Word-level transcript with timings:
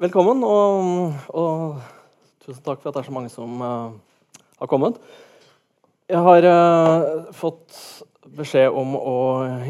Velkommen, 0.00 0.38
og, 0.48 1.12
og, 1.36 1.74
tusen 2.40 2.62
takk 2.64 2.78
for 2.80 2.88
at 2.88 2.94
det 2.96 3.02
er 3.02 3.08
så 3.10 3.12
mange 3.12 3.28
som 3.28 3.58
uh, 3.60 3.90
har 4.56 4.68
kommet. 4.70 4.94
Jeg 6.08 6.22
har 6.24 6.46
uh, 6.48 7.26
fått 7.36 7.76
beskjed 8.38 8.72
om 8.80 8.94
å 8.96 9.16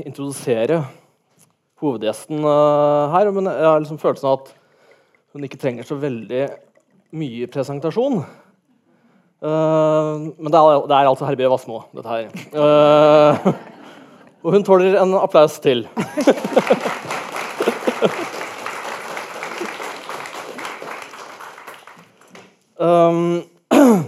introdusere 0.04 0.85
hovedgjesten 1.82 2.46
uh, 2.46 3.11
her. 3.11 3.32
Men 3.35 3.51
jeg 3.51 3.66
har 3.72 3.82
liksom 3.82 3.98
følelsen 3.98 4.30
av 4.30 4.38
at 4.38 4.53
hun 5.35 5.48
ikke 5.48 5.58
trenger 5.65 5.90
så 5.90 5.99
veldig 5.99 6.44
mye 7.19 7.51
presentasjon. 7.51 8.22
men 9.42 10.47
det 10.47 10.60
er, 10.60 10.87
det 10.87 10.94
er 10.94 11.10
altså 11.10 11.26
Herbjørg 11.26 11.56
Wassmo, 11.56 11.83
dette 11.97 12.06
her. 12.06 12.31
og 14.44 14.54
hun 14.54 14.62
tåler 14.62 15.03
en 15.03 15.19
applaus 15.24 15.58
til. 15.58 15.88
Um, 22.90 23.42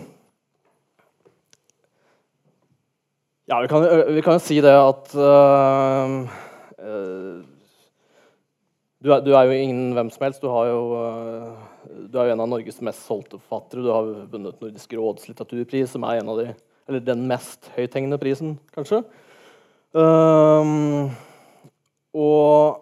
ja, 3.47 3.61
vi 3.61 3.69
kan, 3.69 3.83
vi 4.15 4.23
kan, 4.23 4.33
jo 4.33 4.39
si 4.43 4.61
det 4.65 4.73
at 4.75 5.15
uh, 5.15 6.27
du, 9.03 9.13
er, 9.13 9.21
du, 9.23 9.33
er, 9.35 9.45
jo 9.47 9.53
ingen 9.53 9.93
hvem 9.97 10.11
som 10.15 10.25
helst. 10.27 10.43
Du, 10.43 10.49
jo, 10.49 10.81
uh, 10.99 11.53
du, 12.09 12.19
er 12.19 12.25
jo 12.31 12.35
en 12.35 12.45
av 12.45 12.51
Norges 12.51 12.81
mest 12.85 13.07
solgte 13.07 13.39
forfattere. 13.39 13.85
Du 13.85 13.91
har 13.93 14.05
vunnet 14.33 14.61
Nordisk 14.63 14.95
råds 14.99 15.29
litteraturpris, 15.31 15.91
som 15.95 16.03
er 16.09 16.15
en 16.23 16.33
av 16.33 16.37
de, 16.43 16.47
eller 16.89 17.01
den 17.07 17.21
mest 17.31 17.61
høythengende 17.77 18.19
prisen, 18.23 18.57
kanskje. 18.75 19.03
Um, 19.93 21.13
og 22.17 22.81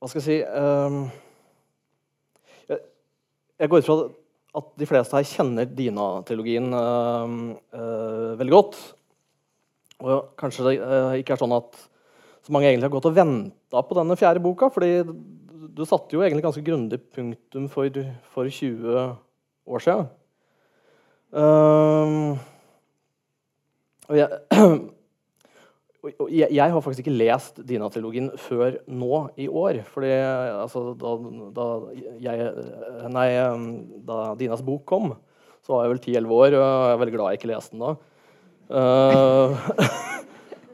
Hva 0.00 0.08
skal 0.08 0.18
jeg 0.18 0.26
si 0.26 0.38
um, 0.48 1.04
jeg 3.60 3.68
går 3.68 3.82
ut 3.82 3.88
fra 3.88 3.98
at 4.60 4.70
de 4.80 4.88
fleste 4.88 5.14
her 5.14 5.28
kjenner 5.28 5.68
Dina-trilogien 5.68 6.72
øh, 6.74 7.34
øh, 7.76 8.38
veldig 8.40 8.54
godt. 8.54 8.78
Og 10.00 10.32
kanskje 10.40 10.66
det 10.66 10.78
øh, 10.80 11.18
ikke 11.20 11.36
er 11.36 11.42
sånn 11.42 11.54
at 11.54 11.76
så 12.40 12.54
mange 12.54 12.70
egentlig 12.70 12.88
har 12.88 12.94
gått 12.96 13.10
og 13.10 13.14
venta 13.14 13.82
på 13.84 13.98
denne 13.98 14.16
fjerde 14.18 14.42
boka. 14.42 14.70
fordi 14.72 15.04
du 15.70 15.84
satte 15.86 16.16
jo 16.16 16.22
egentlig 16.24 16.42
ganske 16.42 16.64
grundig 16.66 16.98
punktum 17.14 17.68
for, 17.70 18.00
for 18.32 18.48
20 18.48 19.04
år 19.70 19.84
siden. 19.84 20.08
Uh, 21.30 22.34
og 24.10 24.16
jeg, 24.18 24.40
jeg, 26.08 26.48
jeg, 26.48 26.72
har 26.72 26.80
faktisk 26.80 27.04
ikke 27.04 27.16
lest 27.18 27.58
Dina-trilogien 27.68 28.30
før 28.40 28.78
nå 28.88 29.24
i 29.40 29.48
år. 29.48 29.82
Fordi 29.92 30.12
altså, 30.12 30.94
da, 30.96 31.16
da, 31.56 31.66
jeg, 32.24 32.46
nei, 33.12 33.26
da, 34.08 34.20
Dinas 34.40 34.64
bok 34.64 34.86
kom, 34.88 35.12
så 35.66 35.74
var 35.74 35.84
jeg 35.84 35.94
vel 35.94 36.00
10-11 36.24 36.38
år, 36.38 36.56
og 36.56 36.64
jeg 36.64 36.94
er 36.94 37.02
veldig 37.02 37.16
glad 37.16 37.34
jeg 37.34 37.42
ikke 37.42 37.52
leste 37.52 37.76
den 37.76 37.84
da. 37.84 37.92
Uh, 38.70 39.68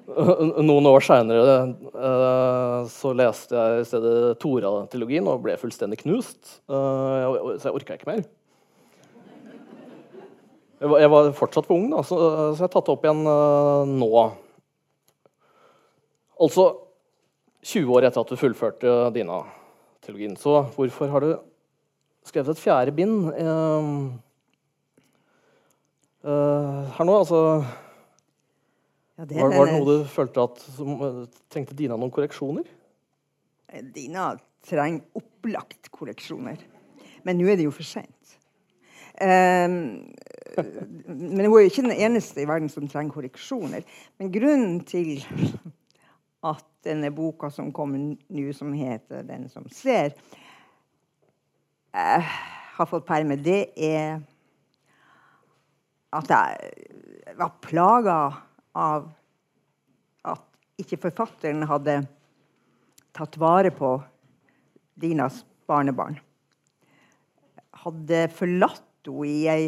noen 0.69 0.87
år 0.91 1.05
seinere 1.05 1.55
uh, 1.97 2.85
så 2.93 3.15
leste 3.17 3.57
jeg 3.57 3.83
i 3.83 3.87
stedet 3.89 4.17
Tora-trilogien 4.43 5.27
og 5.33 5.43
ble 5.43 5.59
fullstendig 5.59 6.05
knust. 6.05 6.61
Uh, 6.71 7.57
så 7.57 7.71
jeg 7.71 7.79
orka 7.81 7.99
ikke 7.99 8.13
mer. 8.13 8.27
Jeg 10.77 10.93
var, 10.93 11.01
jeg 11.01 11.11
var, 11.11 11.31
fortsatt 11.35 11.67
for 11.67 11.81
ung, 11.81 11.89
da, 11.89 12.03
så, 12.05 12.17
så 12.53 12.61
jeg 12.61 12.69
har 12.69 12.75
tatt 12.77 12.87
det 12.87 12.95
opp 12.95 13.07
igjen 13.09 13.23
nå. 13.97 14.27
Altså 16.37 16.67
20 17.67 17.97
år 17.97 18.07
etter 18.07 18.23
at 18.23 18.31
du 18.31 18.39
fullførte 18.39 18.95
Dina-trilogien. 19.15 20.37
Så 20.39 20.61
hvorfor 20.77 21.11
har 21.11 21.25
du 21.25 21.33
skrevet 22.27 22.53
et 22.53 22.61
fjerde 22.61 22.95
bind 22.95 23.31
uh, 23.33 23.91
uh, 26.27 26.83
her 26.97 27.09
nå? 27.09 27.19
Altså 27.19 27.41
ja, 29.17 29.25
det, 29.25 29.39
var, 29.41 29.55
var, 29.55 29.71
det 29.71 29.79
noe 29.79 29.87
du 29.89 30.09
følte 30.13 30.45
at 30.45 30.61
som, 30.77 30.99
Trengte 31.49 31.77
Dina 31.79 31.97
noen 31.97 32.13
korreksjoner? 32.13 32.69
Dina 33.95 34.35
trenger 34.67 35.01
opplagt 35.17 35.89
korreksjoner. 35.95 36.61
Men 37.25 37.41
nå 37.41 37.49
er 37.49 37.59
det 37.59 37.67
jo 37.67 37.75
for 37.75 37.87
sent. 37.87 38.37
Um, 39.17 40.13
men 41.09 41.41
hun 41.41 41.41
er 41.41 41.49
jo 41.49 41.71
ikke 41.71 41.87
den 41.87 41.97
eneste 41.97 42.43
i 42.43 42.49
verden 42.49 42.69
som 42.69 42.85
trenger 42.89 43.17
korreksjoner. 43.17 43.87
Men 44.21 44.33
grunnen 44.35 44.83
til 44.87 45.17
at 46.45 46.65
denne 46.87 47.11
boka 47.15 47.51
som 47.51 47.73
kommer 47.75 47.99
nå, 47.99 48.53
som 48.53 48.73
heter 48.73 49.23
'Den 49.23 49.49
som 49.49 49.65
ser', 49.69 50.13
eh, 51.95 52.23
har 52.77 52.87
fått 52.87 53.07
perme, 53.07 53.37
det 53.37 53.73
er 53.77 54.21
at 56.13 56.29
jeg 56.29 57.37
var 57.37 57.53
plaga 57.61 58.37
av 58.75 59.09
at 60.25 60.45
ikke 60.79 61.01
forfatteren 61.01 61.63
hadde 61.63 62.07
tatt 63.17 63.37
vare 63.37 63.71
på 63.71 64.03
Dinas 64.95 65.45
barnebarn. 65.69 66.19
Hadde 67.73 68.29
forlatt 68.33 68.83
henne 69.07 69.27
i 69.31 69.47
ei 69.47 69.67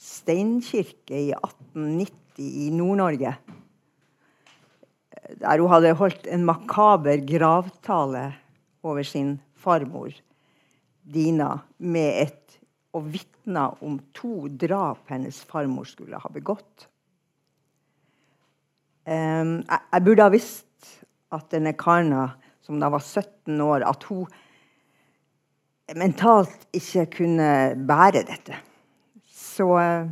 steinkirke 0.00 1.14
i 1.14 1.32
1890 1.36 2.40
i 2.40 2.70
Nord-Norge 2.74 3.36
der 5.38 5.62
hun 5.62 5.70
hadde 5.70 5.94
holdt 5.98 6.26
en 6.26 6.44
makaber 6.48 7.22
gravtale 7.28 8.30
over 8.82 9.06
sin 9.06 9.36
farmor 9.54 10.12
Dina 11.10 11.56
med 11.78 12.22
et 12.22 12.58
og 12.96 13.06
vitna 13.12 13.68
om 13.84 13.98
to 14.16 14.48
drap 14.60 15.10
hennes 15.12 15.38
farmor 15.46 15.86
skulle 15.86 16.18
ha 16.18 16.30
begått. 16.32 16.86
Um, 19.06 19.60
jeg, 19.62 19.80
jeg, 19.92 20.04
burde 20.06 20.26
ha 20.26 20.32
visst 20.32 20.90
at 21.34 21.46
denne 21.54 21.72
Karna, 21.78 22.28
som 22.66 22.82
da 22.82 22.90
var 22.92 23.02
17 23.02 23.62
år, 23.62 23.86
at 23.86 24.06
hun 24.10 24.26
mentalt 25.98 26.66
ikke 26.76 27.06
kunne 27.16 27.50
bære 27.88 28.24
dette. 28.26 28.58
Så 29.30 29.66
uh, 29.70 30.10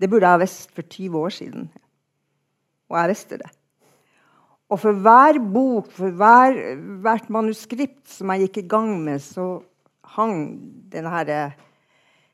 det 0.00 0.10
burde 0.10 0.26
jeg 0.26 0.38
ha 0.38 0.42
visst 0.42 0.72
for 0.72 0.88
20 0.96 1.18
år 1.20 1.36
siden. 1.40 1.68
Og 2.92 2.98
jeg 3.00 3.12
visste 3.12 3.40
det. 3.40 3.52
Og 4.72 4.80
for 4.80 4.96
hver 5.04 5.36
bok, 5.52 5.90
for 5.92 6.14
hver, 6.16 6.56
hvert 7.04 7.28
manuskript 7.32 8.06
som 8.08 8.30
jeg 8.32 8.46
gikk 8.46 8.62
i 8.62 8.68
gang 8.72 8.94
med, 9.04 9.20
så 9.20 9.58
hang 10.14 10.36
denne 10.92 11.24
eh, 11.28 11.58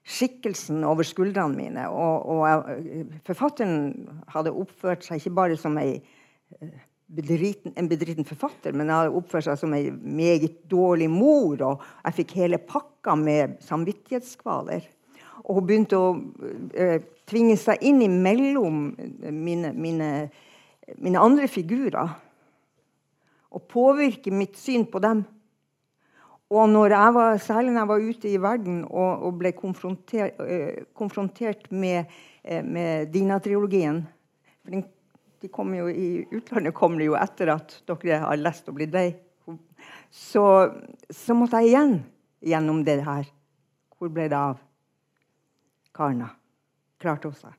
skikkelsen 0.06 0.84
over 0.86 1.06
skuldrene 1.06 1.58
mine. 1.58 1.86
Og, 1.90 2.28
og 2.30 2.68
forfatteren 3.26 4.06
hadde 4.30 4.54
oppført 4.54 5.02
seg 5.06 5.18
ikke 5.18 5.34
bare 5.40 5.56
som 5.58 5.80
ei 5.82 5.96
eh, 5.96 6.76
bedriten, 7.08 7.74
en 7.74 7.90
bedriten 7.90 8.28
forfatter, 8.28 8.76
men 8.76 8.92
hadde 8.92 9.18
oppført 9.18 9.48
seg 9.48 9.58
som 9.58 9.74
ei 9.74 9.88
meget 9.90 10.62
dårlig 10.70 11.10
mor. 11.10 11.58
Og 11.72 11.84
jeg 12.04 12.20
fikk 12.20 12.36
hele 12.38 12.62
pakka 12.62 13.16
med 13.18 13.58
samvittighetskvaler. 13.66 14.86
Og 15.48 15.58
hun 15.58 15.66
begynte 15.66 15.98
å 15.98 16.08
uh, 16.12 16.96
tvinge 17.30 17.54
seg 17.56 17.80
inn 17.86 18.02
imellom 18.04 18.90
mine, 19.32 19.70
mine, 19.72 20.08
mine 20.98 21.22
andre 21.22 21.46
figurer 21.48 22.10
og 23.54 23.64
påvirke 23.70 24.32
mitt 24.34 24.58
syn 24.60 24.86
på 24.90 25.00
dem. 25.02 25.24
Og 26.48 26.72
jeg 26.88 27.14
var, 27.14 27.36
særlig 27.44 27.72
når 27.72 27.80
jeg 27.80 27.88
var 27.88 28.04
ute 28.10 28.28
i 28.28 28.40
verden 28.40 28.84
og, 28.84 29.24
og 29.28 29.34
ble 29.40 29.52
konfrontert, 29.52 30.38
uh, 30.40 30.84
konfrontert 30.96 31.66
med, 31.70 32.08
uh, 32.48 32.62
med 32.64 33.12
Dina-triologien 33.12 34.06
for 34.68 34.84
de 35.40 35.48
kom 35.48 35.74
jo 35.76 35.88
I 35.88 36.26
utlandet 36.34 36.74
kommer 36.76 37.00
det 37.00 37.08
jo 37.08 37.16
etter 37.18 37.52
at 37.54 37.76
dere 37.88 38.20
har 38.24 38.40
lest 38.40 38.68
og 38.68 38.78
blitt 38.78 38.92
lei. 38.92 39.08
Så, 40.10 40.42
så, 41.08 41.36
måtte 41.36 41.60
jeg 41.62 41.70
igjen 41.70 41.94
gjennom 42.44 42.82
det 42.84 42.98
her. 43.06 43.28
Hvor 43.96 44.10
ble 44.12 44.26
det 44.28 44.36
av 44.36 44.58
Karna? 45.94 46.28
Klarte 47.00 47.30
hun 47.30 47.38
seg? 47.38 47.54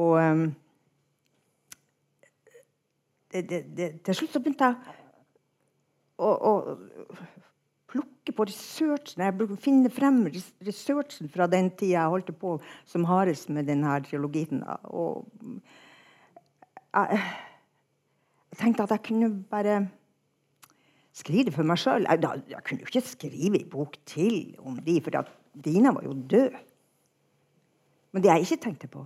Og 0.00 0.16
um, 0.16 0.44
det, 3.30 3.60
det, 3.76 3.90
til 4.06 4.16
slutt 4.16 4.34
så 4.34 4.42
begynte 4.42 4.70
jeg 4.70 4.96
å, 6.20 6.30
å 6.30 6.52
plukke 7.90 8.34
på 8.36 8.46
researchen. 8.48 9.22
Jeg 9.24 9.60
finne 9.62 9.92
frem 9.92 10.22
researchen 10.66 11.30
fra 11.32 11.48
den 11.50 11.70
tida 11.74 11.96
jeg 11.96 12.14
holdt 12.14 12.32
på 12.40 12.56
som 12.88 13.06
hardest 13.08 13.50
med 13.54 13.68
denne 13.70 13.96
trilogien. 14.06 14.62
Og 14.90 15.26
jeg, 16.94 17.20
jeg, 17.20 18.58
tenkte 18.60 18.86
at 18.86 18.94
jeg 18.96 19.06
kunne 19.10 19.32
bare 19.50 19.82
skrive 21.16 21.54
for 21.54 21.66
meg 21.66 21.80
sjøl. 21.80 22.06
Jeg, 22.06 22.32
jeg, 22.54 22.64
kunne 22.66 22.84
jo 22.84 22.90
ikke 22.90 23.06
skrive 23.06 23.62
en 23.62 23.70
bok 23.70 23.98
til 24.10 24.56
om 24.62 24.78
de, 24.84 24.98
for 25.04 25.22
Dina 25.64 25.94
var 25.94 26.06
jo 26.06 26.14
død. 26.14 26.58
Men 28.10 28.22
det 28.22 28.30
jeg 28.30 28.46
ikke 28.46 28.64
tenkte 28.64 28.90
på, 28.90 29.04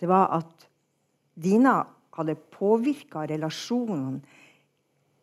det 0.00 0.08
var 0.08 0.32
at 0.36 0.68
Dina 1.40 1.80
hadde 2.16 2.38
påvirka 2.52 3.24
relasjonene 3.30 4.20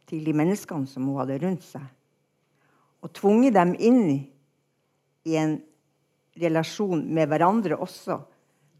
til 0.07 0.23
de 0.23 0.33
menneskene 0.35 0.87
som 0.87 1.07
hun 1.09 1.19
hadde 1.21 1.39
rundt 1.43 1.65
seg. 1.65 1.83
Og 3.03 3.11
tvunget 3.13 3.55
dem 3.57 3.75
inn 3.75 4.03
i 5.27 5.35
en 5.37 5.57
relasjon 6.39 7.03
med 7.13 7.29
hverandre 7.29 7.77
også, 7.77 8.21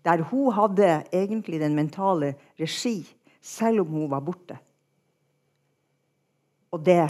der 0.05 0.23
hun 0.29 0.53
hadde 0.55 1.03
egentlig 1.11 1.59
den 1.59 1.75
mentale 1.75 2.33
regi, 2.59 3.01
selv 3.41 3.83
om 3.83 3.97
hun 3.97 4.11
var 4.11 4.23
borte. 4.23 4.57
Og 6.71 6.83
det 6.85 7.03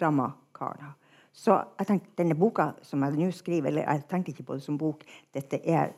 ramma 0.00 0.30
Karla. 0.54 0.94
Så 1.32 1.54
jeg 1.78 1.86
tenkte, 1.86 2.10
denne 2.18 2.36
boka 2.36 2.72
som 2.84 3.02
jeg 3.04 3.16
nå 3.16 3.30
skriver, 3.32 3.70
eller 3.70 3.86
jeg 3.86 4.06
tenkte 4.10 4.32
ikke 4.32 4.48
på 4.48 4.58
det 4.58 4.64
som 4.64 4.78
bok, 4.78 5.04
dette, 5.34 5.60
er, 5.62 5.92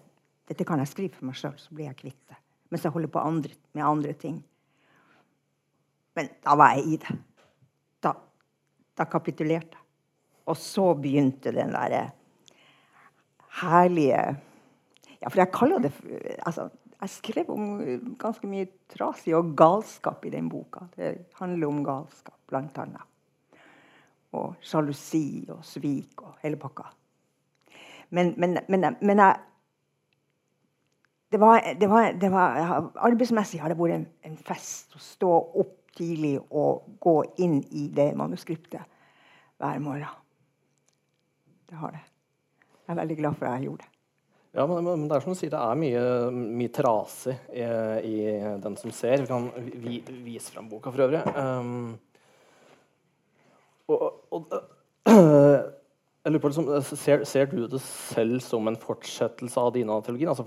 dette 0.48 0.66
kan 0.68 0.82
jeg 0.82 0.90
skrive 0.90 1.16
for 1.16 1.30
meg 1.30 1.38
sjøl, 1.38 1.56
så 1.58 1.74
blir 1.74 1.88
jeg 1.88 1.98
kvitt 1.98 2.20
det. 2.28 2.38
Mens 2.72 2.86
jeg 2.86 2.94
holder 2.94 3.12
på 3.12 3.20
andre, 3.20 3.52
med 3.76 3.84
andre 3.84 4.14
ting. 4.16 4.38
Men 6.16 6.28
da 6.44 6.56
var 6.56 6.76
jeg 6.76 6.94
i 6.94 6.98
det. 7.02 7.16
Da, 8.04 8.14
da 8.96 9.08
kapitulerte 9.12 9.76
jeg. 9.76 9.82
Og 10.48 10.56
så 10.58 10.88
begynte 10.98 11.52
den 11.54 11.70
derre 11.70 12.08
herlige 13.60 14.22
Ja, 15.20 15.28
for 15.28 15.38
jeg 15.38 15.52
kaller 15.54 15.84
det 15.84 15.92
altså, 16.42 16.64
Jeg 16.98 17.10
skrev 17.12 17.50
om 17.52 17.76
ganske 18.18 18.48
mye 18.50 18.66
trasig 18.90 19.36
og 19.36 19.52
galskap 19.58 20.24
i 20.26 20.32
den 20.34 20.48
boka. 20.50 20.86
Det 20.96 21.28
handler 21.38 21.68
om 21.68 21.84
galskap, 21.84 22.38
blant 22.46 22.78
annet. 22.78 23.02
Og 24.32 24.54
sjalusi 24.62 25.44
og 25.50 25.64
svik 25.66 26.22
og 26.22 26.36
hele 26.42 26.56
pakka. 26.56 26.88
Men, 28.10 28.34
men, 28.36 28.58
men, 28.68 28.86
men 29.00 29.18
jeg 29.18 29.40
det 31.32 31.38
var, 31.40 31.74
det 31.80 31.88
var, 31.88 32.12
det 32.12 32.28
var, 32.32 32.90
arbeidsmessig 33.08 33.60
har 33.62 33.72
det 33.72 33.78
vært 33.78 33.96
en, 33.96 34.08
en, 34.28 34.36
fest 34.44 34.92
å 34.96 35.00
stå 35.00 35.30
opp 35.62 35.78
tidlig 35.96 36.34
og 36.48 36.98
gå 37.00 37.14
inn 37.44 37.58
i 37.72 37.86
det 37.92 38.10
manuskriptet 38.16 38.84
hver 39.60 39.80
morgen. 39.80 40.20
Det 41.68 41.80
har 41.80 41.96
det. 41.96 42.04
Jeg 42.84 42.92
er 42.92 43.00
veldig 43.00 43.18
glad 43.22 43.38
for 43.38 43.48
at 43.48 43.56
jeg 43.56 43.70
gjorde 43.70 43.86
det. 43.86 43.90
Ja, 44.52 44.66
men, 44.68 44.84
men, 44.84 45.06
det 45.08 45.16
er 45.16 45.24
som 45.24 45.32
du 45.32 45.38
sier, 45.40 45.52
det 45.52 45.60
er 45.64 45.78
mye, 45.80 46.00
mye 46.60 46.72
trasig 46.76 47.36
i, 47.56 47.64
i, 47.64 48.16
Den 48.60 48.76
som 48.76 48.92
ser. 48.92 49.22
Vi 49.24 49.30
kan 49.30 49.48
vi, 49.56 50.00
vise 50.26 50.52
fram 50.52 50.68
boka 50.68 50.92
for 50.92 51.06
øvrig. 51.06 51.22
Um, 51.32 51.94
og, 53.88 54.04
og 54.36 54.52
jeg 56.22 56.32
lurer 56.32 56.42
på, 56.44 56.52
liksom, 56.52 56.96
ser, 57.02 57.24
ser, 57.26 57.50
du 57.50 57.66
det 57.66 57.80
selv 57.82 58.38
som 58.44 58.68
en 58.70 58.78
fortsettelse 58.78 59.58
av 59.58 59.72
Dina-trilogien? 59.74 60.30
Altså, 60.30 60.46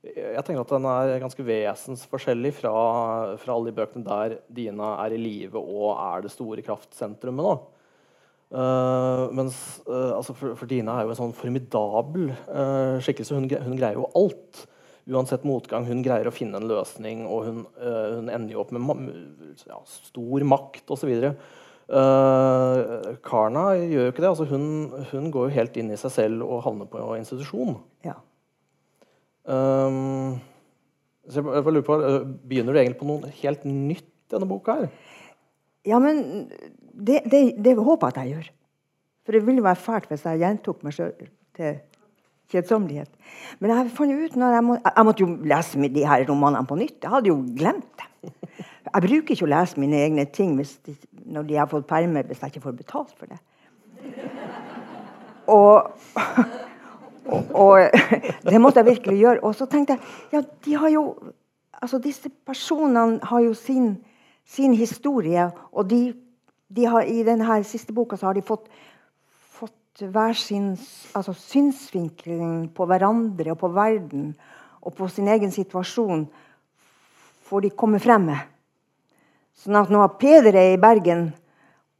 jeg 0.00 0.44
tenker 0.46 0.62
at 0.62 0.72
den 0.72 0.86
er 0.88 1.18
ganske 1.20 1.44
vesensforskjellig 1.44 2.54
fra, 2.56 2.72
fra 3.42 3.56
alle 3.56 3.68
de 3.68 3.76
bøkene 3.76 4.06
der 4.06 4.38
Dina 4.48 4.94
er 5.02 5.16
i 5.16 5.20
live 5.20 5.60
og 5.60 5.90
er 5.98 6.24
det 6.24 6.32
store 6.32 6.64
kraftsentrumet 6.64 7.44
nå. 7.44 7.54
Uh, 8.50 9.28
mens 9.36 9.54
uh, 9.86 10.16
altså 10.16 10.34
for, 10.34 10.56
for, 10.58 10.66
Dina 10.66 10.96
er 10.98 11.06
jo 11.06 11.12
en 11.12 11.18
sånn 11.20 11.36
formidabel 11.38 12.32
uh, 12.48 12.96
skikkelse. 13.02 13.36
Hun, 13.36 13.46
hun, 13.46 13.76
greier 13.78 13.98
jo 14.00 14.08
alt. 14.18 14.64
Uansett 15.10 15.44
motgang. 15.46 15.86
Hun 15.86 16.02
greier 16.06 16.26
å 16.26 16.34
finne 16.34 16.58
en 16.58 16.70
løsning, 16.70 17.22
og 17.26 17.46
hun, 17.46 17.62
hun 17.80 18.28
ender 18.30 18.54
jo 18.54 18.60
opp 18.62 18.70
med 18.74 19.08
ja, 19.66 19.78
stor 19.90 20.44
makt 20.46 20.92
osv. 20.94 21.10
Uh, 21.90 23.16
Karna 23.26 23.72
gjør 23.74 24.04
jo 24.06 24.12
ikke 24.12 24.22
det. 24.22 24.30
Altså, 24.30 24.46
hun, 24.46 24.66
hun, 25.10 25.30
går 25.34 25.48
jo 25.48 25.56
helt 25.56 25.78
inn 25.80 25.90
i 25.90 25.98
seg 25.98 26.14
selv 26.14 26.44
og 26.46 26.62
havner 26.66 26.86
på 26.90 27.02
institusjon. 27.16 27.74
Ja. 28.06 28.14
Um, 29.50 30.38
så 31.30 31.42
jeg 31.42 31.64
lurer 31.66 31.86
på, 31.86 31.96
Begynner 32.46 32.76
du 32.76 32.78
egentlig 32.78 33.00
på 33.00 33.08
noe 33.08 33.32
helt 33.40 33.66
nytt 33.66 34.06
i 34.06 34.36
denne 34.36 34.48
boka? 34.50 34.78
her? 34.78 34.90
Ja, 35.88 35.98
men 35.98 36.46
det, 36.92 37.24
det, 37.30 37.42
det 37.58 37.76
håper 37.78 38.10
jeg 38.10 38.14
at 38.14 38.20
jeg 38.22 38.34
gjør. 38.34 38.50
For 39.24 39.36
det 39.36 39.46
ville 39.46 39.64
være 39.64 39.80
fælt 39.80 40.10
hvis 40.10 40.26
jeg 40.28 40.42
gjentok 40.42 40.84
meg 40.86 40.94
sjøl 40.96 41.14
til 41.56 41.80
kjedsommelighet. 42.50 43.10
Men 43.60 43.72
jeg 43.74 43.92
fant 43.96 44.14
ut 44.14 44.38
når 44.38 44.56
jeg, 44.56 44.66
må, 44.66 44.76
jeg 44.84 45.06
måtte 45.06 45.24
jo 45.24 45.30
lese 45.52 45.90
de 45.94 46.06
her 46.06 46.24
romanene 46.28 46.66
på 46.66 46.78
nytt. 46.78 46.98
Jeg 47.02 47.12
hadde 47.14 47.32
jo 47.32 47.40
glemt 47.56 47.90
dem. 48.00 48.34
Jeg 48.94 49.04
bruker 49.06 49.34
ikke 49.34 49.46
å 49.46 49.50
lese 49.52 49.80
mine 49.80 50.00
egne 50.04 50.26
ting 50.34 50.56
de, 50.58 50.94
når 51.30 51.48
de 51.48 51.58
har 51.60 51.68
fått 51.70 51.86
permer, 51.90 52.26
hvis 52.26 52.42
jeg 52.42 52.54
ikke 52.54 52.64
får 52.64 52.78
betalt 52.78 53.12
for 53.18 53.30
det. 53.30 53.38
Og, 55.50 55.90
og, 57.26 57.52
og, 57.54 58.00
det 58.46 58.60
måtte 58.60 58.82
jeg 58.82 58.90
virkelig 58.92 59.18
gjøre. 59.20 59.44
Og 59.46 59.54
så 59.54 59.66
tenkte 59.70 59.96
jeg 59.96 60.34
ja, 60.34 60.42
de 60.64 60.74
har 60.82 60.94
jo, 60.94 61.04
altså 61.82 62.00
disse 62.02 62.30
personene 62.46 63.20
har 63.30 63.46
jo 63.46 63.54
sin, 63.54 63.94
sin 64.46 64.74
historie, 64.74 65.50
og 65.72 65.90
de 65.90 66.02
de 66.70 66.86
har, 66.86 67.02
I 67.02 67.24
denne 67.26 67.58
siste 67.66 67.92
boka 67.92 68.16
så 68.16 68.30
har 68.30 68.38
de 68.38 68.46
fått, 68.46 68.68
fått 69.58 70.04
hver 70.06 70.36
sin 70.38 70.72
altså 71.18 71.34
synsvinkel 71.34 72.68
på 72.74 72.86
hverandre 72.86 73.54
og 73.54 73.58
på 73.58 73.72
verden 73.74 74.30
og 74.80 74.94
på 74.94 75.08
sin 75.10 75.28
egen 75.28 75.50
situasjon 75.50 76.28
får 77.50 77.66
de 77.66 77.72
komme 77.74 77.98
frem 77.98 78.28
med. 78.30 78.49
Sånn 79.60 79.76
at 79.76 79.90
når 79.92 80.14
Peder 80.20 80.56
er 80.56 80.74
i 80.74 80.80
Bergen 80.80 81.30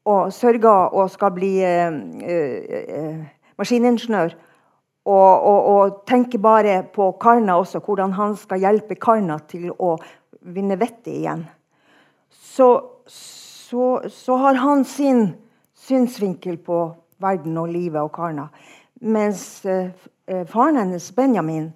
og 0.08 0.30
sørger 0.32 0.94
og 0.96 1.10
skal 1.12 1.34
bli 1.36 1.58
eh, 1.60 1.92
eh, 2.24 3.18
maskiningeniør 3.60 4.32
og, 5.04 5.34
og, 5.34 5.58
og, 5.72 5.98
tenker 6.08 6.40
bare 6.40 6.78
på 6.94 7.10
Karna 7.20 7.58
også, 7.60 7.82
hvordan 7.84 8.12
han 8.16 8.36
skal 8.36 8.62
hjelpe 8.64 8.96
Karna 9.00 9.38
til 9.48 9.70
å 9.76 9.94
vinne 10.40 10.78
vettet 10.80 11.12
igjen, 11.12 11.44
så 12.30 12.70
så, 13.70 14.02
så, 14.10 14.36
har 14.36 14.54
han 14.54 14.84
sin 14.84 15.34
synsvinkel 15.74 16.56
på 16.56 16.78
verden 17.22 17.58
og 17.58 17.68
livet 17.70 18.02
og 18.02 18.12
Karna. 18.12 18.48
Mens 19.00 19.64
eh, 19.64 19.92
eh, 20.26 20.46
faren 20.46 20.76
hennes, 20.80 21.12
Benjamin, 21.14 21.68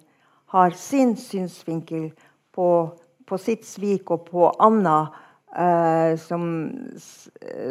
har 0.51 0.75
sin 0.75 1.15
synsvinkel 1.17 2.09
på, 2.51 2.67
på 3.25 3.37
sitt 3.39 3.63
svik 3.67 4.11
og 4.11 4.27
på 4.27 4.49
Anna, 4.59 4.97
eh, 5.07 5.24
som, 6.19 6.41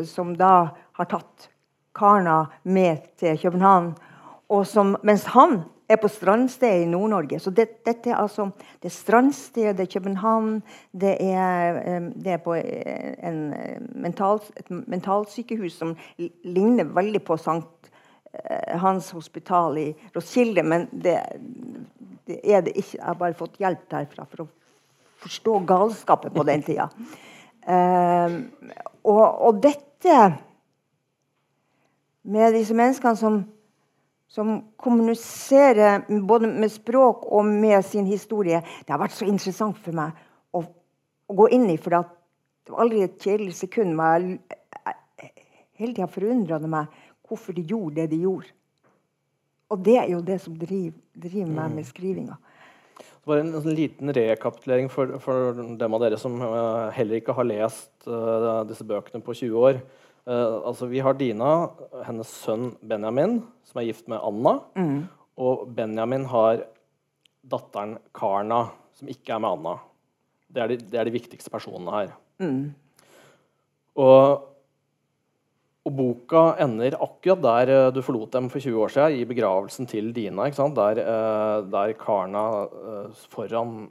som, 0.08 0.31
da 0.40 0.52
har 0.96 1.08
tatt 1.10 1.48
Karna 1.92 2.46
med 2.62 3.02
til 3.20 3.36
København. 3.38 3.90
Som, 4.64 4.94
mens 5.04 5.26
han 5.34 5.60
er 5.88 5.98
på 6.00 6.08
strandstedet 6.08 6.84
i 6.84 6.88
Nord-Norge. 6.88 7.38
Så 7.40 7.52
det, 7.52 7.66
dette 7.84 8.10
er 8.10 8.20
altså 8.20 8.48
det 8.82 8.88
er 8.88 8.94
strandstedet 8.94 9.88
København. 9.92 10.62
Det 10.92 11.16
er, 11.20 12.08
det 12.14 12.36
er 12.36 12.42
på 12.44 12.56
en 12.56 13.40
mental, 13.92 14.40
et 14.56 14.70
mentalsykehus 14.70 15.76
som 15.80 15.94
ligner 16.19 16.88
veldig 16.96 17.23
på 17.25 17.37
Sankt 17.40 17.90
eh, 18.32 18.78
Hans 18.80 19.11
hospital 19.16 19.78
i 19.78 19.88
Roskilde, 20.16 20.62
men 20.62 20.88
det, 20.92 21.18
det, 22.26 22.40
er 22.42 22.64
det 22.64 22.76
ikke. 22.76 22.97
Jeg 22.99 23.06
har 23.06 23.20
bare 23.20 23.38
fått 23.38 23.61
hjelp 23.61 23.85
derfra 23.92 24.26
for 24.30 24.47
å 24.47 24.50
forstå 25.25 25.61
galskapet 25.68 26.35
på 26.35 26.49
den 26.49 26.64
tida. 26.64 26.88
Um, 27.64 28.40
og, 29.04 29.25
og 29.49 29.61
dette 29.64 30.18
med 32.25 32.56
disse 32.56 32.76
menneskene 32.76 33.16
som 33.16 33.42
som 34.35 34.62
kommuniserer 34.76 36.00
både 36.26 36.49
med 36.50 36.73
språk 36.73 37.26
og 37.30 37.47
med 37.47 37.85
sin 37.87 38.06
historie. 38.06 38.59
Det 38.83 38.90
har 38.90 38.99
vært 38.99 39.14
så 39.14 39.28
interessant 39.30 39.78
for 39.78 39.94
meg 39.94 40.16
å, 40.50 40.64
å 41.30 41.37
gå 41.38 41.47
inn 41.54 41.68
i. 41.71 41.76
For 41.78 41.94
det 41.94 42.73
var 42.73 42.83
aldri 42.83 43.04
et 43.04 43.14
kjedelig 43.23 43.54
sekund. 43.61 43.94
Men 43.94 44.33
jeg, 44.50 44.97
jeg, 45.23 45.30
hele 45.78 45.94
tida 45.94 46.11
forundra 46.11 46.59
det 46.59 46.73
meg 46.73 46.99
hvorfor 47.28 47.54
de 47.54 47.62
gjorde 47.62 48.00
det 48.00 48.09
de 48.11 48.18
gjorde. 48.25 48.50
Og 49.71 49.87
det 49.87 49.97
er 50.00 50.11
jo 50.11 50.18
det 50.26 50.40
som 50.42 50.59
driver, 50.59 50.99
driver 51.14 51.54
meg 51.54 51.78
med 51.78 51.87
skrivinga. 51.87 52.40
Bare 53.25 53.40
en, 53.40 53.54
en, 53.57 53.75
liten 53.76 54.12
rekapitulering 54.12 54.90
for, 54.93 55.16
for, 55.23 55.57
dem 55.81 55.97
av 55.97 56.02
dere 56.02 56.19
som 56.21 56.37
uh, 56.43 56.90
heller 56.93 57.21
ikke 57.21 57.37
har 57.37 57.49
lest 57.49 57.93
uh, 58.04 58.61
disse 58.69 58.85
bøkene 58.85 59.25
på 59.25 59.37
20 59.38 59.57
år. 59.61 59.81
Uh, 60.28 60.61
altså 60.69 60.88
Vi 60.90 61.00
har 61.04 61.16
Dina, 61.16 61.50
hennes 62.04 62.31
sønn 62.45 62.75
Benjamin, 62.85 63.38
som 63.64 63.81
er 63.81 63.88
gift 63.88 64.11
med 64.12 64.21
Anna. 64.21 64.59
Mm. 64.76 64.99
Og 65.40 65.66
Benjamin 65.76 66.28
har 66.31 66.66
datteren 67.49 67.97
Karna, 68.16 68.66
som 68.97 69.09
ikke 69.11 69.37
er 69.37 69.45
med 69.45 69.57
Anna. 69.57 69.76
Det 70.54 70.62
er 70.62 70.71
de, 70.71 70.81
det 70.93 71.00
er 71.00 71.09
de 71.09 71.16
viktigste 71.16 71.52
personene 71.52 71.97
her. 71.97 72.12
Mm. 72.45 72.75
Og, 74.04 74.50
og, 75.85 75.93
boka 75.93 76.43
ender 76.64 76.97
akkurat 76.97 77.43
der 77.45 77.71
uh, 77.73 77.93
du 77.93 78.00
forlot 78.03 78.33
dem 78.33 78.49
for 78.49 78.62
20 78.62 78.81
år 78.81 78.93
siden, 78.95 79.19
i 79.21 79.29
begravelsen 79.29 79.87
til 79.87 80.12
Dina. 80.17 80.49
Der, 80.49 81.00
uh, 81.05 81.71
der, 81.71 81.93
Karna 82.00 82.45
foran 83.29 83.91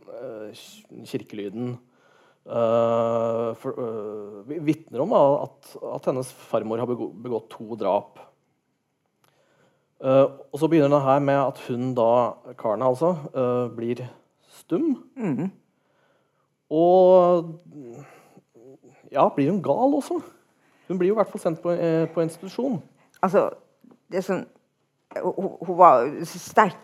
kirkelyden 1.05 1.77
uh, 2.45 3.53
vitner 4.65 5.05
om 5.05 5.13
at, 5.13 5.75
at, 5.93 6.05
hennes 6.09 6.33
farmor 6.49 6.81
har 6.81 6.89
begått 6.89 7.49
to 7.53 7.75
drap. 7.75 8.19
Og 10.03 10.59
så 10.59 10.67
begynner 10.67 10.97
det 10.97 11.05
her 11.05 11.19
med 11.23 11.37
at 11.39 11.59
hun 11.69 11.93
da, 11.95 12.33
Karna 12.59 12.89
altså, 12.89 13.13
blir 13.77 14.01
stum. 14.51 14.97
Mm. 15.15 15.51
Og 16.73 17.53
ja, 19.13 19.29
blir 19.29 19.51
hun 19.51 19.61
gal 19.63 19.95
også? 19.95 20.19
Hun 20.87 20.99
blir 20.99 21.11
jo 21.11 21.15
i 21.15 21.19
hvert 21.21 21.31
fall 21.31 21.43
sendt 21.43 21.61
på, 21.63 21.71
eh, 21.71 22.07
på 22.13 22.21
institusjon. 22.21 22.81
Altså, 23.21 23.49
det 24.11 24.23
som 24.23 24.43
hun, 25.21 25.55
hun 25.61 25.77
var 25.77 26.09
sterkt 26.25 26.79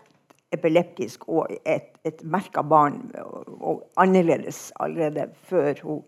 epileptisk 0.52 1.28
og 1.28 1.50
et, 1.64 1.92
et 2.04 2.22
merka 2.26 2.62
barn, 2.62 3.10
og, 3.22 3.44
og, 3.60 3.82
annerledes 3.96 4.72
allerede 4.80 5.28
før 5.46 5.74
hun 5.82 6.02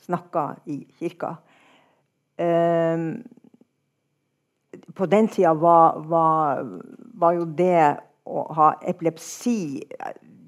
snakka 0.00 0.46
i 0.66 0.80
kirka. 0.98 1.34
Um, 2.40 3.22
på 4.94 5.06
den 5.06 5.28
tida 5.28 5.52
var, 5.54 6.00
var, 6.08 6.64
var, 7.14 7.32
jo 7.36 7.44
det 7.44 7.96
å 8.24 8.46
ha 8.56 8.72
epilepsi 8.88 9.82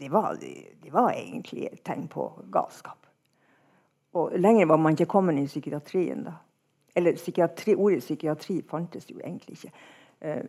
det 0.01 0.09
var, 0.11 0.39
det 0.41 0.93
var 0.93 1.13
egentlig 1.13 1.69
et 1.69 1.83
tegn 1.85 2.09
på 2.11 2.27
galskap. 2.53 3.02
Og 4.13 4.33
lenger 4.37 4.67
var 4.67 4.77
man 4.77 4.93
ikke 4.93 5.07
kommet 5.07 5.39
i 5.41 5.47
psykiatrien 5.47 6.25
da. 6.25 6.37
Eller 6.97 7.17
psykiatri, 7.17 7.75
ordet 7.75 8.03
psykiatri 8.05 8.63
fantes 8.69 9.11
jo 9.11 9.19
egentlig 9.25 9.57
ikke. 9.57 9.73
Eh, 10.21 10.43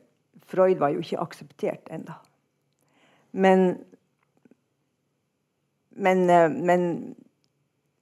Freud 0.43 0.75
var 0.75 0.89
jo 0.91 0.99
ikke 0.99 1.19
akseptert 1.19 1.87
ennå. 1.91 2.13
Men 3.31 3.77
men, 5.95 6.29
eh, 6.29 6.51
men 6.51 7.15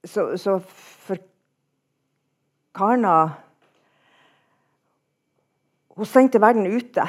så, 0.04 0.36
så, 0.36 0.58
for 0.58 1.16
Karna 2.74 3.30
Hun 5.88 6.06
stengte 6.06 6.40
verden 6.40 6.66
ute. 6.66 7.02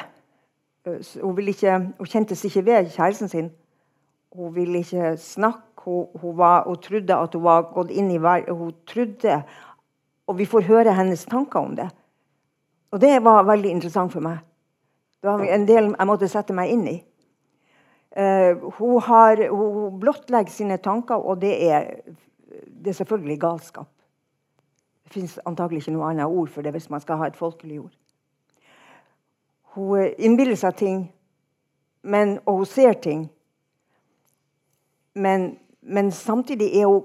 Uh, 0.85 0.99
hun, 1.21 1.47
ikke, 1.47 1.77
hun 1.97 2.05
kjentes 2.05 2.45
ikke 2.45 2.65
ved 2.65 2.89
kjæresten 2.91 3.29
sin. 3.29 3.51
Hun 4.31 4.55
ville 4.55 4.77
ikke 4.77 5.17
snakke. 5.17 5.72
Hun, 5.83 6.07
hun, 6.21 6.37
var, 6.37 6.63
hun, 6.67 6.79
trodde 6.79 7.15
at 7.15 7.33
hun 7.35 7.43
var 7.43 7.67
gått 7.73 7.91
inn 7.91 8.11
i. 8.11 8.17
Hun 8.49 8.73
trodde 8.87 9.43
Og 10.27 10.37
vi 10.37 10.45
får 10.47 10.63
høre 10.69 10.93
hennes 10.95 11.25
tanker 11.27 11.59
om 11.59 11.75
det. 11.75 11.89
Og 12.91 13.01
det 13.01 13.17
var 13.23 13.43
veldig 13.43 13.69
interessant 13.69 14.13
for 14.13 14.23
meg. 14.23 14.37
Det 15.19 15.29
var 15.29 15.41
en 15.43 15.65
del 15.67 15.89
jeg 15.89 16.07
måtte 16.07 16.29
sette 16.31 16.55
meg 16.55 16.71
inn 16.71 16.85
i. 16.87 16.97
Uh, 18.13 18.69
hun, 18.77 19.01
har, 19.01 19.41
hun 19.49 19.99
blottlegger 19.99 20.51
sine 20.53 20.77
tanker, 20.77 21.15
og 21.15 21.41
det 21.41 21.53
er, 21.65 21.89
det 22.67 22.93
er 22.93 22.97
selvfølgelig 23.01 23.39
galskap. 23.41 23.89
Det 25.03 25.13
fins 25.15 25.39
antakelig 25.45 25.81
ikke 25.81 25.95
noe 25.95 26.11
annet 26.11 26.29
ord 26.29 26.51
for 26.53 26.61
det 26.61 26.71
hvis 26.75 26.89
man 26.93 27.01
skal 27.01 27.19
ha 27.19 27.27
et 27.27 27.39
folkelig 27.39 27.81
ord. 27.81 27.95
Hun 29.73 30.13
innbiller 30.17 30.59
seg 30.59 30.75
ting, 30.77 30.99
men, 32.03 32.37
og 32.45 32.61
hun 32.61 32.69
ser 32.69 32.93
ting. 33.01 33.25
Men, 35.15 35.55
men 35.83 36.11
samtidig 36.15 36.71
er 36.79 36.87
hun 36.89 37.03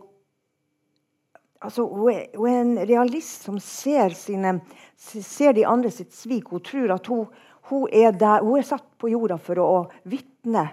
altså, 1.61 1.85
hun, 1.87 2.13
er, 2.13 2.61
en 2.61 2.79
realist 2.89 3.45
som 3.49 3.59
ser, 3.63 4.15
sine, 4.15 4.61
ser 4.97 5.57
de 5.57 5.67
andre 5.67 5.91
sitt 5.91 6.15
svik. 6.15 6.53
Hun 6.55 6.63
tror 6.65 6.95
at 6.95 7.11
hun 7.11 7.27
hun 7.69 7.89
er, 7.93 8.13
der, 8.17 8.43
hun 8.45 8.59
er 8.59 8.67
satt 8.67 8.87
på 9.01 9.11
jorda 9.13 9.37
for 9.41 9.61
å 9.61 9.73
vitne 10.09 10.65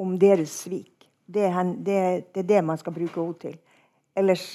om 0.00 0.14
deres 0.20 0.54
svik. 0.64 1.08
Det 1.24 1.44
er, 1.48 1.58
det, 1.76 1.98
det 2.32 2.44
er, 2.44 2.48
det 2.48 2.62
man 2.64 2.80
skal 2.80 2.94
bruke 2.96 3.20
henne 3.20 3.40
til. 3.40 3.58
Ellers 4.16 4.46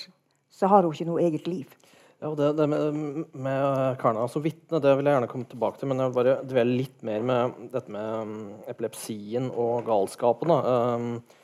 så 0.53 0.69
har 0.71 0.85
hun 0.85 0.95
ikke 0.95 1.07
noe 1.09 1.21
eget 1.23 1.47
liv. 1.49 1.75
Ja, 2.19 2.33
det, 2.35 2.49
det 2.57 2.65
med, 2.67 2.97
med 3.31 3.99
Karna 4.01 4.25
som 4.27 4.43
vitne 4.43 4.81
det 4.83 4.91
vil 4.97 5.07
jeg 5.07 5.15
gjerne 5.15 5.29
komme 5.31 5.47
tilbake 5.47 5.79
til. 5.79 5.91
Men 5.91 6.01
jeg 6.01 6.11
vil 6.11 6.17
bare 6.17 6.39
dvele 6.49 6.79
litt 6.81 7.05
mer 7.07 7.27
med 7.29 7.59
dette 7.75 7.93
med 7.93 8.09
um, 8.25 8.33
epilepsien 8.67 9.47
og 9.53 9.85
galskapen. 9.87 10.51
Um, 10.51 11.11
uh, 11.21 11.38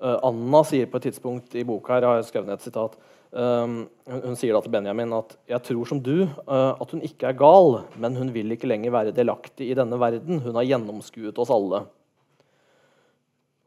Anna 0.00 0.60
sier 0.62 0.86
på 0.86 1.00
et 1.00 1.08
tidspunkt 1.08 1.54
i 1.58 1.64
boka 1.66 1.96
her, 1.96 2.04
jeg 2.06 2.20
har 2.20 2.26
skrevet 2.28 2.50
ned 2.50 2.60
et 2.60 2.66
sitat 2.68 2.98
Um, 3.28 3.82
hun, 4.08 4.36
sier 4.40 4.56
da 4.56 4.62
til 4.64 4.72
Benjamin 4.72 5.10
at 5.12 5.34
'jeg 5.50 5.60
tror 5.66 5.84
som 5.84 5.98
du 6.00 6.24
uh, 6.24 6.72
at 6.80 6.90
hun 6.90 7.02
ikke 7.04 7.28
er 7.28 7.36
gal, 7.36 7.84
men 8.00 8.16
hun 8.16 8.32
vil 8.32 8.50
ikke 8.52 8.66
lenger 8.66 8.90
være 8.90 9.12
delaktig 9.12 9.68
i 9.68 9.76
denne 9.76 10.00
verden. 10.00 10.40
Hun 10.40 10.54
har 10.56 10.64
gjennomskuet 10.64 11.36
oss 11.38 11.52
alle'. 11.52 11.84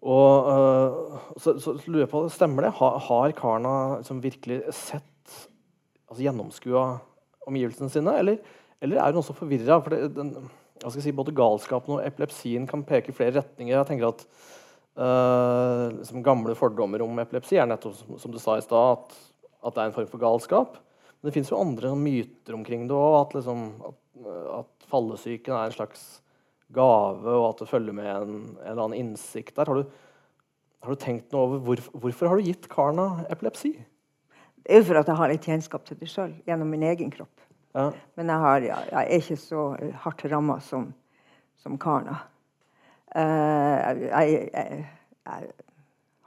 Og 0.01 0.49
uh, 0.49 1.19
så, 1.37 1.59
så, 1.61 1.77
lurer 1.85 2.07
jeg 2.07 2.09
på, 2.09 2.29
Stemmer 2.29 2.63
det? 2.63 2.71
Har, 2.73 2.97
har 2.97 3.31
Karna 3.37 3.97
liksom 3.99 4.23
virkelig 4.23 4.63
sett 4.73 5.03
altså 6.09 6.23
gjennomskua 6.25 6.97
omgivelsene 7.45 7.89
sine, 7.89 8.17
eller, 8.17 8.37
eller, 8.81 8.97
er 8.97 9.13
hun 9.13 9.21
også 9.21 9.37
forvirra? 9.37 9.77
For 9.77 9.93
det, 9.93 10.97
si, 10.97 11.11
både 11.13 11.37
galskapen 11.37 11.99
og 11.99 12.05
epilepsien 12.05 12.65
kan 12.65 12.81
peke 12.83 13.13
i 13.13 13.13
flere 13.13 13.37
retninger. 13.37 13.77
Jeg 13.77 13.87
tenker 13.87 14.09
at 14.09 14.25
uh, 14.99 15.87
liksom 15.97 16.23
Gamle 16.25 16.55
fordommer 16.57 17.03
om 17.05 17.19
epilepsi 17.23 17.59
er 17.61 17.69
nettopp 17.69 17.95
som, 18.19 18.31
du 18.33 18.39
sa 18.41 18.57
i 18.57 18.65
stad, 18.65 18.97
at 18.99 19.19
at 19.61 19.75
det 19.75 19.83
er 19.83 19.91
en 19.91 19.95
form 19.95 20.09
for 20.09 20.21
galskap. 20.21 20.77
Men 21.19 21.29
det 21.29 21.35
fins 21.35 21.51
jo 21.51 21.59
andre 21.61 21.93
myter 21.97 22.57
omkring 22.57 22.87
det 22.89 22.97
òg. 22.97 23.17
At, 23.19 23.35
liksom, 23.37 23.65
at, 23.91 23.99
at 24.57 24.87
fallesyken 24.89 25.53
er 25.55 25.69
en 25.69 25.75
slags 25.75 26.05
gave, 26.73 27.27
og 27.27 27.49
at 27.49 27.61
det 27.61 27.69
følger 27.69 27.95
med 27.95 28.09
en, 28.09 28.39
en 28.55 28.71
eller 28.71 28.85
annen 28.87 28.99
innsikt 28.99 29.57
der. 29.57 29.69
Har 29.69 29.81
du, 29.81 29.93
har 30.81 30.95
du 30.95 31.01
tenkt 31.01 31.33
noe 31.33 31.45
over 31.45 31.63
hvor, 31.67 31.83
hvorfor 32.05 32.31
har 32.31 32.39
du 32.39 32.49
gitt 32.49 32.69
Karna 32.71 33.25
epilepsi? 33.29 33.75
Det 34.61 34.73
er 34.73 34.81
jo 34.81 34.89
for 34.89 35.01
at 35.01 35.09
jeg 35.09 35.19
har 35.19 35.31
litt 35.31 35.45
kjennskap 35.49 35.85
til 35.85 35.97
det 35.99 36.09
sjøl 36.09 36.33
gjennom 36.47 36.69
min 36.69 36.85
egen 36.89 37.13
kropp. 37.13 37.45
Ja. 37.75 37.89
Men 38.19 38.29
jeg, 38.29 38.43
har, 38.45 38.65
jeg, 38.65 38.89
jeg, 38.91 39.01
er 39.01 39.21
ikke 39.21 39.39
så 39.39 39.67
hardt 40.03 40.25
ramma 40.31 40.57
som, 40.63 40.89
som 41.61 41.77
Karna. 41.81 42.17
Uh, 43.11 44.07
jeg, 44.07 44.49
jeg, 44.53 44.85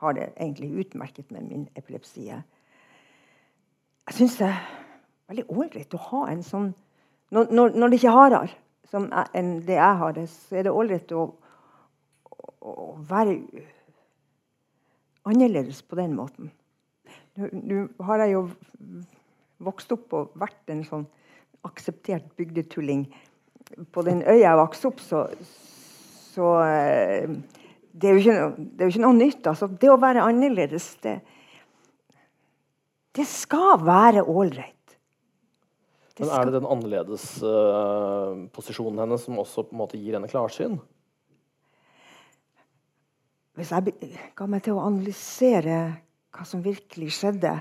har 0.04 0.12
det 0.12 0.32
egentlig 0.36 0.70
utmerket 0.84 1.30
med 1.30 1.46
min 1.48 1.68
epilepsi. 1.76 2.26
Jeg 2.28 4.16
syns 4.16 4.36
det 4.36 4.50
er 4.50 4.58
veldig 5.32 5.46
ålreit 5.48 5.96
å 5.96 6.02
ha 6.10 6.26
en 6.32 6.42
sånn 6.44 6.74
Når, 7.34 7.72
når, 7.74 7.88
det 7.88 7.96
ikke 7.98 8.10
er 8.12 8.18
hardere 8.18 8.50
som 8.90 9.08
enn 9.34 9.56
det 9.66 9.78
jeg 9.78 9.98
har 9.98 10.12
det, 10.14 10.28
så 10.30 10.58
er 10.60 10.66
det 10.66 10.74
ålreit 10.76 11.12
å, 11.16 11.24
å, 12.60 12.74
være 13.08 13.40
annerledes 15.26 15.80
på 15.82 15.98
den 15.98 16.14
måten. 16.14 16.52
Nå 17.34 17.88
har 18.06 18.22
jeg 18.22 18.36
jo 18.36 18.42
vokst 19.66 19.96
opp 19.96 20.14
og 20.14 20.36
vært 20.38 20.70
en 20.70 20.84
sånn 20.86 21.08
akseptert 21.66 22.28
bygdetulling. 22.38 23.08
På 23.90 24.04
den 24.06 24.22
øya 24.22 24.44
jeg 24.44 24.60
vokste 24.60 24.92
opp, 24.92 25.02
så, 25.02 25.24
så 26.34 26.50
eh, 26.66 27.30
det, 27.94 28.10
er 28.10 28.20
noe, 28.26 28.52
det, 28.58 28.82
er 28.82 28.88
jo 28.88 28.94
ikke 28.94 29.04
noe, 29.04 29.18
nytt. 29.18 29.50
Altså, 29.50 29.68
det 29.70 29.90
å 29.92 30.00
være 30.02 30.24
annerledes, 30.26 30.88
det, 31.04 31.18
det 33.14 33.26
skal 33.30 33.78
være 33.84 34.24
ålreit. 34.26 34.72
Men 36.20 36.30
er 36.30 36.46
det 36.46 36.54
den 36.54 36.66
annerledes 36.70 37.24
uh, 37.42 38.46
posisjonen 38.54 39.00
hennes 39.02 39.24
som 39.26 39.38
også 39.42 39.64
på 39.66 39.74
en 39.74 39.80
måte 39.80 39.98
gir 39.98 40.14
henne 40.14 40.30
klarsyn? 40.30 40.76
Hvis 43.58 43.72
jeg 43.74 43.94
ga 44.34 44.46
meg 44.50 44.62
til 44.66 44.78
å 44.78 44.84
analysere 44.86 45.78
hva 46.34 46.46
som 46.46 46.62
virkelig 46.62 47.12
skjedde, 47.18 47.52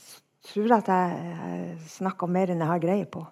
så 0.00 0.24
tror 0.50 0.72
jeg 0.72 0.78
at 0.78 0.90
jeg 0.92 1.76
snakka 1.98 2.28
mer 2.32 2.52
enn 2.52 2.64
jeg 2.64 2.72
har 2.72 2.82
greie 2.82 3.08
på. 3.08 3.24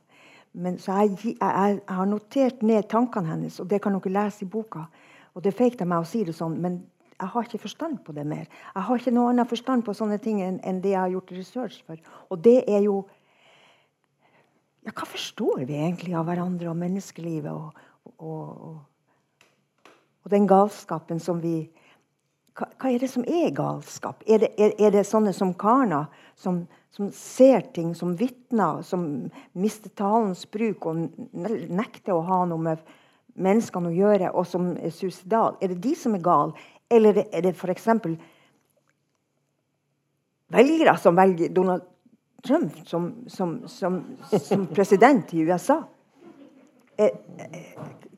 Men 0.57 0.79
så 0.81 0.95
jeg, 1.03 1.19
jeg, 1.25 1.37
jeg, 1.41 1.81
har 1.89 2.09
notert 2.09 2.63
ned 2.65 2.89
tankene 2.89 3.29
hennes, 3.29 3.59
og 3.61 3.69
det 3.69 3.83
kan 3.85 3.97
dere 3.99 4.13
lese 4.15 4.47
i 4.47 4.49
boka. 4.49 4.87
Og 5.37 5.45
det 5.45 5.53
er 5.53 5.59
feigt 5.59 5.83
meg 5.85 6.01
å 6.01 6.09
si 6.09 6.23
det 6.25 6.33
sånn, 6.37 6.57
men 6.65 6.79
jeg 7.17 7.33
har 7.33 7.45
ikke 7.45 7.61
forstand 7.61 7.99
på 8.05 8.15
det 8.17 8.25
mer. 8.29 8.49
Jeg 8.75 8.85
har 8.89 9.01
ikke 9.01 9.13
noe 9.13 9.33
annet 9.33 9.49
forstand 9.49 9.85
på 9.85 9.95
sånne 9.97 10.19
ting 10.23 10.41
enn, 10.45 10.59
enn 10.65 10.81
det 10.85 10.95
jeg 10.95 11.01
har 11.01 11.13
gjort 11.13 11.33
research 11.37 11.79
for. 11.85 12.01
Og 12.33 12.41
det 12.45 12.59
er 12.65 12.85
jo 12.89 13.05
ja, 14.87 14.93
Hva 14.93 15.07
forstår 15.11 15.65
vi 15.67 15.81
egentlig 15.81 16.15
av 16.15 16.29
hverandre 16.29 16.71
og 16.71 16.77
menneskelivet 16.79 17.51
og, 17.51 17.81
og, 18.23 18.69
og, 18.69 19.89
og 20.23 20.31
den 20.31 20.47
galskapen 20.47 21.19
som 21.21 21.41
vi 21.43 21.57
hva, 22.57 22.69
hva, 22.81 22.91
er 22.91 23.03
det 23.03 23.11
som 23.13 23.25
er 23.29 23.51
galskap? 23.55 24.23
Er 24.27 24.45
det, 24.45 24.53
er, 24.57 24.75
er 24.81 24.95
det 24.95 25.05
sånne 25.09 25.33
som 25.37 25.53
Karna, 25.59 26.07
som, 26.39 26.63
som, 26.95 27.11
ser 27.13 27.67
ting, 27.77 27.93
som 27.97 28.15
vitner, 28.17 28.81
som 28.87 29.03
mister 29.57 29.93
talens 29.97 30.47
bruk 30.51 30.89
og 30.89 31.05
nekter 31.37 32.17
å 32.17 32.25
ha 32.27 32.45
noe 32.49 32.65
med 32.71 32.87
menneskene 33.37 33.93
å 33.93 33.97
gjøre, 33.97 34.33
og 34.33 34.49
som 34.49 34.73
er 34.81 34.95
suicidal? 34.95 35.59
Er 35.61 35.75
det 35.75 35.83
de 35.85 35.93
som 35.99 36.17
er 36.17 36.25
gale? 36.25 36.67
Eller 36.89 37.25
er 37.27 37.45
det 37.45 37.53
f.eks. 37.57 37.91
velgere 40.57 40.97
som 41.03 41.19
velger 41.19 41.53
Donald 41.53 41.85
Trump 42.47 42.73
som, 42.87 43.11
som, 43.29 43.59
som, 43.69 44.01
som 44.31 44.67
president 44.71 45.35
i 45.35 45.45
USA? 45.45 45.83
Eh, 46.97 47.13
eh, 47.13 47.73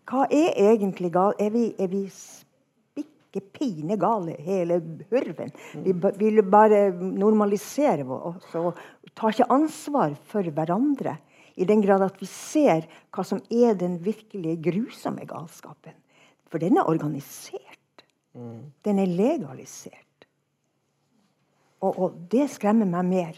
hva 0.09 0.28
er 0.30 0.54
egentlig 0.71 1.11
galt? 1.12 1.40
Er 1.42 1.50
vi, 1.50 1.73
er 1.80 1.90
vi 1.90 2.04
spikke 3.29 3.53
pine 3.53 3.97
gale, 3.97 4.37
hele 4.39 4.81
hurven? 5.11 5.51
Vi 5.85 5.93
vil 6.19 6.43
bare 6.43 6.91
normalisere 6.93 8.05
oss 8.05 8.55
og 8.57 8.77
tar 9.15 9.33
ikke 9.33 9.51
ansvar 9.53 10.15
for 10.25 10.43
hverandre. 10.43 11.19
I 11.57 11.65
den 11.67 11.83
grad 11.83 12.03
at 12.03 12.21
vi 12.21 12.27
ser 12.27 12.87
hva 13.11 13.25
som 13.25 13.41
er 13.51 13.75
den 13.75 13.99
virkelige 13.99 14.61
grusomme 14.63 15.27
galskapen. 15.27 15.95
For 16.49 16.59
den 16.59 16.79
er 16.79 16.89
organisert. 16.89 18.05
Den 18.85 18.99
er 18.99 19.11
legalisert. 19.11 20.05
Og, 21.81 21.99
og, 21.99 22.15
det 22.31 22.49
skremmer 22.51 22.87
meg 22.87 23.05
mer. 23.07 23.37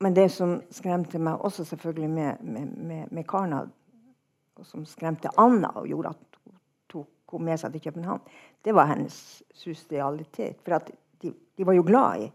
Men 0.00 0.14
det 0.14 0.28
som 0.30 0.60
skremte 0.70 1.18
meg 1.18 1.40
også 1.44 1.64
selvfølgelig 1.64 2.10
med, 2.10 2.44
med, 2.44 2.76
med, 2.76 3.08
med 3.10 3.26
Karna, 3.28 3.64
og 4.58 4.66
som 4.66 4.84
skremte 4.86 5.30
Anna 5.38 5.72
og 5.78 5.88
gjorde 5.88 6.12
at 6.14 6.27
henne 7.32 7.50
med 7.50 7.60
seg 7.60 7.74
til 7.74 7.84
København, 7.88 8.20
det 8.64 8.74
var 8.74 8.88
hennes 8.92 9.42
sosialitet. 9.54 10.62
For 10.64 10.78
de, 10.88 11.32
de, 11.56 11.66
var 11.66 11.76
jo 11.76 11.84
glad 11.86 12.24
i 12.24 12.30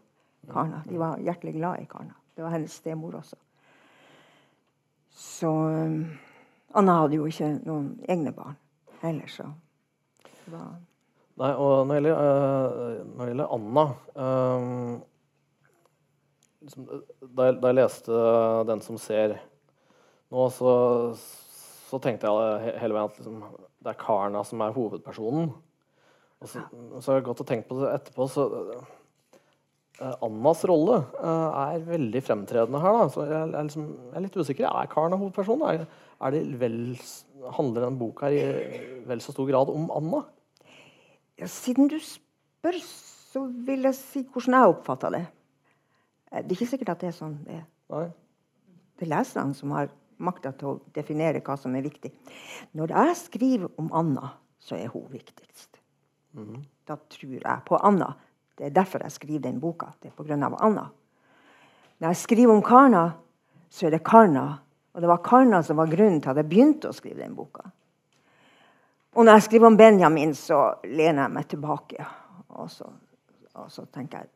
Karna. 0.52 0.84
De 0.90 1.00
var 1.00 1.22
hjertelig 1.24 1.54
glad 1.58 1.82
i 1.82 1.88
Karna. 1.90 2.14
Det 2.36 2.44
var 2.44 2.54
hennes 2.56 2.72
stemor 2.72 3.16
også. 3.20 3.38
Så 5.14 5.50
um, 5.50 6.18
Anna 6.74 6.98
hadde 7.04 7.20
jo 7.20 7.28
ikke 7.30 7.52
noen 7.68 7.94
egne 8.10 8.34
barn 8.34 8.58
heller, 9.04 9.30
så 9.30 9.46
det 10.46 10.56
var 10.56 10.74
Nei, 11.34 11.50
og 11.58 11.88
når 11.90 11.96
det 11.96 11.98
gjelder, 11.98 12.20
uh, 12.22 13.06
når 13.10 13.22
det 13.24 13.32
gjelder 13.32 13.54
Anna 13.56 13.84
um, 14.14 14.98
liksom, 16.62 16.86
da, 16.90 17.48
jeg, 17.48 17.56
da, 17.58 17.72
jeg, 17.72 17.78
leste 17.80 18.20
'Den 18.70 18.84
som 18.86 19.00
ser' 19.02 19.40
nå, 20.34 20.50
så, 20.50 20.74
så 21.90 22.00
tenkte 22.02 22.30
jeg 22.30 22.76
hele 22.82 22.98
veien 22.98 23.10
at 23.10 23.18
liksom, 23.20 23.42
det 23.84 23.92
er 23.92 24.00
Karna 24.00 24.44
som 24.48 24.62
er 24.64 24.76
hovedpersonen. 24.76 25.54
Og 26.44 26.50
så, 26.50 26.64
så 27.00 27.12
har 27.12 27.20
jeg 27.20 27.28
gått 27.30 27.44
og 27.44 27.48
tenkt 27.48 27.70
på 27.70 27.80
det 27.80 27.92
etterpå, 27.94 28.28
så 28.32 28.46
uh, 28.50 30.16
Annas 30.26 30.64
rolle 30.68 31.00
uh, 31.16 31.50
er 31.64 31.86
veldig 31.88 32.24
fremtredende 32.26 32.82
her. 32.84 32.98
Da. 33.00 33.06
Så 33.14 33.28
jeg, 33.28 33.38
jeg, 33.40 33.68
liksom, 33.70 33.86
jeg, 34.10 34.16
er 34.16 34.26
litt 34.26 34.40
usikker. 34.40 34.68
Er 34.70 34.92
Karna 34.92 35.20
hovedpersonen? 35.20 35.64
Er, 35.70 36.10
er 36.24 36.36
det 36.36 36.44
vel, 36.62 36.78
handler 37.60 37.88
denne 37.88 38.00
boka 38.00 38.32
i 38.32 38.44
vel 39.08 39.24
så 39.24 39.36
stor 39.36 39.48
grad 39.52 39.72
om 39.72 39.90
Anna? 39.96 40.24
Ja, 41.40 41.48
siden 41.50 41.90
du 41.92 41.98
spør, 42.04 42.78
så 43.34 43.48
vil 43.68 43.88
jeg 43.88 43.98
si 43.98 44.26
hvordan 44.28 44.60
jeg 44.60 44.76
oppfatter 44.76 45.16
det. 45.16 45.24
Eh, 46.32 46.44
det 46.44 46.52
er 46.52 46.58
ikke 46.60 46.72
sikkert 46.76 46.94
at 46.96 47.04
det 47.04 47.12
er 47.12 47.18
sånn 47.18 47.40
det 47.48 47.60
er. 47.62 47.66
Nei. 47.94 48.08
Det 49.00 49.08
er 49.08 49.16
leserne 49.16 49.58
som 49.58 49.74
har 49.76 49.90
makta 50.24 50.54
til 50.58 50.72
å 50.72 50.80
definere 50.96 51.42
hva 51.46 51.58
som 51.60 51.76
er 51.76 51.86
viktig. 51.86 52.12
Når 52.78 52.94
jeg 52.96 53.18
skriver 53.20 53.72
om 53.82 53.92
Anna, 53.96 54.34
så 54.60 54.78
er 54.80 54.92
hun 54.94 55.06
viktigst. 55.12 55.80
Mm. 56.34 56.64
Da 56.88 56.98
tror 57.10 57.38
jeg 57.40 57.66
på 57.68 57.80
Anna. 57.84 58.14
Det 58.58 58.68
er 58.68 58.76
derfor 58.76 59.04
jeg 59.04 59.16
skriver 59.16 59.46
den 59.48 59.60
boka. 59.62 59.92
Det 60.02 60.12
er 60.12 60.18
pga. 60.18 60.52
Anna. 60.60 60.90
Når 62.00 62.08
jeg 62.08 62.22
skriver 62.24 62.54
om 62.54 62.64
Karna, 62.64 63.06
så 63.70 63.88
er 63.88 63.96
det 63.96 64.04
Karna. 64.04 64.60
Og 64.94 65.02
det 65.02 65.10
var 65.10 65.24
Karna 65.26 65.64
som 65.64 65.78
var 65.78 65.90
grunnen 65.90 66.22
til 66.22 66.30
at 66.30 66.42
jeg 66.42 66.50
begynte 66.50 66.90
å 66.90 66.96
skrive 66.96 67.24
den 67.24 67.36
boka. 67.36 67.66
Og 69.14 69.26
når 69.26 69.38
jeg 69.38 69.48
skriver 69.48 69.68
om 69.70 69.78
Benjamin, 69.78 70.34
så 70.36 70.74
lener 70.84 71.26
jeg 71.26 71.34
meg 71.34 71.50
tilbake. 71.50 72.06
Og 72.54 72.70
så, 72.72 72.88
og 73.54 73.72
så 73.72 73.86
tenker 73.94 74.24
jeg 74.24 74.30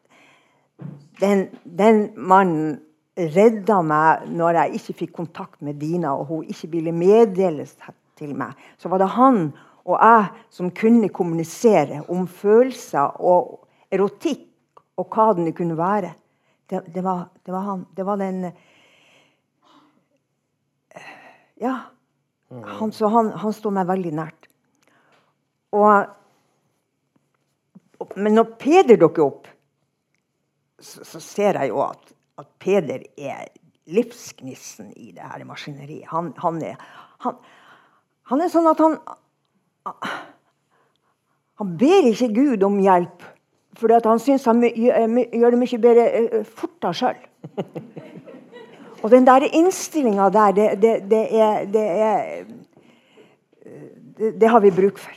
den, 1.20 1.48
den 1.64 2.12
mannen 2.16 2.80
redda 3.18 3.80
meg 3.82 4.28
når 4.30 4.62
jeg 4.62 4.80
ikke 4.80 4.98
fikk 5.02 5.16
kontakt 5.18 5.62
med 5.66 5.80
Dina, 5.82 6.14
og 6.14 6.30
hun 6.30 6.52
ikke 6.52 6.70
ville 6.76 6.94
meddeles 6.94 7.74
til 8.18 8.36
meg. 8.38 8.54
Så 8.78 8.92
var 8.92 9.02
det 9.02 9.10
han 9.16 9.48
og 9.88 9.96
jeg 9.96 10.46
som 10.52 10.72
kunne 10.76 11.10
kommunisere 11.10 12.02
om 12.12 12.28
følelser 12.28 13.22
og 13.24 13.68
erotikk 13.94 14.82
og 15.00 15.14
hva 15.14 15.30
den 15.38 15.54
kunne 15.56 15.78
være. 15.80 16.12
Det, 16.68 16.82
det, 16.92 17.04
var, 17.04 17.30
det 17.46 17.54
var, 17.54 17.64
han. 17.70 17.86
Det 17.96 18.06
var 18.06 18.20
den 18.20 18.50
Ja. 21.58 21.78
Han, 22.50 22.92
så 22.92 23.08
han, 23.12 23.32
han 23.36 23.54
står 23.54 23.74
meg 23.76 23.88
veldig 23.90 24.12
nært. 24.16 24.46
Og, 25.76 26.06
men 28.16 28.38
når 28.38 28.54
Peder 28.62 29.00
dukker 29.00 29.26
opp, 29.26 29.50
så, 30.80 31.04
så 31.04 31.20
ser 31.20 31.60
jeg 31.60 31.74
jo 31.74 31.82
at, 31.84 32.14
at, 32.38 32.48
Peder 32.62 33.02
er 33.18 33.48
livsgnissen 33.88 34.92
i 34.96 35.12
det 35.16 35.24
her 35.24 35.44
maskineriet. 35.48 36.08
Han, 36.12 36.34
han, 36.42 36.62
er, 36.64 36.76
han, 37.24 37.38
han 38.30 38.44
er 38.44 38.52
sånn 38.52 38.68
at 38.70 38.84
han 38.84 38.98
Han 41.58 41.70
ber 41.80 42.06
ikke 42.12 42.28
Gud 42.36 42.64
om 42.68 42.76
hjelp, 42.84 43.24
for 43.80 43.90
han 43.90 44.20
syns 44.22 44.46
han 44.46 44.60
gjør 44.62 45.54
det 45.56 45.60
mye 45.62 45.80
bedre 45.82 46.04
uh, 46.28 46.44
fortere 46.46 46.94
sjøl. 46.94 47.22
Og 49.02 49.10
den 49.14 49.26
der 49.26 49.48
innstillinga 49.48 50.28
der, 50.34 50.52
det, 50.58 50.68
det, 50.84 50.94
det, 51.10 51.24
er, 51.34 51.66
det, 51.72 51.86
er 52.04 52.46
det 54.38 54.52
har 54.52 54.62
vi 54.62 54.72
bruk 54.76 54.98
for. 55.02 55.16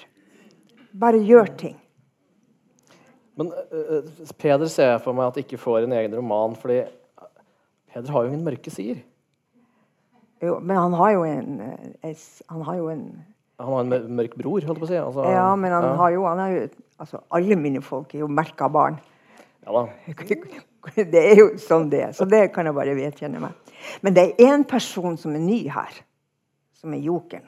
Bare 1.01 1.21
gjør 1.25 1.53
ting. 1.61 1.77
Men 3.41 3.53
uh, 3.53 4.05
Peder 4.39 4.69
ser 4.69 4.95
jeg 4.95 5.05
for 5.05 5.17
meg 5.17 5.31
at 5.31 5.43
ikke 5.45 5.61
får 5.61 5.85
en 5.85 5.97
egen 5.99 6.17
roman, 6.17 6.57
fordi 6.57 6.83
Peder 7.91 8.15
har 8.15 8.25
jo 8.25 8.31
ingen 8.31 8.47
mørke 8.47 8.71
sider. 8.73 9.03
Jo, 10.41 10.57
men 10.65 10.77
han 10.77 10.95
har 10.97 11.11
jo 11.13 11.25
en, 11.29 11.61
han 12.49 12.63
har 12.65 12.77
jo 12.79 12.89
en 12.89 13.05
Han 13.61 13.73
har 13.75 13.81
en 13.99 14.15
mørk 14.17 14.39
bror, 14.41 14.65
holdt 14.65 14.79
på 14.81 14.87
å 14.87 14.89
si. 14.89 14.97
Altså, 14.97 15.25
ja, 15.29 15.49
men 15.57 15.73
han 15.75 15.85
ja. 15.85 15.97
har 15.99 16.11
jo, 16.15 16.23
han 16.25 16.39
jo 16.55 16.63
altså, 16.97 17.21
Alle 17.37 17.59
mine 17.61 17.83
folk 17.85 18.15
er 18.15 18.23
jo 18.23 18.29
merka 18.33 18.71
barn. 18.73 18.97
Ja 19.67 19.75
da. 19.75 19.89
Det 20.97 21.21
er 21.21 21.37
jo 21.37 21.51
sånn 21.61 21.91
det 21.93 21.99
er. 22.07 22.13
Så 22.17 22.25
det 22.25 22.47
kan 22.55 22.65
jeg 22.65 22.73
bare 22.73 22.95
vedkjenne 22.97 23.43
meg. 23.43 23.75
Men 24.01 24.15
det 24.17 24.23
er 24.23 24.47
én 24.49 24.63
person 24.65 25.19
som 25.21 25.35
er 25.37 25.43
ny 25.45 25.59
her, 25.69 25.99
som 26.81 26.95
er 26.97 27.03
jokeren. 27.05 27.45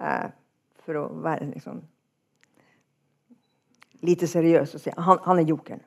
Eh, 0.00 0.28
for 0.84 1.00
å 1.00 1.06
være 1.24 1.48
liksom 1.54 1.80
lite 4.04 4.28
seriøs 4.28 4.76
og 4.76 4.82
si 4.82 4.92
han, 4.96 5.20
han 5.24 5.40
er 5.40 5.48
jokeren. 5.48 5.82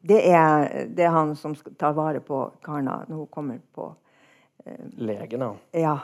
Det 0.00 0.20
er, 0.30 0.86
det 0.88 1.04
er, 1.04 1.12
han 1.12 1.34
som 1.36 1.54
tar 1.78 1.92
vare 1.96 2.22
på 2.24 2.46
Karna 2.64 3.02
når 3.08 3.16
hun 3.16 3.28
kommer 3.32 3.58
på 3.74 3.90
eh, 4.64 4.86
Legen, 4.96 5.44
ja. 5.76 5.98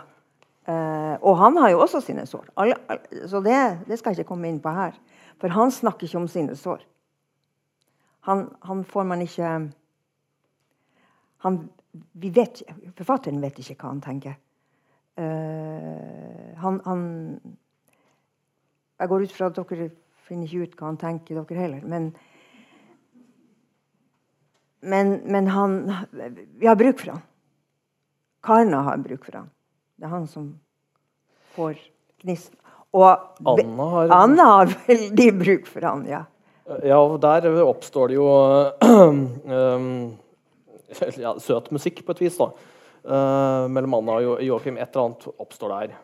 Eh, 0.66 1.14
og 1.22 1.38
han 1.38 1.56
har 1.62 1.70
jo 1.72 1.80
også 1.80 2.02
sine 2.04 2.26
sår. 2.26 2.50
Alle, 2.60 2.76
alle, 2.90 3.28
så 3.30 3.40
det, 3.40 3.56
det, 3.86 3.98
skal 3.98 4.12
jeg 4.12 4.24
ikke 4.24 4.34
komme 4.34 4.50
inn 4.50 4.60
på 4.60 4.72
her. 4.74 4.98
For 5.40 5.52
han 5.54 5.72
snakker 5.72 6.08
ikke 6.08 6.20
om 6.20 6.28
sine 6.28 6.56
sår. 6.58 6.84
Han, 8.28 8.48
han 8.66 8.82
får 8.84 9.06
man 9.06 9.22
ikke 9.22 9.50
han, 11.44 11.60
vi 12.12 12.30
vet, 12.34 12.62
Forfatteren 12.98 13.40
vet 13.40 13.60
ikke 13.62 13.76
hva 13.78 13.92
han 13.92 14.02
tenker. 14.02 14.34
Eh, 15.16 16.56
han, 16.60 16.80
han, 16.84 17.04
jeg 18.98 19.12
går 19.12 19.26
ut 19.26 19.36
fra 19.36 19.50
at 19.52 19.60
dere 19.60 19.90
finner 20.26 20.48
ikke 20.48 20.66
ut 20.66 20.74
hva 20.80 20.90
han 20.90 20.98
tenker, 21.00 21.38
dere 21.38 21.62
heller. 21.62 21.86
Men, 21.86 22.10
men, 24.80 25.20
men 25.24 25.46
han 25.50 25.76
Vi 26.58 26.66
har 26.66 26.76
bruk 26.76 27.00
for 27.00 27.16
han. 27.16 27.24
Karna 28.46 28.84
har 28.86 29.00
bruk 29.02 29.24
for 29.24 29.40
han. 29.40 29.50
Det 29.96 30.06
er 30.06 30.12
han 30.12 30.26
som 30.30 30.52
får 31.56 31.78
gnisten. 32.22 32.58
Og 32.96 33.08
Anna 33.44 33.88
har, 33.92 34.12
Anna 34.14 34.44
har 34.52 34.72
veldig 34.86 35.28
bruk 35.40 35.66
for 35.68 35.84
han, 35.84 36.06
ja. 36.08 36.22
Ja, 36.82 36.98
og 36.98 37.18
der 37.22 37.46
oppstår 37.62 38.10
det 38.10 38.16
jo 38.16 38.26
um, 38.86 39.90
ja, 41.18 41.34
søt 41.42 41.70
musikk 41.74 42.02
på 42.06 42.16
et 42.16 42.24
vis. 42.24 42.38
da. 42.40 42.50
Uh, 43.06 43.66
mellom 43.70 44.00
Anna 44.00 44.18
og 44.18 44.42
Joakim. 44.42 44.80
Et 44.80 44.88
eller 44.88 45.04
annet 45.04 45.28
oppstår 45.36 45.74
der. 45.74 45.96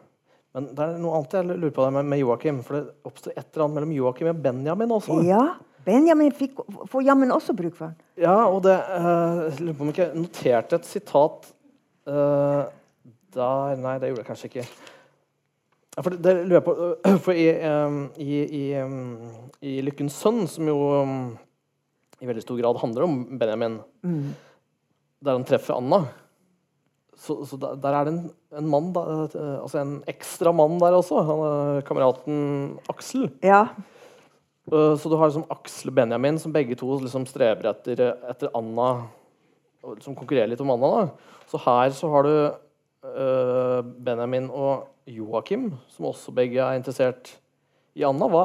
Men 0.52 0.68
det 0.76 0.84
er 0.84 1.00
noe 1.00 1.16
annet 1.18 1.34
jeg 1.38 1.48
lurer 1.48 1.74
på 1.74 1.88
med, 1.96 2.08
med 2.12 2.22
Joakim. 2.22 2.60
For 2.66 2.78
det 2.78 3.08
oppstår 3.08 3.34
et 3.34 3.46
eller 3.46 3.66
annet 3.66 3.78
mellom 3.80 3.94
Joakim 3.96 4.30
og 4.30 4.42
Benjamin 4.44 4.94
også. 4.98 5.18
Ja, 5.26 5.44
Benjamin 5.86 6.32
fikk, 6.36 6.60
får 6.90 7.04
jammen 7.06 7.32
også 7.34 7.54
bruk 7.58 7.74
for 7.78 7.90
den. 7.90 8.06
Ja, 8.22 8.36
og 8.46 8.62
det 8.66 8.76
uh, 8.76 9.48
lurer 9.58 9.76
på 9.76 9.84
om 9.84 9.90
jeg 9.90 9.96
ikke 9.96 10.22
noterte 10.22 10.78
et 10.78 10.88
sitat 10.88 11.50
uh, 12.08 12.64
der 13.32 13.80
Nei, 13.80 13.96
det 13.98 14.12
gjorde 14.12 14.22
jeg 14.22 14.28
kanskje 14.28 14.50
ikke. 14.50 14.66
For 15.98 16.14
det, 16.14 16.22
det 16.24 16.36
lurer 16.46 16.58
jeg 16.60 16.66
på 16.68 16.76
uh, 16.78 17.18
For 17.24 17.36
i, 17.36 17.48
um, 17.66 18.00
i, 18.20 18.30
i, 18.46 18.64
um, 18.80 19.34
i, 19.60 19.76
'Lykkens 19.82 20.16
sønn', 20.22 20.46
som 20.50 20.70
jo 20.70 20.78
um, 21.02 21.20
i 22.22 22.30
veldig 22.30 22.44
stor 22.44 22.60
grad 22.60 22.78
handler 22.78 23.08
om 23.08 23.22
Benjamin, 23.38 23.80
mm. 24.06 24.26
der 25.26 25.40
han 25.40 25.48
treffer 25.48 25.80
Anna 25.80 26.04
så, 27.22 27.36
så 27.46 27.56
der, 27.60 27.76
der, 27.78 27.94
er 27.94 28.06
det 28.06 28.12
en, 28.14 28.22
en 28.58 28.68
mann, 28.70 28.90
da, 28.94 29.02
eh, 29.28 29.56
altså 29.62 29.82
en 29.82 29.94
ekstra 30.10 30.52
mann 30.56 30.80
der 30.82 30.96
også. 30.96 31.22
Han, 31.28 31.42
er 31.46 31.84
kameraten 31.86 32.38
Aksel. 32.90 33.28
Ja. 33.44 33.66
Uh, 34.70 34.94
så 34.96 35.10
du 35.10 35.16
har 35.18 35.30
liksom 35.30 35.48
Aksel 35.50 35.90
og 35.90 35.96
Benjamin, 35.96 36.38
som 36.38 36.52
begge 36.54 36.76
to 36.78 36.86
liksom 37.02 37.26
streber 37.26 37.72
etter, 37.72 38.04
etter 38.30 38.52
Anna. 38.54 39.08
Som 40.04 40.14
konkurrerer 40.14 40.52
litt 40.52 40.62
om 40.62 40.70
Anna. 40.70 40.90
da. 40.92 41.38
Så 41.50 41.58
her 41.64 41.94
så 41.96 42.10
har 42.12 42.28
du 42.28 42.34
uh, 43.06 43.80
Benjamin 43.82 44.50
og 44.50 44.86
Joakim, 45.10 45.72
som 45.90 46.12
også 46.12 46.34
begge 46.34 46.62
er 46.62 46.78
interessert 46.78 47.34
i 47.98 48.04
Anna. 48.06 48.28
Hva, 48.30 48.44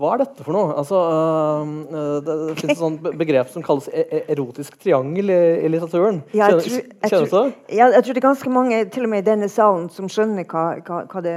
hva 0.00 0.14
er 0.14 0.22
dette 0.22 0.46
for 0.46 0.56
noe? 0.56 0.72
Altså, 0.80 0.96
uh, 0.96 2.16
det, 2.24 2.38
det 2.48 2.56
finnes 2.62 2.74
et 2.78 2.80
sånt 2.80 3.04
begrep 3.20 3.52
som 3.52 3.64
kalles 3.66 3.90
e, 3.92 4.06
e 4.08 4.22
erotisk 4.32 4.80
triangel 4.80 5.28
i, 5.28 5.40
i 5.60 5.70
litteraturen. 5.74 6.22
Ja, 6.32 6.48
jeg 6.54 6.64
tror, 6.64 6.80
jeg, 6.80 7.28
tror, 7.28 7.52
ja, 7.68 7.92
jeg 7.92 8.06
tror 8.06 8.16
det 8.16 8.24
er 8.24 8.28
ganske 8.30 8.56
mange 8.56 8.82
til 8.96 9.04
og 9.04 9.12
med 9.12 9.26
i 9.26 9.28
denne 9.28 9.52
salen 9.52 9.90
som 9.92 10.08
skjønner 10.08 10.48
hva, 10.48 10.66
hva, 10.86 11.04
hva 11.10 11.26
det 11.26 11.36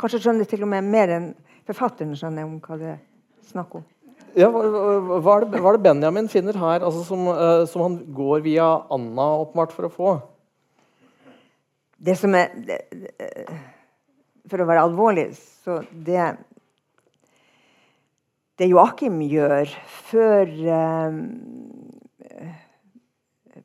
Kanskje 0.00 0.22
skjønner 0.24 0.46
til 0.48 0.62
og 0.64 0.70
med 0.72 0.86
mer 0.88 1.10
enn 1.12 1.24
forfatteren 1.68 2.14
skjønner 2.16 2.46
om 2.46 2.54
hva 2.64 2.78
det 2.80 2.86
er 2.94 3.00
snakk 3.50 3.80
om. 3.80 3.86
Ja, 4.38 4.46
hva, 4.52 4.62
hva, 5.18 5.32
er 5.34 5.44
det, 5.44 5.58
hva, 5.58 5.72
er 5.72 5.76
det, 5.78 5.82
Benjamin 5.82 6.28
finner 6.30 6.54
her, 6.54 6.84
altså 6.86 7.02
som, 7.02 7.24
uh, 7.26 7.64
som, 7.66 7.82
han 7.82 7.96
går 8.14 8.44
via 8.44 8.68
Anna 8.94 9.26
åpenbart 9.42 9.74
for 9.74 9.88
å 9.88 9.90
få? 9.94 10.12
Det 11.98 12.14
som 12.16 12.36
er 12.38 12.54
det, 12.54 12.78
det, 12.94 13.48
For 14.48 14.62
å 14.62 14.68
være 14.70 14.86
alvorlig, 14.86 15.26
så 15.64 15.82
det 15.90 16.30
Det 18.60 18.68
Joakim 18.70 19.18
gjør 19.24 19.74
før 20.08 20.54
uh, 20.70 21.18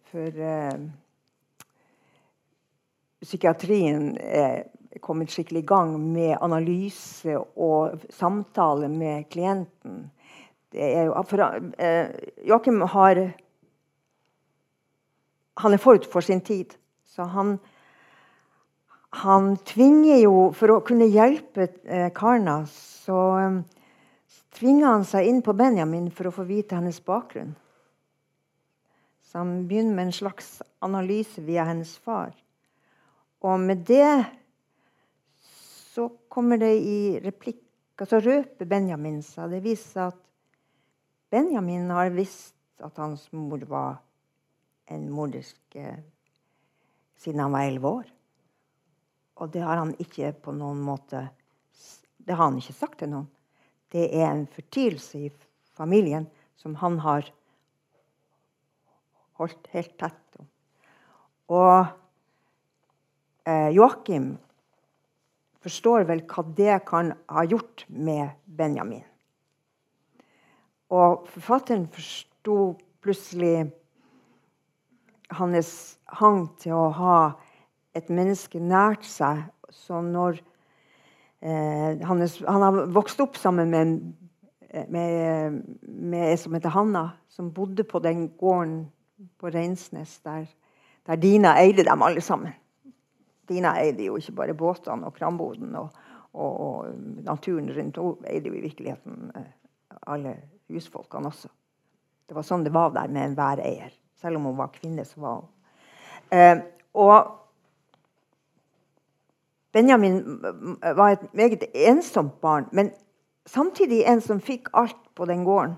Før 0.10 0.42
uh, 0.42 0.86
psykiatrien 3.22 4.16
er 4.18 4.66
kommet 5.04 5.32
skikkelig 5.34 5.64
i 5.64 5.68
gang 5.68 5.96
med 6.00 6.38
analyse 6.42 7.36
og 7.38 8.04
samtale 8.14 8.90
med 8.92 9.30
klienten 9.34 10.06
jo, 10.76 11.24
for, 11.24 11.40
eh, 11.78 12.08
Joakim 12.44 12.82
har 12.82 13.34
Han 15.58 15.74
er 15.74 15.78
forut 15.78 16.06
for 16.06 16.22
sin 16.22 16.42
tid. 16.42 16.76
Så 17.06 17.24
han, 17.24 17.60
han 19.10 19.58
tvinger 19.58 20.20
jo 20.20 20.52
For 20.52 20.68
å 20.68 20.82
kunne 20.84 21.08
hjelpe 21.08 21.70
eh, 21.86 22.10
Karna, 22.12 22.66
så 22.68 23.38
eh, 23.40 23.62
tvinger 24.52 24.88
han 24.88 25.06
seg 25.06 25.28
inn 25.28 25.42
på 25.42 25.54
Benjamin 25.54 26.12
for 26.12 26.28
å 26.28 26.32
få 26.36 26.44
vite 26.44 26.76
hennes 26.76 27.00
bakgrunn. 27.00 27.56
Så 29.24 29.38
han 29.38 29.68
begynner 29.68 29.96
med 29.96 30.06
en 30.06 30.12
slags 30.12 30.62
analyse 30.80 31.42
via 31.42 31.64
hennes 31.64 31.98
far. 31.98 32.34
Og 33.44 33.60
med 33.60 33.86
det 33.88 34.26
så 35.96 36.10
kommer 36.28 36.60
det 36.60 36.74
i 36.84 37.00
replikk 37.24 37.62
Så 38.04 38.20
røper 38.20 38.68
Benjamin 38.68 39.22
seg. 39.24 39.54
Det 39.54 39.62
viser 39.64 39.88
seg 39.88 40.10
at 40.10 40.18
Benjamin 41.32 41.88
har 41.96 42.10
visst 42.12 42.84
at 42.84 43.00
hans 43.00 43.30
mor 43.32 43.62
var 43.70 44.02
en 44.92 45.06
morderske 45.08 45.94
siden 47.24 47.40
han 47.40 47.56
var 47.56 47.70
elleve 47.70 47.94
år. 48.02 48.12
Og 49.40 49.54
det 49.54 49.64
har 49.64 49.80
han 49.80 49.96
ikke 49.96 50.34
på 50.44 50.52
noen 50.60 50.84
måte 50.84 51.24
Det 52.18 52.36
har 52.36 52.50
han 52.50 52.60
ikke 52.60 52.76
sagt 52.76 53.00
til 53.00 53.14
noen. 53.14 53.30
Det 53.92 54.10
er 54.12 54.28
en 54.28 54.48
fortielse 54.52 55.28
i 55.30 55.32
familien 55.78 56.28
som 56.60 56.76
han 56.82 57.00
har 57.00 57.32
holdt 59.40 59.68
helt 59.72 59.96
tett 60.00 60.40
om. 60.42 60.48
Og 61.56 61.86
eh, 63.48 63.70
Joakim 63.76 64.34
forstår 65.66 66.06
vel 66.10 66.24
hva 66.30 66.44
det 66.58 66.78
kan 66.86 67.12
ha 67.32 67.44
gjort 67.48 67.86
med 67.90 68.36
Benjamin. 68.46 69.04
Og 70.94 71.26
forfatteren 71.34 71.88
forsto 71.90 72.76
plutselig 73.02 73.72
hans 75.34 75.72
hang 76.20 76.46
til 76.62 76.76
å 76.78 76.90
ha 76.94 77.20
et 77.98 78.12
menneske 78.14 78.62
nært 78.62 79.08
seg. 79.10 79.48
Så 79.74 80.02
når 80.06 80.38
eh, 81.42 81.98
han, 82.06 82.22
er, 82.22 82.36
han, 82.46 82.66
har 82.66 82.94
vokst 82.94 83.24
opp 83.26 83.40
sammen 83.40 83.74
med, 83.74 83.96
med, 84.94 85.58
med 85.82 86.28
ei 86.30 86.38
som 86.40 86.54
heter 86.54 86.76
Hanna, 86.76 87.08
som 87.32 87.50
bodde 87.56 87.88
på 87.88 88.00
den 88.04 88.28
gården 88.38 88.84
på 89.42 89.50
Reinsnes 89.50 90.20
der, 90.28 90.46
der 91.08 91.20
Dina 91.22 91.56
eide 91.62 91.88
dem 91.88 92.06
alle 92.06 92.22
sammen. 92.22 92.54
Dina 93.50 93.76
eide 93.82 94.08
jo 94.08 94.18
ikke 94.20 94.36
bare 94.40 94.58
båtene 94.58 95.08
og 95.08 95.16
kramboden 95.18 95.76
og, 95.80 95.90
og, 96.34 96.60
og 96.68 96.96
naturen 97.26 97.70
rundt. 97.76 97.98
Hun 98.02 98.28
eide 98.30 98.50
jo 98.50 98.58
i 98.58 98.64
virkeligheten 98.66 99.32
eh, 99.36 99.52
alle 100.08 100.36
husfolkene 100.72 101.32
også. 101.32 101.52
Det 102.26 102.36
var 102.36 102.46
sånn 102.46 102.66
det 102.66 102.74
var 102.74 102.94
der 102.96 103.12
med 103.12 103.32
enhver 103.32 103.62
eier. 103.62 103.94
Selv 104.18 104.40
om 104.40 104.50
hun 104.50 104.58
var 104.58 104.74
kvinne, 104.74 105.06
så 105.06 105.22
var 105.22 105.42
hun 105.42 105.50
eh, 106.34 106.64
Og 106.94 107.34
Benjamin 109.76 110.22
var 110.96 111.10
et 111.10 111.34
meget 111.34 111.64
ensomt 111.74 112.38
barn, 112.42 112.70
men 112.72 112.94
samtidig 113.46 114.06
en 114.08 114.22
som 114.22 114.40
fikk 114.40 114.70
alt 114.74 115.02
på 115.16 115.26
den 115.28 115.44
gården. 115.44 115.74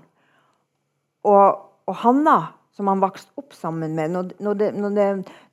Og, 1.26 1.58
og 1.86 1.96
Hanna, 2.04 2.36
som 2.78 2.86
han 2.90 3.02
vokste 3.02 3.34
opp 3.40 3.56
sammen 3.58 3.96
med 3.98 4.14
Når, 4.14 4.54
det, 4.54 4.68
når, 4.78 4.94
det, 4.94 5.06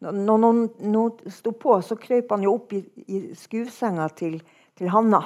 når 0.06 0.20
noen, 0.30 0.62
noen 0.86 1.34
sto 1.34 1.56
på, 1.58 1.80
så 1.82 1.98
krøp 1.98 2.30
han 2.36 2.46
jo 2.46 2.54
opp 2.60 2.76
i, 2.78 2.84
i 3.10 3.22
skuesenga 3.34 4.08
til, 4.14 4.38
til 4.78 4.94
Hanna. 4.94 5.24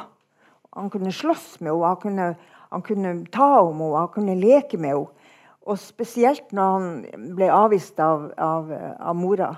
Han 0.78 0.88
kunne 0.94 1.12
slåss 1.12 1.60
med 1.60 1.74
henne. 1.74 1.92
Han 1.92 2.00
kunne, 2.00 2.30
han 2.72 2.86
kunne 2.88 3.16
ta 3.36 3.50
om 3.66 3.84
henne, 3.84 4.06
han 4.06 4.14
kunne 4.16 4.38
leke 4.40 4.80
med 4.80 4.96
henne. 4.96 5.32
Og 5.70 5.78
spesielt 5.78 6.56
når 6.56 6.76
han 6.78 7.34
ble 7.36 7.52
avvist 7.54 8.00
av, 8.02 8.30
av, 8.40 8.72
av 8.72 9.18
mora 9.20 9.52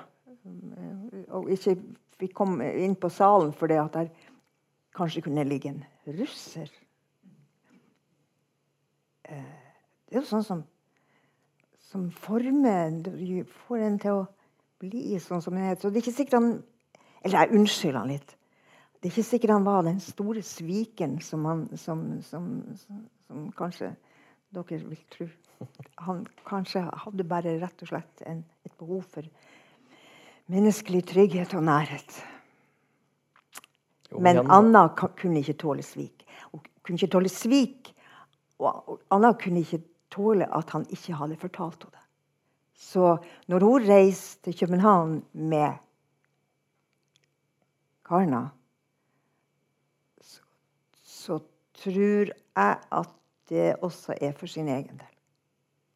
og 1.32 1.50
ikke 1.54 1.76
fikk 2.22 2.36
komme 2.38 2.68
inn 2.82 2.96
på 3.00 3.10
salen 3.14 3.54
fordi 3.58 3.78
at 3.82 3.96
der 3.96 4.10
kanskje 4.98 5.24
kunne 5.26 5.46
ligge 5.48 5.72
en 5.72 5.84
russer. 6.20 6.70
Eh, 9.30 9.58
det 10.10 10.18
er 10.18 10.24
jo 10.24 10.28
sånn 10.28 10.46
som, 10.46 10.64
som 11.92 12.10
former 12.24 13.02
Får 13.68 13.86
en 13.86 13.98
til 14.02 14.22
å 14.22 14.28
bli 14.82 15.20
sånn 15.22 15.44
som 15.44 15.58
en 15.58 15.72
er. 15.72 15.80
Så 15.80 15.90
det 15.90 16.02
er 16.02 16.06
ikke 16.06 16.20
sikkert 16.20 16.40
han 16.40 16.54
Eller 17.22 17.44
jeg 17.44 17.60
unnskylder 17.60 18.00
han 18.00 18.14
litt. 18.16 18.38
Det 19.02 19.10
er 19.10 19.14
ikke 19.14 19.28
sikkert 19.28 19.54
han 19.56 19.66
var 19.66 19.84
den 19.86 20.00
store 20.02 20.42
sviken 20.46 21.20
som, 21.26 21.46
han, 21.46 21.68
som, 21.78 22.02
som, 22.26 22.48
som 23.28 23.48
kanskje 23.58 23.92
dere 24.54 24.78
vil 24.82 25.04
tro. 25.14 25.28
Han 26.06 26.24
kanskje 26.46 26.84
hadde 27.04 27.26
bare 27.30 27.56
rett 27.62 27.82
og 27.86 27.92
slett 27.92 28.24
en, 28.30 28.44
et 28.66 28.74
behov 28.78 29.06
for 29.10 29.26
menneskelig 30.52 31.04
trygghet 31.14 31.54
og 31.58 31.66
nærhet. 31.66 32.18
Men 34.20 34.42
Anna 34.52 34.88
kunne 34.98 35.42
ikke 35.42 35.60
tåle 35.62 35.86
svik. 35.86 36.26
Hun 36.52 36.66
kunne 36.84 36.98
ikke 37.00 37.14
tåle 37.16 37.32
svik. 37.32 37.94
Og 38.62 39.00
Anna 39.14 39.32
kunne 39.40 39.64
ikke 39.64 39.82
tåle 40.12 40.48
at 40.52 40.74
han 40.76 40.86
ikke 40.90 41.18
hadde 41.20 41.40
fortalt 41.42 41.86
henne 41.86 41.98
det. 41.98 42.08
Så 42.82 43.18
når 43.48 43.64
hun 43.68 43.86
reiste 43.88 44.50
til 44.50 44.58
København 44.60 45.22
med 45.34 45.78
Karna 48.08 48.50
så 51.22 51.38
tror 51.74 52.32
jeg 52.32 52.78
at 52.92 53.10
det 53.50 53.76
også 53.84 54.16
er 54.22 54.34
for 54.38 54.50
sin 54.50 54.68
egen 54.68 54.98
del. 54.98 55.16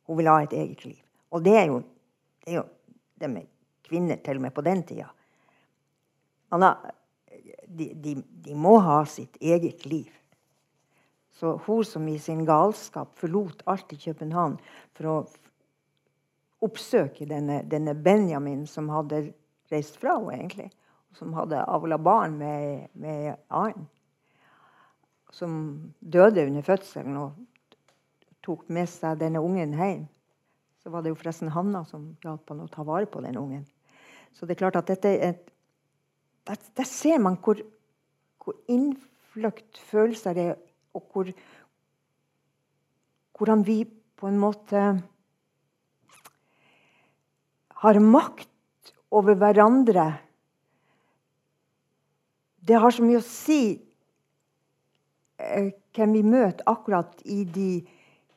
Hun 0.06 0.18
vil 0.18 0.30
ha 0.30 0.42
et 0.44 0.54
eget 0.54 0.86
liv. 0.86 1.02
Og 1.32 1.44
det 1.46 1.56
er 1.58 1.66
jo 1.72 1.80
det, 2.46 2.54
er 2.54 2.58
jo 2.60 2.66
det 3.22 3.30
med 3.30 3.48
kvinner 3.88 4.20
til 4.24 4.38
og 4.38 4.46
med 4.46 4.54
på 4.54 4.62
den 4.62 4.84
tida. 4.84 5.08
De, 7.66 7.88
de, 8.04 8.16
de, 8.46 8.56
må 8.56 8.78
ha 8.80 9.00
sitt 9.10 9.38
eget 9.42 9.86
liv. 9.86 10.12
Så 11.36 11.58
hun 11.66 11.86
som 11.86 12.08
i 12.08 12.20
sin 12.20 12.46
galskap 12.48 13.18
forlot 13.20 13.66
alt 13.68 13.92
i 13.94 14.00
København 14.00 14.56
for 14.96 15.12
å 15.12 15.18
oppsøke 16.66 17.28
denne, 17.28 17.62
denne 17.68 17.94
Benjamin 17.94 18.64
som 18.68 18.88
hadde 18.94 19.28
reist 19.72 20.00
fra 20.00 20.16
henne, 20.16 20.38
egentlig. 20.40 20.70
Som 21.16 21.36
hadde 21.36 21.64
avla 21.68 22.00
barn 22.00 22.40
med, 22.40 22.88
med 23.00 23.36
annen 23.50 23.88
som 25.36 25.56
døde 26.00 26.46
under 26.48 26.64
fødselen 26.64 27.18
og 27.20 27.34
tok 28.46 28.68
med 28.72 28.88
seg 28.90 29.20
denne 29.20 29.42
ungen 29.44 29.74
hjem. 29.76 30.06
Så 30.80 30.92
var 30.94 31.04
det 31.04 31.12
jo 31.12 31.18
forresten 31.20 31.52
Hanna 31.52 31.82
som 31.90 32.14
hjalp 32.24 32.52
han 32.52 32.64
å 32.64 32.70
ta 32.72 32.86
vare 32.88 33.10
på 33.10 33.24
den 33.26 33.40
ungen. 33.42 33.66
Så 34.36 34.46
det 34.46 34.56
er 34.56 34.62
klart 34.64 34.80
at 34.80 34.92
dette 34.92 35.12
er 35.12 35.34
et, 35.34 35.50
der, 36.48 36.62
der, 36.78 36.88
ser 36.88 37.20
man 37.20 37.40
hvor, 37.42 37.60
hvor 38.44 38.56
innfløkt 38.72 39.80
følelser 39.90 40.38
det 40.38 40.48
er, 40.54 40.60
og 40.96 41.06
hvor, 41.12 41.32
hvordan 43.38 43.66
vi 43.68 43.84
på 43.86 44.30
en 44.30 44.40
måte 44.40 44.84
har 47.86 48.00
makt 48.00 48.94
over 49.12 49.36
hverandre. 49.38 50.08
Det 52.66 52.80
har 52.82 52.96
så 52.96 53.04
mye 53.06 53.20
å 53.22 53.28
si 53.28 53.76
Eh, 55.36 55.72
hvem 55.96 56.14
vi 56.16 56.24
møter 56.24 56.64
akkurat 56.70 57.20
i 57.28 57.44
de 57.44 57.84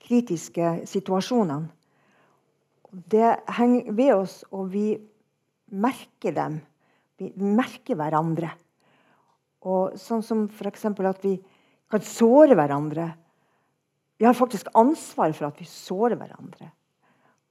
kritiske 0.02 0.86
situasjonene. 0.88 1.70
Det 2.88 3.36
henger 3.58 3.92
ved 3.92 4.14
oss, 4.14 4.40
og 4.50 4.72
vi 4.72 4.96
merker 5.70 6.34
dem. 6.34 6.58
Vi 7.18 7.30
merker 7.36 7.98
hverandre. 7.98 8.50
Og 9.68 9.98
sånn 10.00 10.24
som 10.24 10.46
f.eks. 10.48 10.86
at 10.86 11.22
vi 11.22 11.36
kan 11.90 12.04
såre 12.04 12.56
hverandre. 12.58 13.10
Vi 14.18 14.26
har 14.26 14.36
faktisk 14.36 14.68
ansvar 14.76 15.32
for 15.36 15.48
at 15.48 15.60
vi 15.60 15.68
sårer 15.68 16.18
hverandre. 16.18 16.70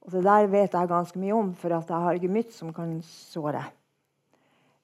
Og 0.04 0.12
det 0.14 0.24
der 0.24 0.48
vet 0.52 0.74
jeg 0.76 0.90
ganske 0.90 1.20
mye 1.20 1.36
om, 1.36 1.52
for 1.58 1.72
jeg 1.74 1.84
har 1.88 2.18
ikke 2.18 2.32
mye 2.32 2.54
som 2.54 2.72
kan 2.76 2.98
såre. 3.04 3.64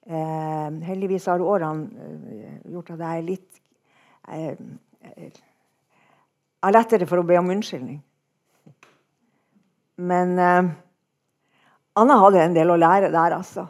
Eh, 0.04 0.80
heldigvis 0.84 1.30
har 1.32 1.40
årene 1.40 2.08
eh, 2.34 2.56
gjort 2.74 2.90
at 2.92 3.04
jeg 3.06 3.20
er 3.20 3.24
litt 3.24 3.60
jeg, 4.24 4.56
har 6.64 6.74
lettere 6.74 7.08
for 7.08 7.20
å 7.20 7.26
be 7.28 7.38
om 7.40 7.48
unnskyldning. 7.52 8.00
Men 10.04 10.38
eh, 10.40 10.72
Anna 12.00 12.18
hadde 12.20 12.42
en 12.42 12.56
del 12.56 12.72
å 12.74 12.80
lære 12.80 13.12
der, 13.14 13.38
altså. 13.38 13.68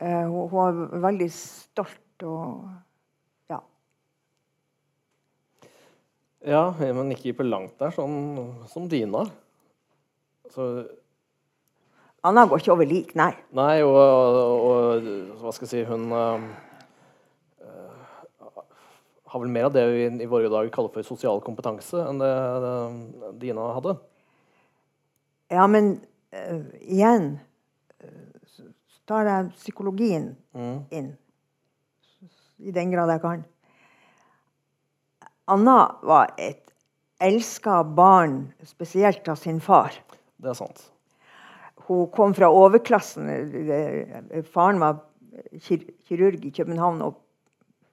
Eh, 0.00 0.22
hun, 0.24 0.46
hun 0.48 0.52
var 0.54 0.78
veldig 1.10 1.26
stolt 1.34 2.22
og 2.24 2.70
Ja. 3.52 3.58
Ja, 6.46 6.70
men 6.80 7.10
ikke 7.12 7.34
på 7.36 7.44
langt 7.44 7.76
der, 7.80 7.92
sånn 7.92 8.64
som 8.70 8.86
Dina. 8.88 9.26
Så 10.54 10.66
Anna 12.24 12.46
går 12.48 12.60
ikke 12.62 12.72
over 12.74 12.88
lik, 12.88 13.14
nei. 13.16 13.32
Nei, 13.56 13.82
og, 13.84 13.96
og, 13.96 14.64
og 14.70 15.04
hva 15.40 15.52
skal 15.56 15.66
jeg 15.68 15.72
si 15.72 15.84
Hun 15.88 16.08
øh, 16.12 16.48
har 19.30 19.40
vel 19.44 19.52
mer 19.52 19.68
av 19.68 19.74
det 19.76 19.84
vi 19.88 20.02
i 20.24 20.28
våre 20.28 20.50
dager 20.52 20.72
kaller 20.74 20.92
for 20.92 21.06
sosial 21.06 21.40
kompetanse, 21.44 22.00
enn 22.02 22.20
det, 22.20 22.32
det 22.64 22.74
Dina 23.44 23.68
hadde. 23.76 23.94
Ja, 25.50 25.64
men 25.70 25.92
uh, 26.34 26.64
igjen 26.80 27.32
uh, 28.02 28.34
så 28.50 28.66
tar 29.10 29.28
jeg 29.30 29.52
psykologien 29.60 30.32
Mm. 30.50 30.80
inn. 30.90 31.12
I 32.58 32.72
den 32.74 32.90
grad 32.90 33.08
jeg 33.14 33.20
kan. 33.22 33.44
Anna 35.50 35.78
var 36.06 36.32
et 36.38 36.70
elska 37.20 37.82
barn, 37.84 38.52
spesielt 38.64 39.26
av 39.28 39.36
sin 39.36 39.58
far. 39.60 39.92
Det 40.40 40.52
er 40.52 40.56
sant. 40.56 40.84
Hun 41.88 42.06
kom 42.14 42.32
fra 42.36 42.48
overklassen. 42.54 43.26
Faren 44.54 44.78
var 44.80 45.00
kirurg 46.06 46.44
i 46.46 46.52
København 46.54 47.02
og 47.04 47.18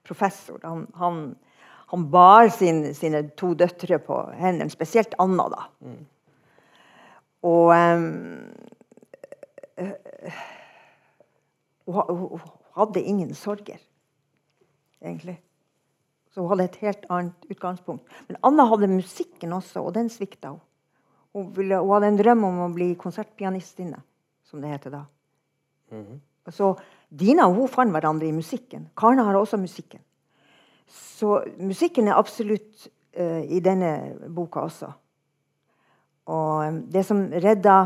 professor. 0.06 0.60
Han, 0.62 0.86
han, 0.96 1.18
han 1.90 2.06
bar 2.12 2.48
sin, 2.54 2.84
sine 2.96 3.24
to 3.36 3.52
døtre 3.58 3.98
på 4.06 4.20
hendene, 4.38 4.70
spesielt 4.72 5.16
Anna, 5.20 5.48
da. 5.52 5.66
Og 7.48 7.74
eh, 7.74 7.98
hun, 11.86 11.98
ha- 11.98 12.08
hun 12.12 12.40
hadde 12.78 13.02
ingen 13.02 13.34
sorger, 13.36 13.82
egentlig. 15.02 15.36
Så 16.32 16.42
hun 16.42 16.50
hadde 16.52 16.68
et 16.68 16.80
helt 16.82 17.06
annet 17.10 17.50
utgangspunkt. 17.50 18.04
Men 18.28 18.40
Anna 18.44 18.66
hadde 18.68 18.90
musikken 18.92 19.52
også, 19.56 19.82
og 19.82 19.94
den 19.96 20.10
svikta 20.12 20.52
hun. 20.54 20.64
Hun, 21.36 21.50
ville, 21.56 21.78
hun 21.80 21.94
hadde 21.96 22.12
en 22.12 22.18
drøm 22.20 22.44
om 22.48 22.60
å 22.64 22.72
bli 22.72 22.92
konsertpianistinne, 23.00 24.00
som 24.48 24.62
det 24.62 24.72
heter 24.72 24.94
da. 24.94 25.02
Og 26.48 26.54
Så 26.54 26.74
Dina 27.08 27.48
og 27.48 27.56
hun 27.56 27.72
fant 27.72 27.92
hverandre 27.92 28.28
i 28.28 28.36
musikken. 28.36 28.88
Karna 28.96 29.24
har 29.24 29.36
også 29.36 29.56
musikken. 29.60 30.00
Så 30.88 31.42
musikken 31.60 32.08
er 32.08 32.16
absolutt 32.16 32.88
uh, 33.18 33.42
i 33.44 33.60
denne 33.64 34.16
boka 34.32 34.64
også. 34.64 34.90
Og 36.28 36.64
eh, 36.64 36.74
det 36.92 37.06
som 37.08 37.22
redda 37.32 37.78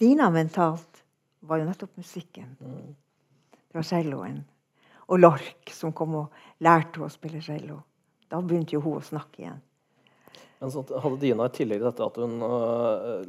Dina 0.00 0.28
mentalt, 0.28 1.00
var 1.40 1.60
jo 1.60 1.64
nettopp 1.64 1.96
musikken. 1.96 2.50
Det 2.60 3.78
var 3.78 3.86
celloen. 3.86 4.42
Og 5.06 5.20
Lork, 5.22 5.70
som 5.70 5.94
kom 5.94 6.16
og 6.22 6.44
lærte 6.64 6.98
henne 6.98 7.06
å 7.06 7.12
spille 7.12 7.42
cello. 7.44 7.80
Da 8.26 8.40
begynte 8.42 8.74
jo 8.74 8.82
hun 8.82 8.98
å 8.98 9.06
snakke 9.06 9.44
igjen. 9.44 9.62
Men 10.58 10.72
så 10.72 10.82
hadde 10.82 11.18
Dina 11.20 11.46
i 11.46 11.54
tillegg 11.54 11.82
til 11.82 11.88
dette 11.90 12.06
at 12.06 12.20
hun, 12.22 12.36
øh, 12.42 13.26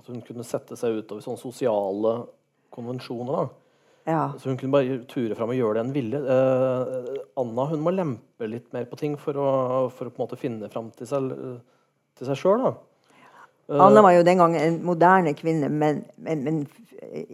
at 0.00 0.08
hun 0.10 0.22
kunne 0.26 0.46
sette 0.46 0.76
seg 0.76 0.98
utover 0.98 1.24
sånne 1.24 1.40
sosiale 1.40 2.14
konvensjoner. 2.74 3.52
Ja. 4.04 4.32
Så 4.36 4.50
hun 4.50 4.58
kunne 4.60 4.74
bare 4.74 4.98
ture 5.08 5.36
fram 5.38 5.54
og 5.54 5.56
gjøre 5.56 5.78
det 5.78 5.84
hun 5.86 5.94
ville. 5.94 6.20
Eh, 6.34 7.20
Anna 7.40 7.68
hun 7.70 7.84
må 7.84 7.94
lempe 7.94 8.48
litt 8.50 8.66
mer 8.74 8.84
på 8.90 8.98
ting 9.00 9.14
for 9.20 9.38
å, 9.40 9.52
for 9.94 10.10
å 10.10 10.12
på 10.12 10.20
en 10.20 10.26
måte 10.26 10.40
finne 10.40 10.68
fram 10.72 10.90
til 10.98 11.08
seg, 11.08 11.30
til 12.18 12.28
seg 12.28 12.40
sjøl. 12.42 12.66
Anna 13.72 14.02
var 14.04 14.12
jo 14.12 14.26
den 14.26 14.42
gangen 14.42 14.60
en 14.60 14.82
moderne 14.84 15.32
kvinne, 15.38 15.70
men, 15.72 16.02
men, 16.20 16.42
men 16.44 16.58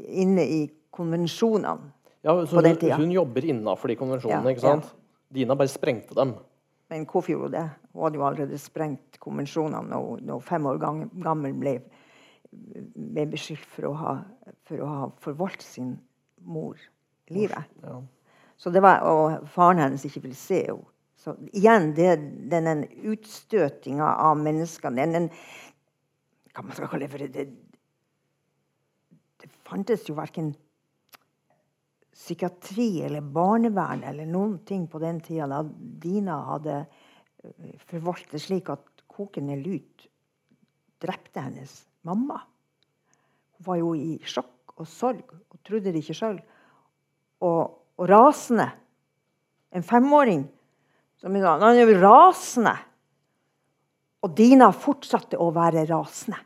inne 0.07 0.45
i 0.47 0.61
konvensjonene. 0.95 1.91
Ja, 2.23 2.35
så 2.47 2.57
på 2.57 2.63
den 2.63 2.77
tida. 2.77 2.97
hun 3.01 3.11
jobber 3.15 3.45
innafor 3.45 3.89
de 3.89 3.97
konvensjonene. 3.97 4.53
Ikke 4.53 4.67
sant? 4.67 4.91
Dina 5.33 5.57
bare 5.57 5.73
sprengte 5.73 6.15
dem. 6.19 6.35
Men 6.91 7.07
hvorfor 7.07 7.33
gjorde 7.33 7.49
hun 7.49 7.57
det? 7.57 7.67
Hun 7.93 8.05
hadde 8.05 8.19
jo 8.19 8.27
allerede 8.27 8.59
sprengt 8.61 9.19
konvensjonene 9.23 9.89
når 9.89 10.23
hun 10.35 10.45
fem 10.45 10.67
år 10.67 10.81
gammel 10.83 11.55
ble, 11.57 11.77
ble 12.51 13.27
beskyldt 13.31 13.67
for 13.77 13.91
å, 13.91 13.93
ha, 13.97 14.15
for 14.69 14.83
å 14.83 14.89
ha 14.91 15.11
forvoldt 15.23 15.63
sin 15.65 15.95
mor 16.45 16.77
livet. 17.31 17.71
Ja. 17.85 18.01
Så 18.61 18.73
det 18.75 18.83
var, 18.85 19.05
og 19.09 19.47
faren 19.55 19.81
hennes 19.81 20.05
ikke 20.05 20.27
ville 20.27 20.39
se 20.39 20.65
henne. 20.67 20.87
Så 21.21 21.35
igjen, 21.53 21.91
det, 21.93 22.15
den 22.49 22.87
utstøtinga 23.13 24.07
av 24.25 24.39
menneskene 24.41 25.05
den, 25.13 25.27
Hva 26.57 26.65
man 26.65 26.73
skal 26.73 26.89
kalle 26.89 27.05
det 27.05 27.13
for 27.13 27.21
det, 27.37 27.45
det 29.43 29.51
fantes 29.69 30.09
jo 30.09 30.17
verken 30.17 30.55
psykiatri 32.21 33.01
eller 33.07 33.25
barnevern 33.25 34.05
eller 34.05 34.29
noen 34.29 34.59
ting 34.69 34.85
på 34.91 35.01
den 35.01 35.23
tida 35.25 35.49
da 35.49 35.63
Dina 35.65 36.37
hadde 36.51 36.83
forvaltet 37.89 38.37
det 38.37 38.43
slik 38.45 38.69
at 38.73 39.05
kokende 39.11 39.57
lut 39.61 40.07
drepte 41.01 41.41
hennes 41.41 41.73
mamma. 42.05 42.41
Hun 43.57 43.67
var 43.67 43.81
jo 43.81 43.95
i 43.97 44.19
sjokk 44.25 44.77
og 44.77 44.89
sorg 44.89 45.33
og 45.33 45.59
trodde 45.65 45.93
det 45.93 46.03
ikke 46.03 46.17
sjøl. 46.17 46.39
Og, 47.41 47.63
og 47.97 48.09
rasende. 48.09 48.69
En 49.73 49.85
femåring 49.87 50.45
som 51.21 51.37
sa 51.41 51.57
han 51.61 51.77
er 51.77 51.89
jo 51.89 51.99
rasende. 52.01 52.75
Og 54.21 54.35
Dina 54.37 54.69
fortsatte 54.77 55.41
å 55.41 55.49
være 55.57 55.87
rasende. 55.89 56.41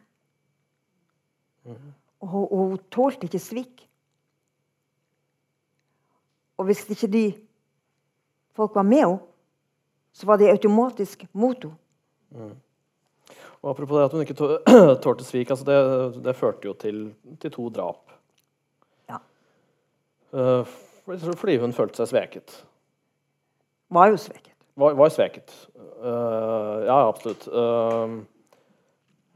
Og 1.64 2.28
hun, 2.30 2.44
og 2.44 2.60
hun 2.60 2.82
tålte 2.92 3.26
ikke 3.26 3.42
svik. 3.42 3.84
Og 6.64 6.70
hvis 6.70 6.86
ikke 6.88 7.10
de 7.12 7.24
folk 8.56 8.72
var 8.72 8.86
med 8.88 9.02
henne, 9.02 9.18
så 10.16 10.26
var 10.26 10.38
de 10.40 10.46
automatisk 10.48 11.26
mot 11.36 11.64
henne. 11.64 12.54
Og 13.60 13.70
apropos 13.70 13.98
det 13.98 14.04
at 14.04 14.12
hun 14.12 14.22
ikke 14.24 14.36
tå- 14.38 14.62
tålte 15.04 15.24
svik, 15.24 15.50
altså 15.50 15.64
det, 15.68 16.22
det 16.24 16.32
førte 16.36 16.64
jo 16.64 16.72
til, 16.72 17.02
til 17.40 17.52
to 17.52 17.68
drap. 17.68 18.14
Ja. 19.10 19.18
Uh, 20.32 20.64
fordi 21.36 21.58
hun 21.60 21.76
følte 21.76 22.00
seg 22.00 22.08
sveket. 22.14 22.54
Var 23.92 24.08
jo 24.14 24.20
sveket. 24.22 24.54
Var, 24.80 24.96
var 24.96 25.12
sveket. 25.12 25.52
Uh, 25.76 26.80
ja, 26.88 26.96
absolutt. 27.08 27.44
Uh, 27.48 28.24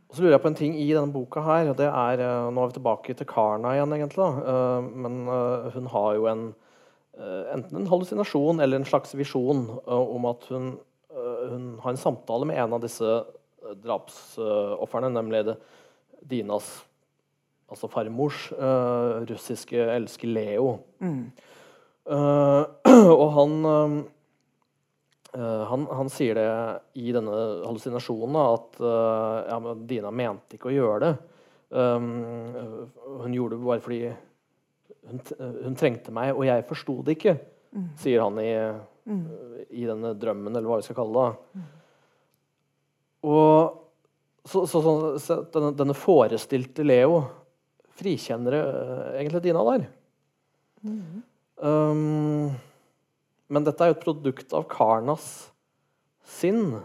og 0.09 0.17
så 0.17 0.25
lurer 0.25 0.38
jeg 0.38 0.45
på 0.47 0.53
en 0.55 0.57
ting 0.62 0.81
i 0.81 0.88
denne 0.88 1.12
boka 1.12 1.45
her. 1.45 1.75
det 1.77 1.91
er, 1.93 2.25
Nå 2.49 2.62
er 2.64 2.73
vi 2.73 2.79
tilbake 2.79 3.19
til 3.21 3.29
Karna 3.29 3.75
igjen, 3.77 3.93
egentlig. 3.93 4.31
men 5.05 5.19
hun 5.75 5.93
har 5.93 6.14
jo 6.17 6.25
en 6.33 6.47
enten 7.54 7.81
en 7.81 7.88
hallusinasjon 7.90 8.61
eller 8.62 8.81
en 8.81 8.88
slags 8.88 9.14
visjon 9.18 9.64
eh, 9.81 10.14
om 10.16 10.28
at 10.31 10.46
hun, 10.52 10.72
eh, 11.12 11.40
hun 11.52 11.70
har 11.83 11.94
en 11.94 12.00
samtale 12.00 12.48
med 12.48 12.61
en 12.62 12.76
av 12.76 12.85
disse 12.85 13.04
uh, 13.04 13.72
drapsofrene, 13.83 15.11
nemlig 15.14 15.44
det, 15.50 15.57
Dinas 16.28 16.68
altså 17.68 17.90
farmors 17.92 18.48
uh, 18.57 19.24
russiske 19.28 19.83
elsker 19.92 20.31
Leo. 20.33 20.78
Eh, 22.09 22.62
og 23.20 23.26
han 23.37 23.59
eh, 23.72 23.98
Eh, 25.38 25.64
han, 25.64 25.87
han 25.92 26.09
sier 26.09 26.38
det 26.38 26.48
i 26.96 27.12
denne 27.12 27.33
hallusinasjonen 27.66 28.38
at 28.40 28.78
eh, 28.81 29.35
ja, 29.50 29.59
men 29.61 29.83
Dina 29.90 30.12
mente 30.14 30.57
ikke 30.57 30.70
å 30.70 30.76
gjøre 30.76 31.00
det. 31.04 31.11
Um, 31.68 32.07
hun 33.20 33.35
gjorde 33.37 33.59
det 33.59 33.66
bare 33.66 33.83
fordi 33.85 33.98
hun, 35.09 35.23
hun 35.64 35.77
trengte 35.79 36.14
meg, 36.14 36.35
og 36.37 36.47
jeg 36.47 36.66
forsto 36.68 37.01
det 37.07 37.18
ikke, 37.18 37.35
sier 38.01 38.25
han 38.25 38.38
i, 38.42 38.53
i 39.77 39.85
denne 39.88 40.14
drømmen, 40.18 40.55
eller 40.55 40.68
hva 40.71 40.81
vi 40.81 40.87
skal 40.87 40.99
kalle 41.01 41.27
det. 41.27 41.66
Og 43.29 43.85
så, 44.49 44.64
så, 44.66 44.81
så, 45.21 45.40
denne, 45.53 45.73
denne 45.77 45.97
forestilte 45.97 46.87
Leo 46.87 47.21
frikjenner 47.99 48.57
eh, 48.61 49.09
egentlig 49.21 49.42
Dina 49.44 49.64
der. 49.66 49.88
Um, 51.59 52.55
men 53.51 53.66
dette 53.66 53.83
er 53.83 53.90
jo 53.90 53.97
et 53.99 54.05
produkt 54.05 54.55
av 54.57 54.68
Karnas 54.71 55.27
sinn. 56.29 56.79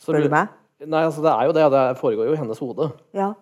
Spør 0.00 0.24
du 0.24 0.32
meg? 0.32 0.56
Nei, 0.80 1.04
altså 1.04 1.22
det 1.24 1.32
er 1.34 1.48
jo 1.48 1.54
det. 1.56 1.66
Det 1.74 1.84
foregår 2.00 2.30
jo 2.30 2.34
i 2.34 2.40
hennes 2.40 2.62
hode. 2.62 2.88
Ja. 3.16 3.34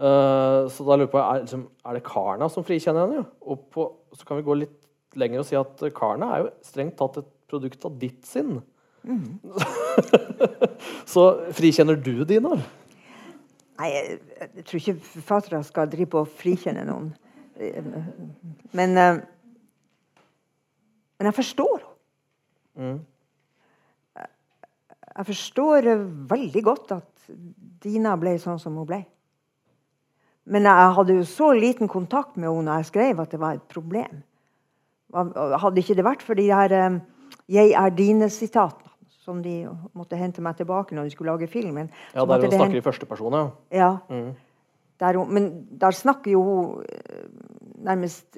Eh, 0.00 0.68
så 0.72 0.84
da 0.86 0.96
lurer 0.96 1.04
jeg 1.04 1.12
på, 1.12 1.20
er, 1.20 1.42
liksom, 1.42 1.64
er 1.84 1.96
det 1.96 2.06
Karna 2.06 2.46
som 2.48 2.64
frikjenner 2.64 3.04
henne? 3.04 3.24
Og 3.44 3.66
på, 3.72 3.84
så 4.16 4.24
kan 4.24 4.38
vi 4.38 4.46
gå 4.46 4.54
litt 4.62 4.78
lenger 5.20 5.42
og 5.42 5.48
si 5.48 5.58
at 5.58 5.82
Karna 5.96 6.30
er 6.32 6.44
jo 6.44 6.52
strengt 6.64 6.96
tatt 7.00 7.18
et 7.20 7.28
produkt 7.50 7.84
av 7.84 7.98
ditt 8.00 8.24
sinn. 8.28 8.62
så 11.12 11.24
frikjenner 11.56 12.00
du 12.00 12.22
Dina? 12.28 12.54
Nei, 13.80 13.90
jeg, 13.92 14.16
jeg 14.38 14.64
tror 14.68 14.80
ikke 14.80 14.96
forfattere 15.10 15.62
skal 15.68 15.92
drive 15.92 16.12
på 16.14 16.22
å 16.22 16.30
frikjenne 16.40 16.86
noen. 16.88 17.12
Men, 18.72 18.96
eh, 18.96 19.20
men 21.20 21.28
jeg 21.28 21.40
forstår 21.42 21.78
henne. 22.80 23.04
jeg 24.16 25.28
forstår 25.28 25.92
veldig 26.30 26.62
godt 26.64 26.92
at 26.96 27.32
Dina 27.84 28.14
ble 28.16 28.38
sånn 28.40 28.60
som 28.62 28.78
hun 28.80 28.88
ble. 28.88 29.04
Men 30.46 30.66
jeg 30.66 30.92
hadde 30.96 31.16
jo 31.18 31.24
så 31.28 31.52
liten 31.52 31.88
kontakt 31.88 32.36
med 32.36 32.48
henne 32.48 32.68
når 32.68 32.82
jeg 32.82 32.90
skrev 32.90 33.20
at 33.20 33.32
det 33.32 33.40
var 33.40 33.58
et 33.58 33.66
problem. 33.70 34.22
Hadde 35.12 35.82
ikke 35.82 35.96
det 35.98 36.06
vært 36.06 36.22
for 36.22 36.38
de 36.38 36.46
her 36.50 36.74
um, 36.86 37.00
'jeg 37.50 37.72
er 37.74 37.90
dine'-sitatene 37.90 38.90
som 39.20 39.42
de 39.42 39.68
måtte 39.92 40.16
hente 40.16 40.42
meg 40.42 40.56
tilbake 40.56 40.94
når 40.94 41.04
de 41.04 41.10
skulle 41.10 41.32
lage 41.32 41.46
filmen 41.46 41.90
Ja, 42.14 42.24
Der 42.24 42.40
hun 42.40 42.50
snakker 42.50 42.76
i 42.76 42.80
første 42.80 43.06
person, 43.06 43.32
ja. 43.32 43.48
ja. 43.70 43.96
Mm. 44.08 44.32
Der 45.00 45.24
men 45.24 45.66
der 45.80 45.90
snakker 45.90 46.30
jo 46.30 46.42
hun 46.42 46.84
eh, 46.88 47.28
nærmest 47.84 48.36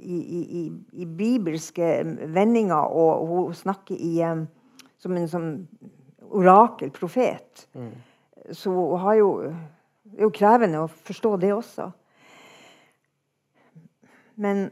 i, 0.00 0.16
i, 0.16 0.72
i, 0.92 1.04
bibelske 1.04 2.04
vendinger, 2.26 2.74
og 2.76 3.26
hun 3.26 3.54
snakker 3.54 3.94
i, 3.94 4.22
som 4.98 5.16
en 5.16 5.28
sånn 5.28 5.50
orakel, 6.30 6.90
profet. 6.90 7.66
Mm. 7.74 7.90
Så 8.56 8.72
hun 8.72 8.98
har 9.02 9.18
jo 9.18 9.28
Det 10.10 10.18
er 10.18 10.26
jo 10.26 10.34
krevende 10.34 10.82
å 10.82 10.90
forstå 10.90 11.36
det 11.40 11.52
også. 11.54 11.90
Men 14.40 14.68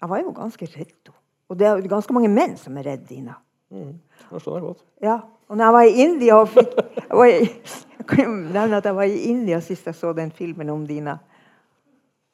jeg 0.00 0.10
var 0.10 0.22
jo 0.22 0.34
ganske 0.34 0.68
redd. 0.72 1.10
Og 1.48 1.58
det 1.58 1.66
er 1.68 1.88
ganske 1.90 2.14
mange 2.16 2.30
menn 2.32 2.56
som 2.60 2.76
er 2.78 2.92
redd 2.92 3.06
Dina. 3.08 3.38
Mm, 3.72 3.98
det 4.30 4.42
skjønner 4.42 4.64
godt. 4.64 4.84
Ja, 5.04 5.20
og 5.48 5.56
når 5.56 5.64
jeg 5.64 5.74
var 5.76 5.88
i 5.88 6.04
India 6.04 6.36
og 6.40 6.48
fikk, 6.52 6.76
jeg, 6.96 7.16
var 7.16 7.26
jeg 7.28 8.06
kan 8.08 8.22
jo 8.24 8.34
nevne 8.36 8.80
at 8.80 8.88
jeg 8.88 8.96
var 8.96 9.08
i 9.08 9.24
India 9.30 9.60
sist 9.64 9.88
jeg 9.88 9.96
så 9.96 10.12
den 10.16 10.32
filmen 10.34 10.70
om 10.72 10.86
Dina. 10.88 11.18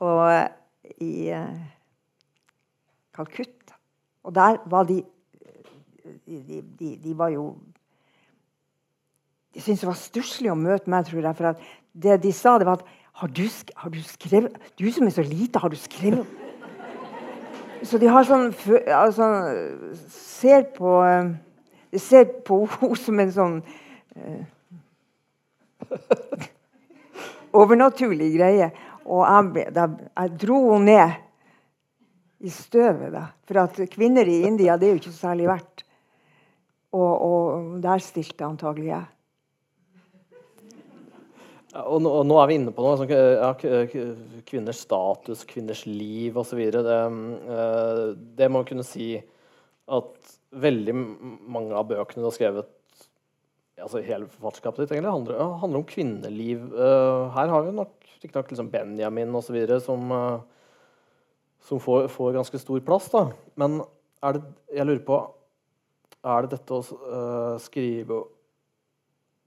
Og 0.03 0.23
i 1.01 1.31
uh, 1.35 1.49
Calcutta. 3.15 3.79
Og 4.23 4.35
der 4.35 4.63
var 4.71 4.89
de 4.91 5.03
De, 6.27 6.63
de, 6.79 6.97
de 7.05 7.13
var 7.19 7.29
jo 7.29 7.57
De 9.55 9.63
syntes 9.63 9.85
det 9.85 9.91
var 9.91 9.99
stusslig 9.99 10.51
å 10.53 10.59
møte 10.59 10.91
meg, 10.91 11.07
tror 11.07 11.23
jeg. 11.23 11.39
For 11.39 11.67
det 12.05 12.21
de 12.25 12.33
sa, 12.35 12.57
det 12.59 12.69
var 12.69 12.81
at 12.81 12.89
har 13.21 13.31
du, 13.31 13.45
har 13.79 13.93
du 13.95 14.01
skrevet 14.03 14.57
Du 14.75 14.89
som 14.91 15.07
er 15.07 15.13
så 15.15 15.23
lite, 15.23 15.61
har 15.63 15.71
du 15.71 15.77
skrevet 15.79 16.27
så 17.85 17.99
de 18.01 18.09
har 18.09 18.25
sånn 18.25 18.49
altså, 18.97 19.29
Ser 20.11 20.67
på 20.77 20.97
De 21.93 22.01
ser 22.03 22.27
på 22.47 22.63
henne 22.79 22.99
som 22.99 23.21
en 23.23 23.33
sånn 23.35 23.59
uh, 24.17 24.43
overnaturlig 27.55 28.33
greie. 28.35 28.71
Og 29.05 29.23
jeg, 29.23 29.69
da, 29.77 29.85
jeg 29.93 30.33
dro 30.43 30.59
henne 30.73 30.89
ned 30.89 32.49
i 32.49 32.51
støvet. 32.51 33.13
Da. 33.15 33.29
For 33.47 33.63
at 33.63 33.79
kvinner 33.93 34.27
i 34.27 34.41
India 34.49 34.79
det 34.81 34.89
er 34.89 34.97
jo 34.97 35.03
ikke 35.05 35.15
særlig 35.15 35.47
verdt. 35.53 35.85
Og, 36.95 37.13
og 37.15 37.79
der 37.85 38.03
stilte 38.03 38.49
antagelig 38.49 38.91
jeg. 38.91 39.14
Og 41.75 41.99
nå, 42.05 42.11
og 42.21 42.27
nå, 42.29 42.37
er 42.39 42.51
vi 42.51 42.57
inne 42.61 42.73
på 42.75 42.85
noe 42.85 42.99
sånn, 43.01 43.11
ja, 43.11 43.49
kvinners 44.47 44.85
status, 44.85 45.43
kvinners 45.49 45.83
liv 45.89 46.37
osv. 46.39 46.61
Det, 46.71 46.99
uh, 47.51 48.13
det 48.39 48.49
må 48.53 48.63
kunne 48.69 48.87
si 48.87 49.17
at 49.19 50.35
veldig 50.55 50.95
mange 50.95 51.75
av 51.75 51.89
bøkene 51.91 52.23
du 52.23 52.29
har 52.31 52.37
skrevet 52.37 52.71
altså 53.83 53.99
Hele 54.07 54.29
forfatterskapet 54.31 54.85
ditt 54.85 54.93
egentlig 54.95 55.11
handler, 55.11 55.41
handler 55.59 55.81
om 55.81 55.87
kvinneliv. 55.89 56.61
Uh, 56.79 57.27
her 57.35 57.51
har 57.51 57.65
vi 57.67 57.73
nok 57.75 58.07
riktignok 58.23 58.53
liksom 58.53 58.71
Benjamin 58.71 59.35
osv. 59.35 59.59
som, 59.83 60.15
som 61.67 61.83
får, 61.83 62.07
får, 62.15 62.37
ganske 62.39 62.61
stor 62.63 62.85
plass. 62.87 63.11
Da. 63.11 63.25
Men 63.61 63.81
er 64.23 64.39
det, 64.39 64.45
jeg 64.79 64.89
lurer 64.89 65.03
på 65.09 65.19
Er 66.25 66.47
det 66.47 66.55
dette 66.55 66.79
å 66.79 67.59
skrive 67.61 68.23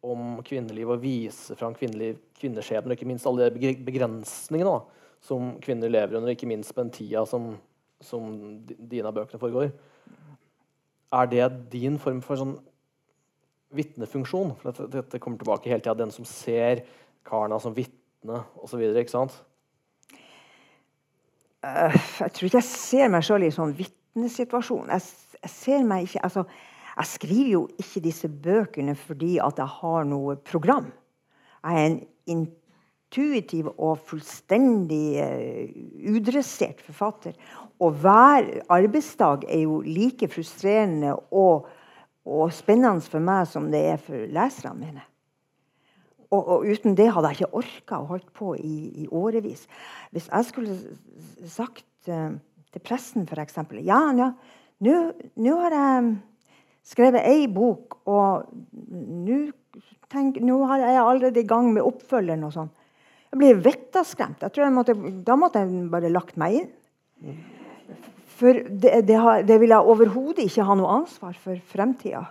om 0.06 0.38
kvinneliv 0.46 0.94
og 0.94 1.02
vise 1.02 1.56
fram 1.58 1.76
kvinneskjebner, 1.78 2.96
ikke 2.96 3.08
minst 3.10 3.28
alle 3.28 3.50
de 3.50 3.74
begrensningene 3.86 4.70
da, 4.70 5.04
som 5.24 5.56
kvinner 5.64 5.92
lever 5.92 6.20
under, 6.20 6.32
ikke 6.32 6.50
minst 6.50 6.74
på 6.76 6.84
den 6.84 6.94
tida 6.94 7.26
som, 7.30 7.56
som 8.04 8.30
dine 8.68 9.14
bøkene 9.14 9.42
foregår. 9.42 9.72
Er 11.18 11.30
det 11.32 11.48
din 11.72 11.98
form 12.02 12.22
for 12.24 12.40
sånn 12.40 12.58
vitnefunksjon? 13.76 14.56
For 14.60 14.72
dette, 14.72 14.90
dette, 14.94 15.22
kommer 15.24 15.40
tilbake 15.42 15.72
hele 15.72 15.84
tida. 15.84 15.96
Den 15.98 16.14
som 16.14 16.28
ser 16.28 16.84
Karna 17.28 17.60
som 17.64 17.76
vitne 17.76 18.44
osv. 18.64 18.84
Ikke 18.92 19.16
sant? 19.16 19.36
Uh, 21.66 21.96
jeg 22.22 22.34
tror 22.36 22.50
ikke 22.50 22.60
jeg 22.60 22.70
ser 22.70 23.12
meg 23.12 23.26
sjøl 23.26 23.44
i 23.48 23.50
en 23.50 23.56
sånn 23.56 23.76
vitnesituasjon. 23.80 24.92
Jeg, 24.94 25.38
jeg 25.42 25.54
ser 25.56 25.88
meg 25.88 26.08
ikke 26.08 26.24
altså, 26.28 26.46
jeg 26.98 27.10
skriver 27.12 27.52
jo 27.52 27.66
ikke 27.78 28.02
disse 28.08 28.30
bøkene 28.30 28.96
fordi 28.98 29.38
at 29.44 29.60
jeg 29.62 29.70
har 29.80 30.08
noe 30.10 30.38
program. 30.42 30.90
Jeg 31.62 31.82
er 31.82 31.90
en 31.92 32.00
intuitiv 32.28 33.70
og 33.78 34.00
fullstendig 34.08 35.20
uh, 35.22 36.16
udressert 36.16 36.82
forfatter. 36.82 37.36
Og 37.80 38.00
hver 38.02 38.50
arbeidsdag 38.74 39.46
er 39.46 39.62
jo 39.68 39.82
like 39.86 40.30
frustrerende 40.34 41.14
og, 41.30 41.68
og 42.26 42.54
spennende 42.54 43.06
for 43.06 43.22
meg 43.22 43.46
som 43.52 43.70
det 43.74 43.84
er 43.94 44.02
for 44.02 44.26
leserne 44.34 44.82
mine. 44.82 45.06
Og, 46.28 46.42
og, 46.42 46.66
uten 46.68 46.98
det 46.98 47.12
hadde 47.14 47.30
jeg 47.30 47.40
ikke 47.40 47.60
orka 47.62 48.00
å 48.02 48.08
holde 48.10 48.34
på 48.36 48.56
i, 48.60 49.04
i 49.04 49.08
årevis. 49.16 49.64
Hvis 50.12 50.28
jeg 50.28 50.48
skulle 50.50 50.76
sagt 51.48 52.10
uh, 52.10 52.34
til 52.74 52.84
pressen, 52.84 53.30
f.eks. 53.30 53.62
Ja, 53.86 54.02
ja, 54.18 54.32
nå 54.82 55.54
har 55.62 55.78
jeg 55.78 56.10
skrevet 56.88 57.26
ei 57.28 57.48
bok, 57.52 58.00
og 58.08 58.48
nå 60.16 60.58
er 60.72 60.84
jeg 60.86 61.04
allerede 61.04 61.42
i 61.42 61.48
gang 61.48 61.72
med 61.74 61.86
oppfølgeren. 61.86 62.46
og 62.48 62.54
sånn. 62.56 62.72
Jeg 63.32 63.42
blir 63.42 63.62
vettaskremt. 63.66 64.42
Jeg 64.42 64.64
jeg 64.64 64.74
måtte, 64.74 64.96
da 65.24 65.36
måtte 65.36 65.64
jeg 65.64 65.90
bare 65.92 66.12
lagt 66.14 66.38
meg 66.40 66.62
inn. 66.62 66.70
For 68.38 68.54
det, 68.54 68.94
det, 69.10 69.18
har, 69.18 69.44
det 69.44 69.58
vil 69.60 69.74
jeg 69.74 69.92
overhodet 69.94 70.46
ikke 70.46 70.66
ha 70.68 70.78
noe 70.78 70.94
ansvar 71.02 71.36
for 71.42 71.60
fremtida. 71.72 72.28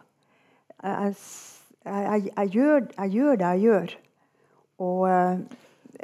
Jeg, 0.82 1.14
jeg, 1.84 2.30
jeg, 2.30 2.50
gjør, 2.54 2.86
jeg, 2.96 3.12
gjør, 3.16 3.38
det 3.40 3.46
jeg 3.46 3.64
gjør. 3.66 3.94
Og 4.86 5.06
eh, 5.10 5.40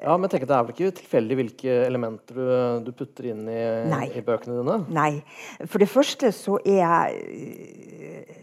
ja, 0.03 0.17
men 0.19 0.31
tenk, 0.31 0.47
Det 0.49 0.57
er 0.57 0.65
vel 0.67 0.75
ikke 0.75 0.95
tilfeldig 0.99 1.39
hvilke 1.39 1.75
elementer 1.87 2.39
du, 2.39 2.47
du 2.89 2.93
putter 2.97 3.31
inn 3.33 3.47
i, 3.51 3.61
i, 4.11 4.25
bøkene 4.27 4.59
dine? 4.59 4.79
Nei. 4.93 5.13
For 5.65 5.83
det 5.83 5.91
første 5.93 6.33
så 6.35 6.59
er 6.67 6.81
jeg 6.83 8.41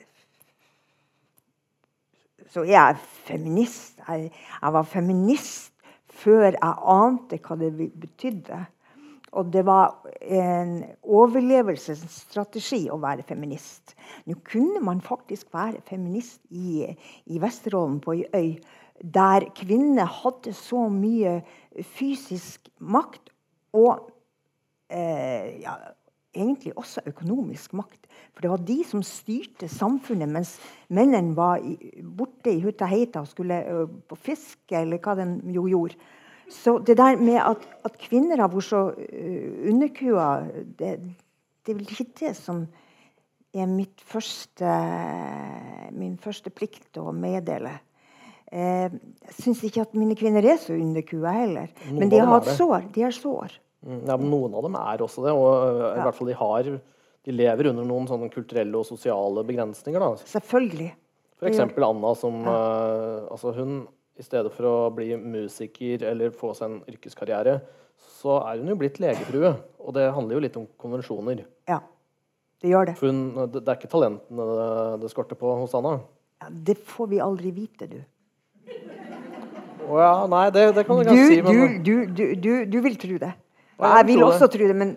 så 2.50 2.64
er 2.64 2.72
jeg 2.74 2.98
feminist. 3.28 4.00
Jeg, 4.08 4.32
jeg, 4.32 4.74
var 4.74 4.88
feminist 4.90 5.72
før 6.20 6.50
jeg 6.50 6.76
ante 6.96 7.40
hva 7.44 7.58
det 7.60 7.72
betydde. 7.78 8.64
Og 9.38 9.52
det 9.54 9.62
var 9.68 10.00
en 10.26 10.80
overlevelsesstrategi 11.06 12.88
å 12.90 12.98
være 13.02 13.28
feminist. 13.28 13.94
Nå 14.26 14.40
kunne 14.48 14.82
man 14.82 15.04
faktisk 15.06 15.54
være 15.54 15.84
feminist 15.86 16.42
i, 16.50 16.88
i 17.30 17.42
Vesterålen, 17.42 18.00
på 18.02 18.18
ei 18.18 18.26
øy, 18.34 18.56
der 19.04 19.48
kvinner 19.56 20.10
hadde 20.20 20.54
så 20.56 20.88
mye 20.92 21.40
fysisk 21.96 22.68
makt 22.80 23.32
og 23.78 24.10
eh, 24.92 25.62
ja, 25.62 25.76
egentlig 26.36 26.74
også 26.78 27.04
økonomisk 27.10 27.74
makt. 27.78 28.08
For 28.34 28.44
det 28.44 28.52
var 28.52 28.64
de 28.66 28.78
som 28.88 29.04
styrte 29.06 29.70
samfunnet, 29.72 30.30
mens 30.30 30.56
mennene 30.88 31.36
var 31.38 31.64
borte 32.18 32.54
i 32.54 32.62
Hutaheita 32.64 33.24
og 33.24 33.32
skulle 33.32 33.60
på 34.08 34.18
fiske, 34.20 34.76
eller 34.78 35.02
hva 35.04 35.16
de 35.20 35.28
jo 35.56 35.66
gjorde. 35.70 35.98
Så 36.50 36.80
det 36.82 36.98
der 36.98 37.18
med 37.22 37.38
at, 37.44 37.66
at 37.86 37.98
kvinner 38.02 38.42
har 38.42 38.50
vært 38.50 38.70
så 38.72 38.86
uh, 38.90 39.50
underkua, 39.70 40.30
det, 40.80 40.96
det, 40.98 41.74
er 41.74 41.78
vel 41.78 41.92
ikke 41.94 42.08
det 42.24 42.34
som 42.38 42.64
er 43.54 43.70
første, 44.06 44.72
min 45.94 46.18
første 46.22 46.50
plikt 46.50 46.98
å 46.98 47.12
meddele. 47.14 47.76
Eh, 48.50 48.94
jeg 49.30 49.36
syns 49.44 49.60
ikke 49.68 49.84
at 49.86 49.92
mine 49.98 50.16
kvinner 50.18 50.46
er 50.46 50.58
så 50.62 50.74
underkua 50.74 51.34
heller. 51.36 51.74
Men 51.94 52.10
de 52.10 52.22
har 52.22 52.32
hatt 52.32 52.50
sår. 52.58 52.88
De 52.96 53.06
har 53.06 53.14
sår. 53.14 53.60
Mm, 53.86 54.00
ja, 54.08 54.16
men 54.18 54.32
Noen 54.32 54.56
av 54.58 54.66
dem 54.66 54.78
er 54.80 55.04
også 55.06 55.24
det. 55.28 55.36
og 55.36 55.52
eh, 55.52 55.84
i 55.84 56.00
ja. 56.00 56.08
hvert 56.08 56.18
fall 56.18 56.32
de, 56.32 56.40
har, 56.40 56.72
de 57.28 57.36
lever 57.36 57.70
under 57.72 57.88
noen 57.88 58.10
sånne 58.10 58.32
kulturelle 58.34 58.82
og 58.82 58.88
sosiale 58.90 59.46
begrensninger. 59.48 60.02
Da. 60.02 60.32
Selvfølgelig. 60.34 60.90
F.eks. 61.40 61.62
Anna 61.62 62.16
som 62.20 62.42
ja. 62.44 62.56
uh, 62.58 63.30
altså 63.32 63.54
hun, 63.56 63.84
I 64.20 64.26
stedet 64.26 64.52
for 64.52 64.68
å 64.68 64.76
bli 64.92 65.14
musiker 65.16 66.04
eller 66.10 66.34
få 66.36 66.52
seg 66.58 66.74
en 66.74 66.82
yrkeskarriere, 66.92 67.60
så 68.20 68.42
er 68.42 68.60
hun 68.60 68.74
jo 68.74 68.80
blitt 68.82 69.00
legefrue. 69.00 69.54
Og 69.80 69.96
det 69.96 70.10
handler 70.16 70.36
jo 70.36 70.44
litt 70.44 70.60
om 70.60 70.68
konvensjoner. 70.82 71.46
Ja, 71.70 71.80
det 72.60 72.74
gjør 72.74 72.90
det. 72.90 73.00
For 73.00 73.14
hun, 73.14 73.28
det, 73.54 73.64
er 73.64 73.78
ikke 73.78 73.92
talentene 73.94 74.48
det, 74.50 74.72
det 75.06 75.12
skorter 75.14 75.40
på 75.40 75.54
hos 75.62 75.76
Anna. 75.78 76.00
Ja, 76.42 76.50
det 76.50 76.76
får 76.90 77.14
vi 77.14 77.22
aldri 77.24 77.54
vite, 77.56 77.88
du. 77.88 78.02
Å 79.90 79.92
oh, 79.96 80.00
ja, 80.00 80.16
nei, 80.30 80.46
det, 80.54 80.64
det 80.78 80.84
kan 80.86 81.00
du 81.00 81.08
kanskje 81.08 81.28
si. 81.32 81.38
Men... 81.42 81.80
Du, 81.84 81.94
du, 82.14 82.24
du, 82.38 82.50
du, 82.70 82.76
vil 82.86 82.98
tro 83.02 83.16
det. 83.24 83.32
Og 83.80 83.86
jeg, 83.88 83.96
jeg 83.96 84.06
vil 84.10 84.24
også 84.26 84.46
det. 84.46 84.52
tro 84.54 84.68
det, 84.70 84.76
men 84.76 84.90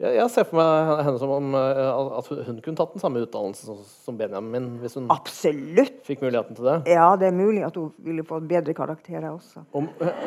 Jeg, 0.00 0.14
jeg 0.16 0.30
ser 0.32 0.46
for 0.48 0.58
meg 0.58 1.02
henne 1.04 1.20
som 1.20 1.32
om 1.36 1.54
eh, 1.60 1.80
at 2.18 2.30
hun 2.48 2.58
kunne 2.64 2.78
tatt 2.80 2.94
den 2.96 3.02
samme 3.04 3.22
utdannelsen 3.22 3.78
som- 3.84 4.16
Benjamin, 4.18 4.66
hvis 4.82 4.96
hun 4.98 5.06
absolutt. 5.12 6.00
fikk 6.08 6.24
muligheten 6.24 6.56
til 6.58 6.66
det. 6.66 6.76
Ja, 6.96 7.10
det 7.20 7.28
er 7.28 7.36
mulig 7.36 7.62
at 7.68 7.76
hun 7.78 7.92
ville 8.02 8.24
fått 8.26 8.48
bedre 8.50 8.74
karakterer 8.74 9.28
også. 9.30 9.62
Om, 9.76 9.86
eh, 10.02 10.24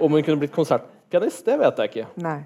om 0.00 0.16
hun 0.18 0.24
kunne 0.26 0.40
blitt 0.42 0.56
konsertpianist, 0.56 1.44
det 1.46 1.58
vet 1.60 1.84
jeg 1.84 1.92
ikke. 1.92 2.08
Nei. 2.26 2.38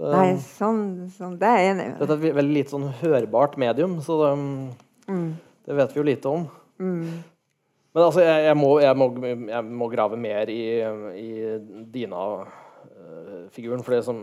Nei, 0.00 0.28
sånn, 0.56 0.82
sånn 1.12 1.34
Det 1.38 1.48
er 1.50 1.66
enig. 1.74 1.88
Dette 2.00 2.16
er 2.16 2.26
et 2.30 2.36
veldig 2.40 2.54
lite 2.56 2.72
sånn 2.72 2.88
hørbart 3.02 3.58
medium, 3.60 3.98
så 4.02 4.16
det, 4.24 4.32
Mm. 5.12 5.34
det 5.66 5.76
vet 5.76 5.92
vi 5.94 6.00
jo 6.00 6.06
lite 6.06 6.32
om. 6.32 6.48
Men 7.90 8.04
altså, 8.04 8.22
jeg, 8.22 8.44
jeg, 8.46 8.56
må, 8.58 8.68
jeg, 8.82 8.96
må, 8.96 9.06
jeg 9.50 9.64
må 9.66 9.88
grave 9.90 10.18
mer 10.20 10.50
i, 10.52 10.60
i 11.18 11.30
Dina-figuren, 11.94 13.82
for 13.82 13.96
det 13.96 14.04
som 14.06 14.22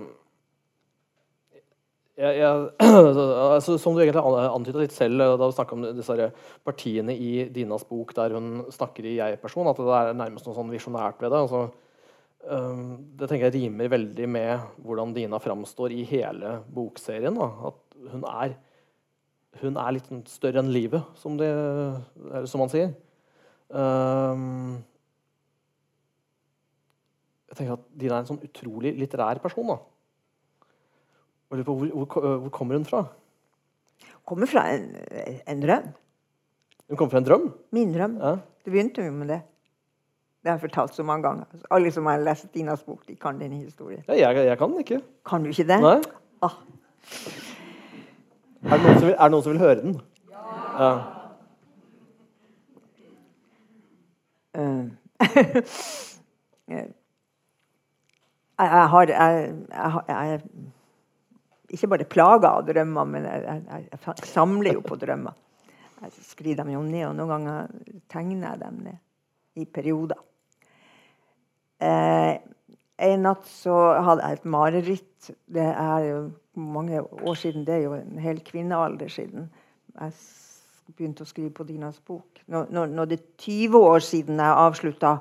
altså, 2.18 3.76
Som 3.78 3.94
du 3.94 4.00
egentlig 4.02 4.24
antyda 4.26 4.80
litt 4.82 4.96
selv 4.96 5.22
eh, 5.22 5.36
da 5.38 5.50
du 5.50 5.54
snakka 5.54 5.76
om 5.76 5.84
disse 5.94 6.32
partiene 6.66 7.14
i 7.14 7.44
Dinas 7.54 7.86
bok 7.86 8.16
der 8.18 8.34
hun 8.34 8.64
snakker 8.74 9.06
i 9.06 9.20
jeg-person, 9.20 9.70
at 9.70 9.78
det 9.78 10.00
er 10.00 10.18
nærmest 10.18 10.48
noe 10.50 10.58
sånn 10.58 10.74
visjonært 10.74 11.22
ved 11.22 11.36
det. 11.36 11.44
altså 11.46 11.68
Um, 12.48 13.10
det 13.20 13.28
tenker 13.28 13.50
jeg 13.50 13.56
rimer 13.58 13.90
veldig 13.92 14.28
med 14.32 14.78
hvordan 14.86 15.10
Dina 15.12 15.40
framstår 15.42 15.92
i 15.92 16.06
hele 16.08 16.62
bokserien. 16.72 17.36
Da. 17.36 17.48
At 17.68 17.98
hun 18.14 18.24
er, 18.30 18.54
hun 19.60 19.80
er 19.82 19.96
litt 19.98 20.08
større 20.32 20.62
enn 20.62 20.72
livet, 20.72 21.04
som, 21.20 21.36
det, 21.40 21.50
som 22.48 22.64
man 22.64 22.72
sier. 22.72 22.94
Um, 23.70 24.78
jeg 27.50 27.58
tenker 27.60 27.74
at 27.78 27.86
Dina 28.00 28.16
er 28.18 28.24
en 28.24 28.30
sånn 28.30 28.44
utrolig 28.46 28.94
litterær 29.00 29.42
person. 29.44 29.68
da. 29.74 29.78
Og 31.48 31.58
lurer 31.58 31.68
på 31.68 31.76
hvor, 31.80 31.92
hvor, 32.06 32.38
hvor 32.46 32.54
kommer 32.56 32.78
hun 32.80 32.86
fra? 32.88 33.06
Kommer 34.28 34.50
fra 34.52 34.66
en, 34.76 34.90
en 35.48 35.62
drøm. 35.64 35.86
Hun 36.88 36.98
kommer 37.00 37.12
fra 37.16 37.22
en 37.24 37.28
drøm? 37.28 37.46
Min 37.76 37.94
drøm. 37.96 38.18
Ja. 38.22 38.34
Det 38.64 38.72
begynte 38.74 39.06
jo 39.06 39.12
med 39.16 39.32
det. 39.32 39.42
Det 40.44 40.52
har 40.52 40.58
jeg 40.60 40.66
fortalt 40.70 40.96
så 40.96 41.04
mange 41.04 41.24
ganger. 41.28 41.46
Alle 41.74 41.92
som 41.92 42.06
har 42.08 42.22
lest 42.24 42.48
Dinas 42.54 42.84
bok, 42.88 43.02
de 43.08 43.16
kan 43.20 43.40
denne 43.40 43.58
historien. 43.64 44.04
Ja, 44.08 44.16
jeg, 44.30 44.46
jeg 44.48 44.58
kan 44.60 44.72
den 44.72 44.84
ikke. 44.84 45.02
Kan 45.28 45.44
du 45.44 45.50
ikke 45.52 45.66
det? 45.68 45.80
Nei. 45.84 45.98
Ah, 46.46 46.54
Er 48.68 48.78
det 48.78 48.84
noen 48.84 49.00
som 49.00 49.08
vil, 49.08 49.16
er 49.16 49.24
det 49.24 49.32
noen 49.34 49.44
som 49.44 49.52
vil 49.54 49.62
høre 49.64 49.82
den? 49.82 49.98
Ja. 50.32 50.44
eh, 50.84 51.17
jeg, 56.68 56.88
jeg 58.58 58.88
har 58.94 59.12
jeg, 59.12 59.54
jeg, 59.70 60.02
jeg 60.08 60.42
ikke 61.68 61.90
bare 61.92 62.08
plaga 62.08 62.54
av 62.58 62.68
drømmer, 62.68 63.10
men 63.12 63.26
jeg, 63.28 63.62
jeg, 63.68 64.28
samler 64.30 64.78
jo 64.78 64.84
på 64.86 64.96
drømmer. 65.00 65.36
Jeg 65.98 66.14
skriver 66.30 66.62
dem 66.62 66.72
jo 66.76 66.84
ned, 66.86 67.04
og 67.10 67.16
noen 67.18 67.34
ganger 67.34 67.60
tegner 68.12 68.52
jeg 68.52 68.62
dem 68.62 68.76
ned 68.86 68.98
i 69.58 69.66
perioder. 69.66 70.20
Eh, 71.84 72.34
en 73.08 73.26
natt 73.26 73.46
så 73.50 73.76
hadde 74.06 74.24
jeg 74.24 74.38
et 74.38 74.50
mareritt. 74.54 75.30
Det 75.58 75.70
er 75.74 76.00
jo 76.06 76.18
mange 76.58 77.02
år 77.04 77.36
siden. 77.38 77.66
Det 77.68 77.76
er 77.76 77.84
jo 77.86 77.98
en 77.98 78.22
hel 78.22 78.40
kvinnealder 78.46 79.10
siden. 79.12 79.50
Jeg 79.98 80.14
begynte 80.96 81.26
å 81.26 81.30
skrive 81.30 81.52
på 81.54 81.66
Dinas 81.68 82.00
bok. 82.00 82.42
Når, 82.48 82.70
når, 82.72 83.10
det 83.10 83.20
er 83.20 83.26
20 83.44 83.78
år 83.78 84.04
siden 84.06 84.40
jeg 84.40 84.62
avslutta 84.66 85.18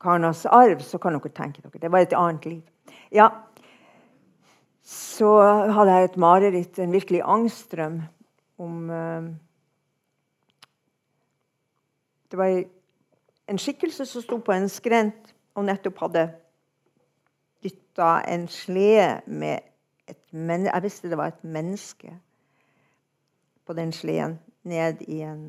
Karnas 0.00 0.46
arv, 0.46 0.80
så 0.84 0.98
kan 0.98 1.16
dere 1.16 1.32
tenke 1.36 1.62
dere. 1.62 1.80
Det 1.80 1.92
var 1.92 2.04
et 2.04 2.16
annet 2.16 2.46
liv. 2.48 2.94
Ja, 3.12 3.28
så 4.86 5.34
hadde 5.70 5.94
jeg 5.96 6.10
et 6.10 6.18
mareritt, 6.20 6.78
en 6.78 6.92
virkelig 6.92 7.22
angstdrøm, 7.24 8.02
om 8.60 8.90
eh, 8.90 9.30
Det 12.30 12.38
var 12.38 12.62
en 13.50 13.58
skikkelse 13.58 14.04
som 14.06 14.22
sto 14.22 14.36
på 14.38 14.52
en 14.54 14.68
skrent 14.70 15.32
og 15.58 15.64
nettopp 15.66 15.96
hadde 16.04 16.28
dytta 17.64 18.20
en 18.30 18.46
slede 18.48 19.22
med 19.26 19.66
et 20.06 20.20
men 20.32 20.68
Jeg 20.68 20.82
visste 20.82 21.10
det 21.10 21.18
var 21.18 21.32
et 21.32 21.44
menneske 21.44 22.12
på 23.70 23.76
den 23.78 23.92
sleden 23.94 24.40
ned 24.66 25.04
i 25.06 25.20
en 25.22 25.44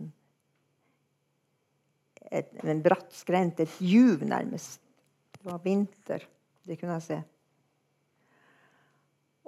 et, 2.32 2.52
en 2.64 2.84
bratt 2.86 3.10
skrent, 3.18 3.60
et 3.60 3.80
juv 3.82 4.22
nærmest. 4.24 4.78
Det 5.34 5.42
var 5.48 5.58
vinter, 5.64 6.22
det 6.64 6.78
kunne 6.78 7.00
jeg 7.00 7.06
se. 7.08 7.18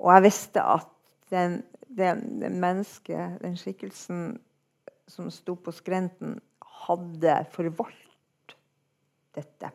Og 0.01 0.09
jeg 0.15 0.25
visste 0.25 0.63
at 0.65 0.89
den, 1.29 1.59
den, 1.85 2.25
den 2.41 2.57
mennesket, 2.65 3.37
den 3.45 3.59
skikkelsen 3.61 4.25
som 5.07 5.29
sto 5.31 5.53
på 5.53 5.75
skrenten, 5.75 6.39
hadde 6.87 7.37
forvalt 7.53 8.57
dette 9.37 9.69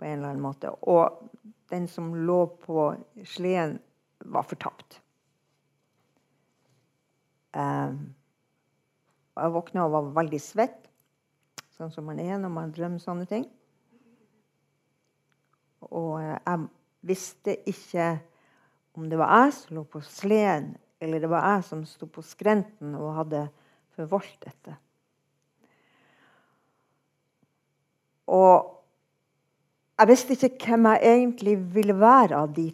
på 0.00 0.08
en 0.08 0.16
eller 0.16 0.32
annen 0.32 0.48
måte. 0.48 0.72
Og 0.88 1.20
den 1.70 1.84
som 1.84 2.14
lå 2.16 2.46
på 2.64 2.90
sleden, 3.28 3.76
var 4.24 4.48
fortapt. 4.48 5.01
Um, 7.52 8.14
jeg 9.36 9.52
våkna 9.54 9.86
og 9.86 9.94
var 9.94 10.12
veldig 10.20 10.40
svett, 10.40 10.88
sånn 11.76 11.92
som 11.92 12.06
man 12.08 12.20
er 12.20 12.36
når 12.40 12.52
man 12.52 12.72
drømmer 12.74 13.00
sånne 13.00 13.26
ting. 13.28 13.46
Og 15.88 16.20
eh, 16.20 16.36
jeg 16.36 16.66
visste 17.08 17.56
ikke 17.68 18.06
om 18.96 19.08
det 19.08 19.18
var 19.20 19.32
jeg 19.40 19.54
som 19.56 19.76
lå 19.78 19.84
på 19.88 20.02
sleden, 20.04 20.74
eller 21.02 21.22
det 21.22 21.30
var 21.32 21.46
jeg 21.48 21.64
som 21.66 21.84
sto 21.88 22.06
på 22.06 22.22
skrenten 22.24 22.94
og 22.98 23.16
hadde 23.16 23.46
forvoldt 23.96 24.36
dette. 24.44 24.76
Og 28.32 28.68
jeg 29.98 30.08
visste 30.08 30.36
ikke 30.36 30.72
hvem 30.72 30.88
jeg 30.92 31.16
egentlig 31.16 31.56
ville 31.74 31.96
være 31.98 32.36
av 32.38 32.52
de 32.54 32.68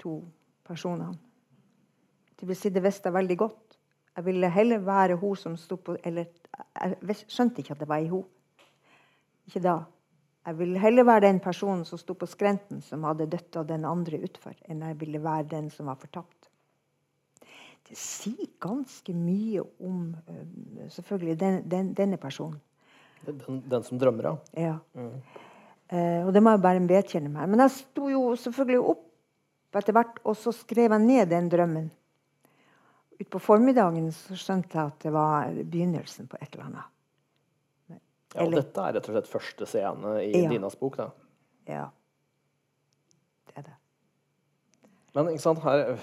to 0.00 0.20
personene. 0.66 1.18
Det 2.40 2.48
vil 2.48 2.56
si, 2.56 2.72
det 2.72 2.82
visste 2.82 3.10
jeg 3.10 3.18
veldig 3.18 3.36
godt. 3.42 3.69
Jeg 4.20 4.26
ville 4.26 4.50
heller 4.52 4.82
være 4.84 5.16
hun 5.16 5.36
som 5.36 5.54
sto 5.56 5.78
på 5.80 5.94
Eller 6.04 6.26
jeg 6.76 7.16
skjønte 7.24 7.62
ikke 7.62 7.72
at 7.72 7.80
det 7.80 7.88
var 7.88 8.02
ei 8.02 8.10
hun. 8.10 8.26
Ikke 9.48 9.62
da. 9.64 9.78
Jeg 10.46 10.58
ville 10.58 10.80
heller 10.80 11.06
være 11.08 11.24
den 11.24 11.40
personen 11.40 11.86
som 11.88 11.98
sto 12.00 12.12
på 12.16 12.28
skrenten, 12.28 12.82
som 12.84 13.04
hadde 13.08 13.28
døtta 13.32 13.62
den 13.64 13.84
andre 13.88 14.20
utfor, 14.24 14.54
enn 14.68 14.82
jeg 14.84 14.96
ville 15.00 15.20
være 15.24 15.48
den 15.50 15.70
som 15.72 15.88
var 15.88 15.98
fortapt. 16.00 16.48
Det 17.88 17.96
sier 17.98 18.48
ganske 18.60 19.12
mye 19.16 19.64
om 19.80 20.14
øh, 20.28 20.88
selvfølgelig 20.92 21.36
den, 21.40 21.62
den, 21.70 21.92
denne 21.96 22.16
personen. 22.20 22.60
Den, 23.26 23.62
den 23.70 23.84
som 23.84 24.00
drømmer, 24.00 24.30
ja. 24.30 24.74
Ja. 24.96 25.08
Eh, 25.90 26.26
og 26.26 26.32
det 26.34 26.42
må 26.42 26.54
jeg 26.54 26.64
bare 26.64 26.84
vedkjenne 26.88 27.32
meg. 27.32 27.48
Men 27.48 27.64
jeg 27.66 27.76
sto 27.76 28.08
jo 28.08 28.34
selvfølgelig 28.38 28.84
opp 28.94 29.80
etter 29.80 29.96
hvert, 29.96 30.20
og 30.24 30.36
så 30.36 30.52
skrev 30.54 30.92
jeg 30.92 31.04
ned 31.04 31.32
den 31.32 31.50
drømmen. 31.52 31.90
Utpå 33.20 33.40
formiddagen 33.42 34.08
så 34.16 34.36
skjønte 34.38 34.78
jeg 34.78 34.92
at 34.94 35.04
det 35.04 35.12
var 35.12 35.50
begynnelsen 35.60 36.28
på 36.30 36.38
et 36.40 36.54
eller 36.54 36.70
annet. 36.70 36.96
ja 38.34 38.44
og 38.46 38.54
dette 38.54 38.84
er 38.86 38.94
rett 38.96 39.08
og 39.08 39.16
slett 39.16 39.28
første 39.28 39.66
scene 39.66 40.14
i 40.22 40.30
Ja. 40.44 40.48
Dinas 40.48 40.78
bok. 40.78 40.96
da. 40.96 41.10
Ja. 41.66 41.90
Det 43.46 43.58
er 43.58 43.62
det. 43.62 43.76
Men 45.14 45.28
ikke 45.28 45.42
sant, 45.42 45.62
her 45.62 45.98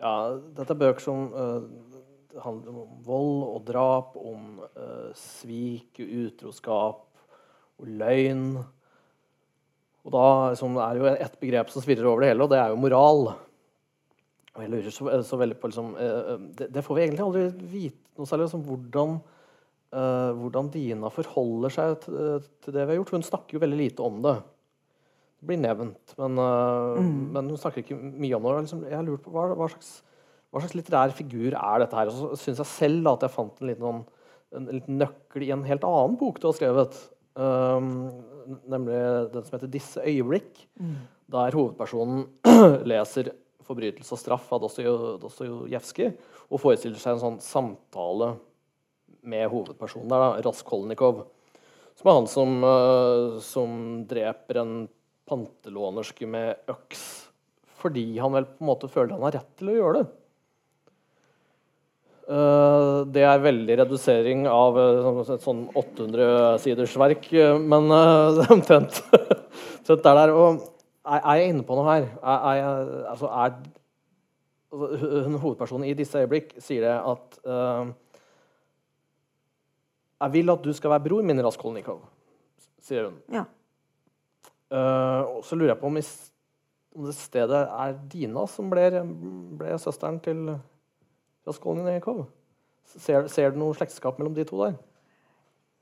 Ja, 0.00 0.38
dette 0.56 0.72
er 0.72 0.80
bøker 0.80 1.00
som 1.00 1.32
uh, 1.32 1.60
handler 2.40 2.68
om 2.72 3.02
vold 3.04 3.42
og 3.44 3.64
drap, 3.66 4.16
om 4.16 4.60
uh, 4.76 5.12
svik, 5.14 6.00
utroskap 6.00 7.04
og 7.78 7.86
løgn. 7.86 8.64
Og 10.04 10.12
da 10.12 10.24
liksom, 10.50 10.76
er 10.80 10.94
det 10.94 11.02
jo 11.02 11.10
ett 11.12 11.40
begrep 11.40 11.70
som 11.70 11.84
svirrer 11.84 12.08
over 12.08 12.20
det 12.24 12.32
hele, 12.32 12.42
og 12.42 12.50
det 12.50 12.58
er 12.58 12.72
jo 12.72 12.80
moral. 12.80 13.34
Og 14.56 14.64
jeg 14.64 14.72
lurer 14.72 14.94
så, 14.94 15.10
så 15.26 15.38
veldig 15.38 15.58
på 15.60 15.70
liksom, 15.70 15.92
eh, 16.00 16.30
det, 16.58 16.70
det 16.74 16.82
får 16.82 16.96
vi 16.96 17.02
egentlig 17.04 17.26
aldri 17.26 17.44
vite 17.70 18.10
noe 18.18 18.28
særlig 18.28 18.48
om 18.56 18.64
hvordan, 18.66 19.12
uh, 19.96 20.30
hvordan 20.36 20.70
Dina 20.74 21.08
forholder 21.14 21.72
seg 21.72 21.94
til, 22.02 22.48
til 22.64 22.74
det 22.74 22.82
vi 22.82 22.92
har 22.92 22.98
gjort. 22.98 23.14
Hun 23.16 23.24
snakker 23.24 23.56
jo 23.56 23.62
veldig 23.62 23.78
lite 23.78 24.04
om 24.04 24.18
det. 24.26 24.34
Det 25.40 25.48
blir 25.48 25.60
nevnt, 25.62 26.12
men, 26.20 26.36
øh, 26.36 26.98
men 27.32 27.46
hun 27.48 27.56
snakker 27.56 27.80
ikke 27.80 27.96
mye 27.96 28.36
om 28.36 28.44
det. 28.44 28.56
Liksom, 28.66 28.82
jeg 28.90 29.06
lurt 29.06 29.22
på 29.24 29.32
hva, 29.32 29.46
hva, 29.56 29.70
slags, 29.72 29.94
hva 30.52 30.60
slags 30.60 30.74
litterær 30.76 31.14
figur 31.16 31.56
er 31.56 31.80
dette 31.80 31.96
her? 31.96 32.10
Og 32.10 32.18
så 32.18 32.42
syns 32.42 32.60
jeg 32.60 32.68
selv 32.74 33.06
da, 33.06 33.14
at 33.14 33.24
jeg 33.24 33.32
fant 33.38 33.62
en 33.62 33.70
liten, 33.70 33.86
sånn, 33.86 34.02
en, 34.52 34.66
en 34.66 34.76
liten 34.76 35.00
nøkkel 35.00 35.46
i 35.46 35.54
en 35.56 35.64
helt 35.64 35.86
annen 35.88 36.18
bok 36.20 36.42
du 36.42 36.50
har 36.50 36.58
skrevet. 36.58 36.98
Um, 37.40 37.88
nemlig 38.68 38.98
den 39.32 39.46
som 39.46 39.56
heter 39.56 39.70
'Disse 39.72 40.04
øyeblikk', 40.04 40.66
der 41.32 41.56
hovedpersonen 41.56 42.26
leser 42.92 43.32
'Forbrytelse 43.70 44.16
og 44.16 44.18
straff' 44.18 44.50
av 44.50 44.64
Dostojev- 44.64 45.20
Dostojevskij 45.22 46.10
og 46.50 46.58
forestiller 46.58 46.98
seg 46.98 47.14
en 47.14 47.22
sånn 47.22 47.40
samtale 47.44 48.32
med 49.22 49.46
hovedpersonen 49.52 50.10
der, 50.10 50.18
da, 50.18 50.42
Raskolnikov. 50.42 51.26
Som 51.94 52.10
er 52.10 52.16
han 52.16 52.26
som, 52.26 52.64
øh, 52.64 53.40
som 53.40 54.06
dreper 54.10 54.58
en 54.58 54.88
pantelånerske 55.28 56.26
med 56.26 56.56
øks 56.66 57.30
fordi 57.80 58.18
han 58.18 58.34
vel 58.34 58.44
på 58.44 58.60
en 58.60 58.68
måte 58.68 58.90
føler 58.92 59.14
han 59.14 59.22
har 59.24 59.38
rett 59.38 59.52
til 59.56 59.70
å 59.70 59.76
gjøre 59.78 60.00
det. 60.00 60.08
Uh, 62.30 63.06
det 63.10 63.24
er 63.26 63.40
veldig 63.42 63.76
redusering 63.80 64.44
av 64.46 64.76
uh, 64.76 65.22
et 65.32 65.42
sånn 65.42 65.64
800-siders 65.74 66.92
verk, 67.00 67.24
men 67.58 67.88
det 68.36 68.44
er 68.44 68.52
omtrent 68.54 69.00
der. 69.88 70.34
Og 70.36 70.60
er, 71.10 71.20
er, 71.20 71.34
jeg 71.40 71.52
inne 71.52 71.66
på 71.66 71.76
noe 71.78 71.90
her? 71.90 72.08
Er, 72.22 72.46
er, 72.50 72.90
altså, 73.10 73.26
er 73.26 73.54
altså, 74.72 75.38
Hovedpersonen 75.42 75.88
i 75.88 75.94
disse 75.98 76.20
øyeblikk 76.22 76.54
sier 76.62 76.84
det 76.86 76.92
at 76.94 77.38
Jeg 80.20 80.32
vil 80.32 80.52
at 80.52 80.64
du 80.64 80.72
skal 80.76 80.92
være 80.92 81.08
bror 81.08 81.24
min, 81.26 81.42
Raskolnikov, 81.44 82.04
sier 82.78 83.08
hun. 83.08 83.16
Ja. 83.32 83.44
og 85.24 85.44
så 85.44 85.56
lurer 85.56 85.72
jeg 85.72 85.80
på 85.80 85.88
om 85.90 85.96
det 85.96 87.14
stedet 87.16 87.62
er 87.64 87.96
Dina 88.12 88.46
som 88.46 88.70
ble, 88.70 88.90
ble 89.58 89.78
søsteren 89.78 90.20
til 90.22 90.52
Raskolnikov. 91.46 92.26
Ser, 92.90 93.28
ser, 93.30 93.52
du 93.54 93.60
noe 93.60 93.74
slektskap 93.78 94.18
mellom 94.18 94.34
de 94.34 94.44
to 94.48 94.58
der? 94.64 94.74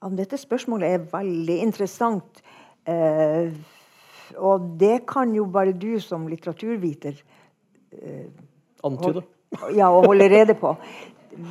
Ja, 0.03 0.11
dette 0.14 0.39
spørsmålet 0.39 0.95
er 0.95 1.07
veldig 1.11 1.57
interessant. 1.64 2.43
Eh, 2.87 3.57
og 4.37 4.74
det 4.81 5.07
kan 5.09 5.33
jo 5.35 5.47
bare 5.53 5.72
du 5.72 6.01
som 6.03 6.26
litteraturviter 6.29 7.16
eh, 7.93 8.26
Antyde. 8.85 9.24
Ja, 9.74 9.89
og 9.89 10.07
holde 10.07 10.29
rede 10.29 10.55
på. 10.55 10.74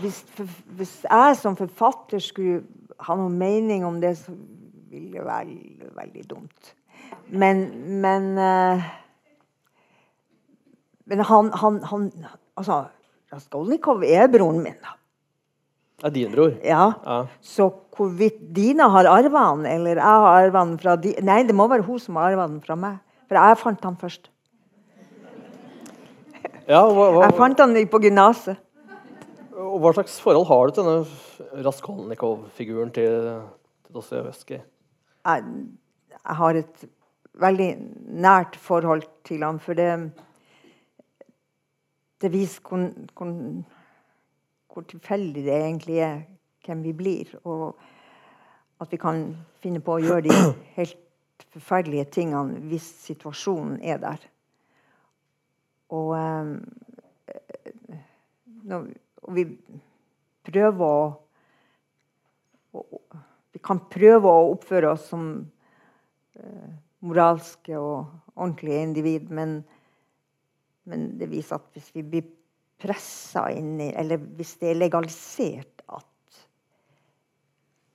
Hvis, 0.01 0.19
for, 0.35 0.49
hvis, 0.77 0.93
jeg 1.03 1.37
som 1.39 1.57
forfatter 1.57 2.21
skulle 2.23 2.61
ha 3.03 3.15
noen 3.17 3.37
mening 3.39 3.85
om 3.87 3.97
det, 4.01 4.13
så 4.19 4.35
ville 4.91 5.17
det 5.17 5.25
være 5.25 5.95
veldig 5.97 6.23
dumt. 6.29 6.73
Men, 7.33 7.65
men 8.03 8.29
eh, 8.37 8.85
men 11.07 11.23
han, 11.23 11.51
han, 11.53 11.83
han 11.83 12.07
altså, 12.59 12.83
Raskolnikov 13.33 14.03
er 14.03 14.27
broren 14.31 14.59
min. 14.63 14.75
da. 14.83 14.95
Er 16.05 16.13
din 16.13 16.31
bror? 16.31 16.53
Ja. 16.61 16.91
ja. 17.05 17.17
Så 17.41 17.71
hvorvidt 17.97 18.37
Dina 18.53 18.85
har 18.93 19.09
arva 19.09 19.47
han, 19.49 19.65
eller 19.65 19.97
jeg 19.97 20.23
har 20.23 20.43
arva 20.43 20.61
han 20.61 20.75
fra 20.77 20.93
Dina 21.01 21.23
Nei, 21.25 21.43
det 21.47 21.55
må 21.57 21.65
være 21.71 21.87
hun 21.87 22.01
som 22.01 22.19
har 22.19 22.31
arva 22.31 22.45
han 22.45 22.59
fra 22.61 22.77
meg. 22.77 22.99
For 23.27 23.39
jeg 23.39 23.57
fant 23.63 23.87
han 23.87 23.97
først. 23.97 24.29
Ja, 26.67 26.83
hva, 26.83 27.09
hva, 27.15 27.23
jeg 27.25 27.37
fant 27.39 27.63
han 27.63 27.73
på 27.89 28.01
gymnaset. 28.03 28.61
Hva 29.57 29.93
slags 29.95 30.19
forhold 30.21 30.45
har 30.51 30.69
du 30.69 30.77
til 30.77 30.85
denne 30.85 31.63
Raskolnikov-figuren 31.65 32.93
til, 32.93 33.31
til 33.87 33.97
Dostojevskij? 33.97 34.61
Jeg, 34.61 35.49
jeg 36.13 36.37
har 36.43 36.61
et 36.61 36.87
veldig 37.41 37.69
nært 38.21 38.57
forhold 38.61 39.07
til 39.25 39.41
ham. 39.47 39.57
For 39.63 39.77
det 39.77 39.89
det 42.21 42.31
viser 42.33 42.61
hvor, 42.65 42.85
hvor, 44.77 44.85
tilfeldig 44.85 45.41
det 45.47 45.53
egentlig 45.55 45.97
er 46.05 46.19
hvem 46.65 46.83
vi 46.85 46.93
blir. 46.93 47.31
Og 47.49 47.73
at 48.81 48.91
vi 48.93 48.99
kan 49.01 49.23
finne 49.57 49.81
på 49.81 49.95
å 49.97 50.03
gjøre 50.03 50.27
de 50.27 50.35
helt 50.77 51.45
forferdelige 51.53 52.05
tingene 52.19 52.61
hvis 52.69 52.85
situasjonen 53.07 53.79
er 53.81 53.97
der. 54.03 54.27
Og, 55.97 56.13
eh, 56.19 56.45
og 59.23 59.33
vi 59.33 59.49
prøver 60.45 60.85
å 60.85 60.99
Vi 63.57 63.59
kan 63.63 63.79
prøve 63.89 64.29
å 64.29 64.51
oppføre 64.51 64.91
oss 64.91 65.07
som 65.09 65.21
eh, 66.37 66.67
moralske 67.01 67.73
og 67.73 68.05
ordentlige 68.35 68.83
individ, 68.85 69.31
men 69.33 69.63
men 70.87 71.17
det 71.19 71.29
viser 71.31 71.57
at 71.57 71.67
hvis 71.75 71.89
vi 71.95 72.03
blir 72.07 72.27
pressa 72.77 73.47
inn 73.51 73.79
i 73.81 73.89
Eller 73.97 74.21
hvis 74.37 74.55
det 74.61 74.71
er 74.71 74.79
legalisert 74.79 75.81
at, 75.87 76.39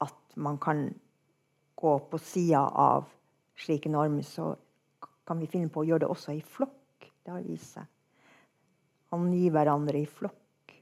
at 0.03 0.37
man 0.37 0.59
kan 0.62 0.89
gå 1.83 1.97
på 2.11 2.18
sida 2.18 2.62
av 2.66 3.09
slike 3.59 3.91
normer, 3.91 4.22
så 4.22 4.53
kan 5.26 5.39
vi 5.39 5.51
finne 5.51 5.70
på 5.70 5.83
å 5.83 5.87
gjøre 5.87 6.05
det 6.05 6.11
også 6.11 6.35
i 6.37 6.43
flokk. 6.43 7.09
Det 7.22 7.30
har 7.30 7.43
vist 7.47 7.76
seg. 7.76 7.87
Angi 9.14 9.49
hverandre 9.53 10.03
i 10.03 10.09
flokk. 10.09 10.74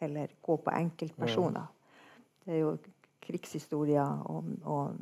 Eller 0.00 0.32
gå 0.44 0.56
på 0.60 0.72
enkeltpersoner. 0.76 1.68
Det 2.44 2.56
er 2.56 2.62
jo 2.62 2.74
krigshistorier 3.26 4.26
og, 4.30 4.50
og, 4.68 4.98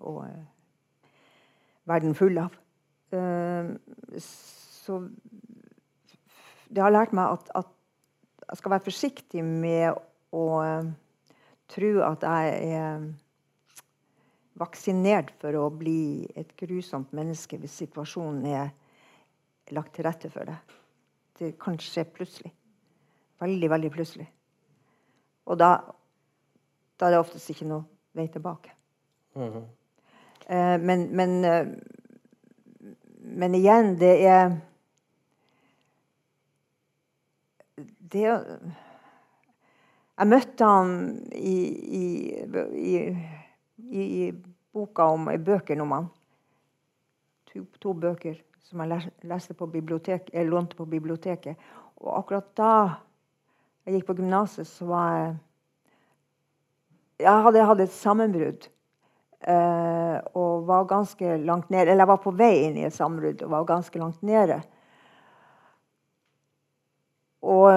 og 0.00 0.22
uh, 0.24 1.10
verden 1.88 2.16
full 2.18 2.40
av. 2.40 2.56
Uh, 3.12 3.76
så 4.20 5.02
det 6.68 6.82
har 6.84 6.92
lært 6.92 7.14
meg 7.16 7.36
at, 7.36 7.52
at, 7.56 7.74
jeg 8.48 8.60
skal 8.60 8.72
være 8.72 8.84
forsiktig 8.86 9.44
med 9.44 9.98
å 10.32 10.44
uh, 10.64 10.88
tro 11.68 11.90
at 12.06 12.24
jeg 12.24 12.76
er 12.78 13.08
vaksinert 14.58 15.34
for 15.38 15.54
å 15.58 15.68
bli 15.70 16.26
et 16.38 16.54
grusomt 16.58 17.12
menneske 17.14 17.58
hvis 17.60 17.76
situasjonen 17.84 18.46
er 18.50 18.72
lagt 19.76 19.94
til 19.94 20.08
rette 20.08 20.30
for 20.32 20.48
det. 20.48 20.56
Det 21.38 21.52
kan 21.60 21.76
skje 21.78 22.06
plutselig. 22.10 22.50
Veldig, 23.38 23.68
veldig 23.70 23.90
plutselig. 23.94 24.26
Og 25.46 25.60
da, 25.60 25.76
da 26.98 27.06
er 27.06 27.14
det 27.14 27.20
oftest 27.20 27.52
ikke 27.52 27.68
noe 27.68 27.84
vei 28.16 28.26
tilbake. 28.32 28.72
Mm 29.36 29.52
-hmm. 29.52 30.78
men, 30.80 31.08
men, 31.16 31.44
uh, 31.44 31.68
men 33.20 33.54
igjen, 33.54 33.98
det 33.98 34.26
er 34.26 34.56
det 38.12 38.28
Jeg 40.18 40.26
møtte 40.26 40.66
han 40.66 40.92
i, 41.32 41.56
i, 42.02 42.06
i, 42.74 42.94
i 44.02 44.30
boka 44.74 45.06
om 45.14 45.28
bøkene 45.44 45.84
om 45.84 45.92
han. 45.94 46.08
To, 47.48 47.64
to, 47.80 47.92
bøker 47.94 48.40
som 48.66 48.82
jeg 48.82 49.12
leste 49.30 49.54
på 49.56 49.68
bibliotek, 49.70 50.32
jeg 50.34 50.48
lånte 50.48 50.76
på 50.76 50.84
biblioteket. 50.90 51.56
Og 52.02 52.18
akkurat 52.18 52.48
da 52.58 52.72
jeg 53.86 53.96
gikk 53.98 54.08
på 54.10 54.18
gymnaset, 54.18 54.68
så 54.68 54.88
var 54.88 55.12
jeg 55.16 55.36
Jeg 57.18 57.42
hadde 57.42 57.62
hatt 57.66 57.80
et 57.82 57.90
sammenbrudd. 57.90 58.68
Uh, 59.38 60.18
og 60.38 60.66
var 60.66 60.84
ganske 60.86 61.36
langt 61.42 61.70
nede. 61.70 61.90
Eller 61.90 62.04
jeg 62.04 62.10
var 62.10 62.20
på 62.22 62.30
vei 62.30 62.52
inn 62.66 62.76
i 62.78 62.84
et 62.86 62.94
sammenbrudd 62.94 63.42
og 63.42 63.50
var 63.50 63.64
ganske 63.66 63.98
langt 63.98 64.22
nede. 64.22 64.60
Og, 67.48 67.68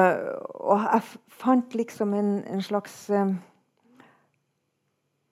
og 0.60 0.84
jeg 0.84 1.20
fant 1.42 1.76
liksom 1.78 2.16
en, 2.18 2.32
en 2.50 2.64
slags 2.66 2.96
eh, 3.14 3.32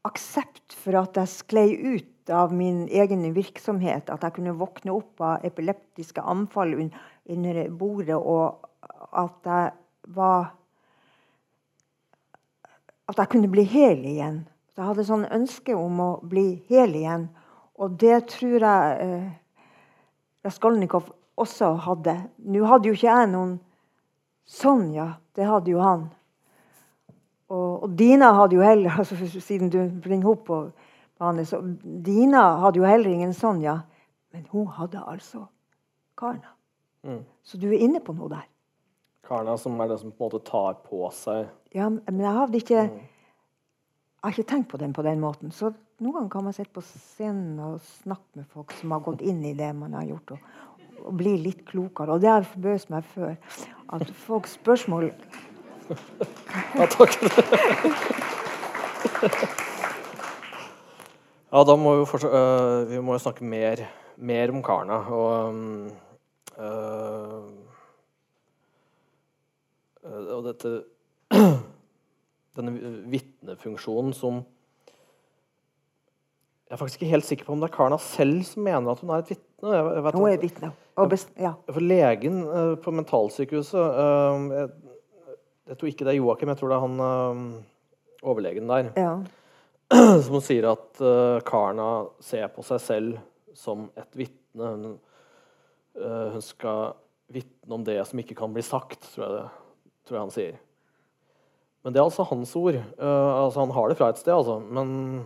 aksept 0.07 0.77
for 0.79 0.95
at 1.01 1.17
jeg 1.19 1.33
sklei 1.33 1.67
ut 1.75 2.31
av 2.31 2.53
min 2.55 2.85
egen 2.87 3.25
virksomhet. 3.35 4.09
At 4.09 4.23
jeg 4.23 4.37
kunne 4.37 4.55
våkne 4.59 4.95
opp 4.95 5.21
av 5.25 5.45
epileptiske 5.47 6.23
anfall 6.23 6.75
under 6.79 7.61
bordet, 7.69 8.15
og 8.15 8.65
at 9.11 9.51
jeg 9.51 9.75
var 10.15 10.55
At 13.09 13.17
jeg 13.17 13.29
kunne 13.31 13.49
bli 13.49 13.63
hel 13.65 14.03
igjen. 14.05 14.43
Jeg 14.77 14.85
hadde 14.85 15.03
sånn 15.07 15.23
ønske 15.33 15.73
om 15.73 15.97
å 15.99 16.09
bli 16.21 16.61
hel 16.69 16.91
igjen. 16.93 17.23
Og 17.81 17.95
det 17.97 18.19
tror 18.29 18.61
jeg 18.61 18.99
eh, 19.01 19.31
Raskolnikov 20.45 21.07
også 21.33 21.71
hadde. 21.87 22.13
Nå 22.45 22.61
hadde 22.69 22.91
jo 22.91 22.93
ikke 22.93 23.07
jeg 23.09 23.31
noen 23.31 23.55
Sånn, 24.49 24.89
ja. 24.95 25.11
Det 25.37 25.45
hadde 25.45 25.71
jo 25.71 25.81
han. 25.83 26.07
Og, 27.49 27.83
og 27.85 27.97
Dina 27.97 28.31
hadde 28.37 28.57
jo 28.57 28.65
heller 28.65 28.97
altså, 29.01 29.17
Siden 29.41 29.71
du 29.73 29.81
bringer 30.01 30.33
opp 30.33 30.45
på 30.49 30.59
bane, 31.19 31.45
Dina 32.05 32.43
hadde 32.63 32.81
jo 32.81 32.87
heller 32.89 33.13
ingen 33.13 33.33
Sonja. 33.37 33.79
Men 34.33 34.45
hun 34.51 34.67
hadde 34.77 35.01
altså 35.05 35.45
Karna. 36.17 36.53
Mm. 37.03 37.23
Så 37.43 37.57
du 37.57 37.69
er 37.69 37.79
inne 37.79 38.01
på 38.03 38.13
noe 38.13 38.29
der. 38.31 38.47
Karna 39.25 39.55
som 39.61 39.77
er 39.79 39.91
det 39.91 39.99
som 40.01 40.11
på 40.11 40.25
en 40.25 40.31
måte 40.31 40.41
tar 40.45 40.79
på 40.83 41.05
seg 41.13 41.45
Ja, 41.75 41.85
men 41.89 42.21
jeg 42.23 42.33
hadde 42.33 42.57
ikke 42.57 42.83
mm. 42.87 42.99
Jeg 44.19 44.25
har 44.25 44.33
ikke 44.35 44.49
tenkt 44.49 44.67
på 44.73 44.77
den 44.81 44.91
på 44.91 45.03
den 45.05 45.21
måten. 45.23 45.51
Så 45.55 45.69
noen 46.03 46.15
ganger 46.17 46.31
kan 46.33 46.43
man 46.43 46.55
sitte 46.57 46.73
på 46.75 46.81
scenen 46.83 47.59
og 47.63 47.77
snakke 48.01 48.41
med 48.41 48.49
folk 48.51 48.73
som 48.75 48.91
har 48.91 49.03
gått 49.05 49.21
inn 49.23 49.39
i 49.47 49.53
det 49.55 49.69
man 49.77 49.95
har 49.95 50.09
gjort, 50.09 50.33
og, 50.35 50.57
og 51.03 51.17
bli 51.19 51.37
litt 51.41 51.65
klokere. 51.67 52.15
Og 52.15 52.21
det 52.23 52.29
har 52.31 52.47
forbøst 52.47 52.89
meg 52.93 53.03
før. 53.13 53.35
At 53.93 54.09
folks 54.25 54.51
spørsmål 54.59 55.11
Ja, 56.77 56.85
takk. 56.85 57.15
ja, 61.51 61.63
da 61.65 61.75
må 61.81 61.95
vi, 61.97 62.05
fortsatt, 62.11 62.33
uh, 62.33 62.85
vi 62.91 62.99
må 63.01 63.15
jo 63.17 63.23
snakke 63.23 63.43
mer, 63.47 63.81
mer 64.17 64.53
om 64.53 64.61
Karna. 64.65 64.99
Og, 65.09 65.89
uh, 66.59 67.43
og 70.05 70.45
dette 70.51 70.69
Denne 72.59 72.71
vitnefunksjonen 73.09 74.13
som 74.17 74.39
Jeg 76.67 76.75
er 76.75 76.79
faktisk 76.81 77.01
ikke 77.01 77.13
helt 77.13 77.25
sikker 77.25 77.45
på 77.45 77.53
om 77.53 77.61
det 77.61 77.69
er 77.69 77.75
Karna 77.75 77.97
selv 78.01 78.43
som 78.45 78.65
mener 78.65 78.91
at 78.91 79.01
hun 79.01 79.09
er 79.13 79.23
et 79.23 79.29
vitne. 79.33 79.48
Jeg- 79.61 79.93
jeg 79.95 80.03
vet 80.03 80.13
Hun 80.15 80.29
er 80.29 80.37
vitne. 80.37 80.71
Best, 81.09 81.29
ja. 81.39 81.53
For 81.71 81.79
legen 81.81 82.39
eh, 82.47 82.75
på 82.83 82.91
mentalsykehuset 82.91 83.75
eh, 84.03 84.45
jeg, 84.55 84.69
jeg 85.69 85.77
tror 85.77 85.87
ikke 85.91 86.05
det 86.07 86.13
er 86.13 86.17
Joakim, 86.19 86.49
jeg 86.51 86.57
tror 86.59 86.69
det 86.69 86.77
er 86.77 86.85
han 86.87 86.99
eh, 87.05 88.23
overlegen 88.23 88.67
der. 88.67 88.91
ja. 88.97 89.13
som 90.21 90.37
sier 90.45 90.67
at 90.69 90.99
Karna 91.47 92.05
ser 92.21 92.45
på 92.53 92.61
seg 92.61 92.79
selv 92.83 93.15
som 93.57 93.87
et 93.97 94.11
vitne. 94.13 94.67
Hun, 94.69 94.99
hun 96.35 96.43
skal 96.45 96.91
vitne 97.33 97.73
om 97.73 97.83
det 97.87 97.95
som 98.05 98.19
ikke 98.21 98.35
kan 98.37 98.53
bli 98.53 98.61
sagt, 98.61 99.01
tror 99.15 99.23
jeg, 99.25 99.31
det, 99.39 99.47
tror 100.05 100.15
jeg 100.19 100.21
han 100.27 100.35
sier. 100.35 100.59
Men 101.81 101.95
det 101.95 102.01
er 102.01 102.05
altså 102.05 102.27
hans 102.29 102.53
ord. 102.59 102.77
Uh, 103.01 103.45
altså 103.47 103.63
Han 103.63 103.73
har 103.73 103.89
det 103.89 103.97
fra 103.97 104.09
et 104.13 104.21
sted, 104.21 104.33
altså. 104.35 104.59
Men 104.61 105.25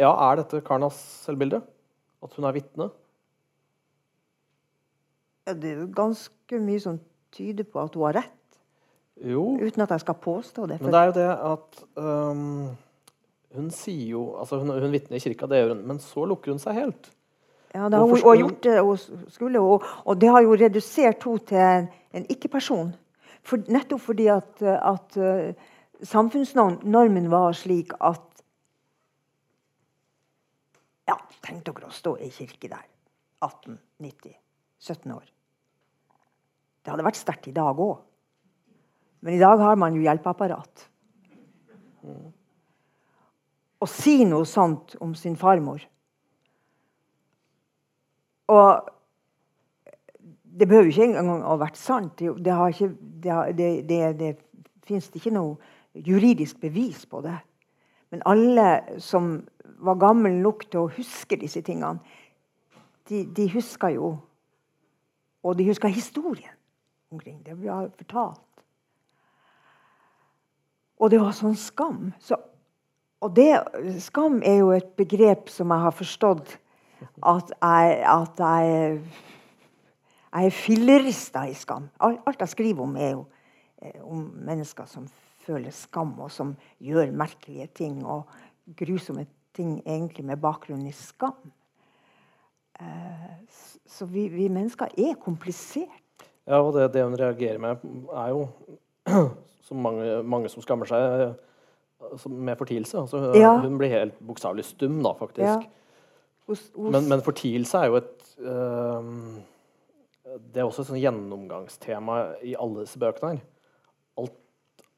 ja, 0.00 0.10
er 0.10 0.40
dette 0.42 0.62
Karnas 0.66 0.98
selvbilde? 1.28 1.62
At 2.24 2.34
hun 2.34 2.46
er 2.50 2.56
vitne? 2.56 2.90
Ja, 5.46 5.52
Det 5.52 5.70
er 5.70 5.80
jo 5.82 5.90
ganske 5.92 6.60
mye 6.60 6.80
som 6.80 7.00
tyder 7.34 7.66
på 7.68 7.82
at 7.82 7.94
hun 7.94 8.06
har 8.06 8.16
rett, 8.22 8.58
Jo. 9.20 9.58
uten 9.60 9.82
at 9.82 9.90
jeg 9.90 10.00
skal 10.00 10.14
påstå 10.14 10.66
det. 10.66 10.80
Men 10.80 10.92
det 10.92 11.00
er 11.00 11.04
jo 11.04 11.12
det 11.18 11.28
at 11.52 11.84
um, 11.96 12.76
Hun 13.54 13.70
sier 13.70 14.08
jo 14.10 14.36
altså 14.40 14.58
Hun, 14.58 14.70
hun 14.70 14.92
vitner 14.92 15.16
i 15.16 15.20
kirka, 15.20 15.46
det 15.46 15.60
gjør 15.60 15.74
hun, 15.74 15.86
men 15.86 15.98
så 15.98 16.24
lukker 16.26 16.50
hun 16.52 16.58
seg 16.58 16.74
helt. 16.74 17.10
Ja, 17.74 17.88
det 17.88 17.98
har 17.98 18.06
hun, 18.06 18.18
hun 18.22 18.38
gjort 18.38 18.62
det 18.62 18.80
hun 18.80 19.30
skulle, 19.30 19.60
og, 19.60 19.84
og 20.04 20.20
det 20.20 20.28
har 20.30 20.42
jo 20.42 20.54
redusert 20.54 21.22
henne 21.22 21.38
til 21.46 21.58
en, 21.58 21.88
en 22.14 22.26
ikke-person. 22.30 22.94
For, 23.44 23.60
nettopp 23.68 24.00
fordi 24.00 24.26
at, 24.32 24.62
at 24.62 25.16
uh, 25.18 25.52
samfunnsnormen 26.02 27.30
var 27.30 27.52
slik 27.52 27.92
at 28.00 28.22
Ja, 31.08 31.18
tenk 31.44 31.66
dere 31.66 31.90
å 31.90 31.92
stå 31.92 32.16
i 32.16 32.30
kirke 32.32 32.70
der. 32.72 32.86
1890. 33.44 34.38
17 34.80 35.12
år. 35.12 35.33
Det 36.84 36.92
hadde 36.92 37.06
vært 37.06 37.18
sterkt 37.18 37.48
i 37.48 37.56
dag 37.56 37.78
òg. 37.80 37.96
Men 39.24 39.38
i 39.38 39.40
dag 39.40 39.58
har 39.62 39.78
man 39.80 39.96
jo 39.96 40.04
hjelpeapparat. 40.04 40.84
Å 43.80 43.88
si 43.88 44.18
noe 44.28 44.44
sånt 44.48 44.94
om 45.04 45.14
sin 45.16 45.36
farmor 45.40 45.82
og 48.46 48.90
det 50.58 50.68
behøver 50.68 50.90
ikke 50.90 51.04
engang 51.04 51.42
å 51.42 51.54
ha 51.54 51.60
vært 51.64 51.78
sant. 51.80 52.20
Det, 52.20 52.52
har 52.52 52.70
ikke, 52.70 52.90
det, 53.00 53.38
det, 53.58 53.70
det, 53.88 54.00
det 54.20 54.32
fins 54.86 55.08
ikke 55.14 55.32
noe 55.34 55.56
juridisk 55.94 56.60
bevis 56.62 57.04
på 57.10 57.22
det. 57.24 57.36
Men 58.12 58.22
alle 58.28 59.00
som 59.02 59.40
var 59.82 59.98
gammel 59.98 60.36
nok 60.42 60.68
til 60.70 60.84
å 60.84 60.92
huske 60.94 61.38
disse 61.40 61.64
tingene, 61.66 61.98
de, 63.08 63.24
de 63.36 63.50
huska 63.52 63.90
jo 63.92 64.14
Og 65.44 65.58
de 65.58 65.66
huska 65.68 65.90
historien 65.92 66.54
omkring 67.12 67.42
det. 67.44 67.56
Vi 67.60 67.68
har 67.68 67.90
fortalt. 67.98 68.42
Og 70.98 71.10
det 71.10 71.20
var 71.20 71.34
sånn 71.36 71.56
skam. 71.58 72.12
Så, 72.22 72.38
og 73.24 73.34
det, 73.36 73.50
skam 74.04 74.40
er 74.46 74.60
jo 74.62 74.70
et 74.76 74.94
begrep 74.98 75.50
som 75.52 75.72
jeg 75.74 75.86
har 75.86 75.96
forstått 75.96 76.58
at 77.24 77.50
jeg, 77.52 77.96
at 78.08 78.40
jeg, 78.40 79.00
jeg 80.34 80.50
er 80.50 80.54
fillerista 80.54 81.44
i 81.50 81.56
skam. 81.58 81.90
Alt, 82.00 82.40
jeg 82.40 82.52
skriver 82.52 82.86
om, 82.86 82.96
er 82.96 83.14
jo 83.16 83.24
eh, 83.82 84.00
om 84.02 84.24
mennesker 84.46 84.88
som 84.90 85.08
føler 85.44 85.74
skam, 85.74 86.14
og 86.24 86.32
som 86.32 86.54
gjør 86.80 87.12
merkelige 87.12 87.68
ting 87.82 88.00
og 88.06 88.30
grusomme 88.78 89.26
ting 89.54 89.76
egentlig 89.84 90.24
med 90.24 90.40
bakgrunn 90.42 90.86
i 90.88 90.94
skam. 90.96 91.52
Eh, 92.80 93.34
så 93.86 94.08
vi, 94.10 94.28
vi 94.32 94.48
mennesker 94.48 94.96
er 94.98 95.18
komplisert. 95.20 96.03
Ja, 96.46 96.58
og 96.60 96.74
det, 96.76 96.90
det 96.92 97.04
hun 97.06 97.14
reagerer 97.16 97.58
med, 97.62 97.84
er 98.12 98.28
jo 98.34 98.48
som 99.68 99.80
mange, 99.80 100.22
mange 100.28 100.50
som 100.52 100.62
skammer 100.64 100.88
seg 100.90 101.00
eh, 101.24 102.26
med 102.28 102.58
fortielse. 102.60 102.98
Altså, 103.00 103.32
Ja. 103.38 103.54
Hun 103.62 103.78
blir 103.80 103.88
helt 103.94 104.18
bokstavelig 104.20 104.64
stum, 104.68 104.98
da, 105.04 105.14
faktisk. 105.16 105.46
Ja. 105.46 105.62
Hos, 106.48 106.66
hos, 106.76 106.90
Men, 106.92 107.06
men 107.08 107.22
fortielse 107.24 107.78
er 107.80 107.86
jo 107.88 107.96
et 108.02 108.24
øh, 108.44 109.06
Det 110.52 110.60
er 110.60 110.66
også 110.66 110.82
et 110.84 110.90
sånn 110.90 111.00
gjennomgangstema 111.00 112.18
i 112.44 112.52
alle 112.60 112.84
disse 112.84 113.00
bøkene. 113.00 113.30
her. 113.38 113.40
Alt, 114.20 114.34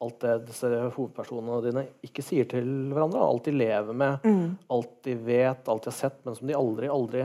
alt 0.02 0.18
det 0.24 0.32
disse 0.48 0.66
hovedpersonene 0.96 1.60
dine 1.68 1.84
ikke 2.04 2.24
sier 2.26 2.48
til 2.50 2.66
hverandre. 2.90 3.22
Alt 3.22 3.46
de 3.46 3.54
lever 3.54 3.94
med, 3.94 4.18
Mm. 4.26 4.56
alt 4.74 4.90
de 5.06 5.14
vet, 5.14 5.68
alt 5.70 5.86
de 5.86 5.90
har 5.92 5.98
sett, 6.00 6.18
men 6.26 6.34
som 6.34 6.48
de 6.50 6.58
aldri, 6.58 6.88
aldri 6.90 7.22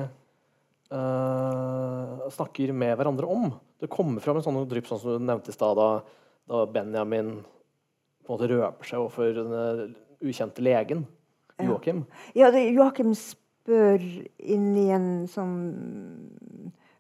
øh, 0.92 2.30
snakker 2.38 2.74
med 2.74 2.96
hverandre 3.00 3.28
om. 3.28 3.52
Det 3.82 3.90
kommer 3.90 4.22
fram 4.22 4.38
en 4.38 4.46
sånn 4.46 4.60
drypp, 4.70 4.86
sånn 4.90 5.02
som 5.02 5.18
du 5.18 5.26
nevnte 5.26 5.50
i 5.50 5.56
stad, 5.56 5.80
da, 5.80 5.90
da 6.50 6.66
Benjamin 6.70 7.34
på 8.22 8.30
en 8.30 8.36
måte 8.36 8.50
røper 8.52 8.88
seg 8.88 9.02
overfor 9.02 9.34
den 9.34 9.96
ukjente 10.22 10.62
legen, 10.62 11.08
Joakim. 11.62 12.06
Ja, 12.38 12.52
det, 12.54 12.64
Joakim 12.74 13.14
spør 13.18 14.02
inn 14.38 14.72
i 14.78 14.88
en 14.94 15.10
sånn 15.30 15.58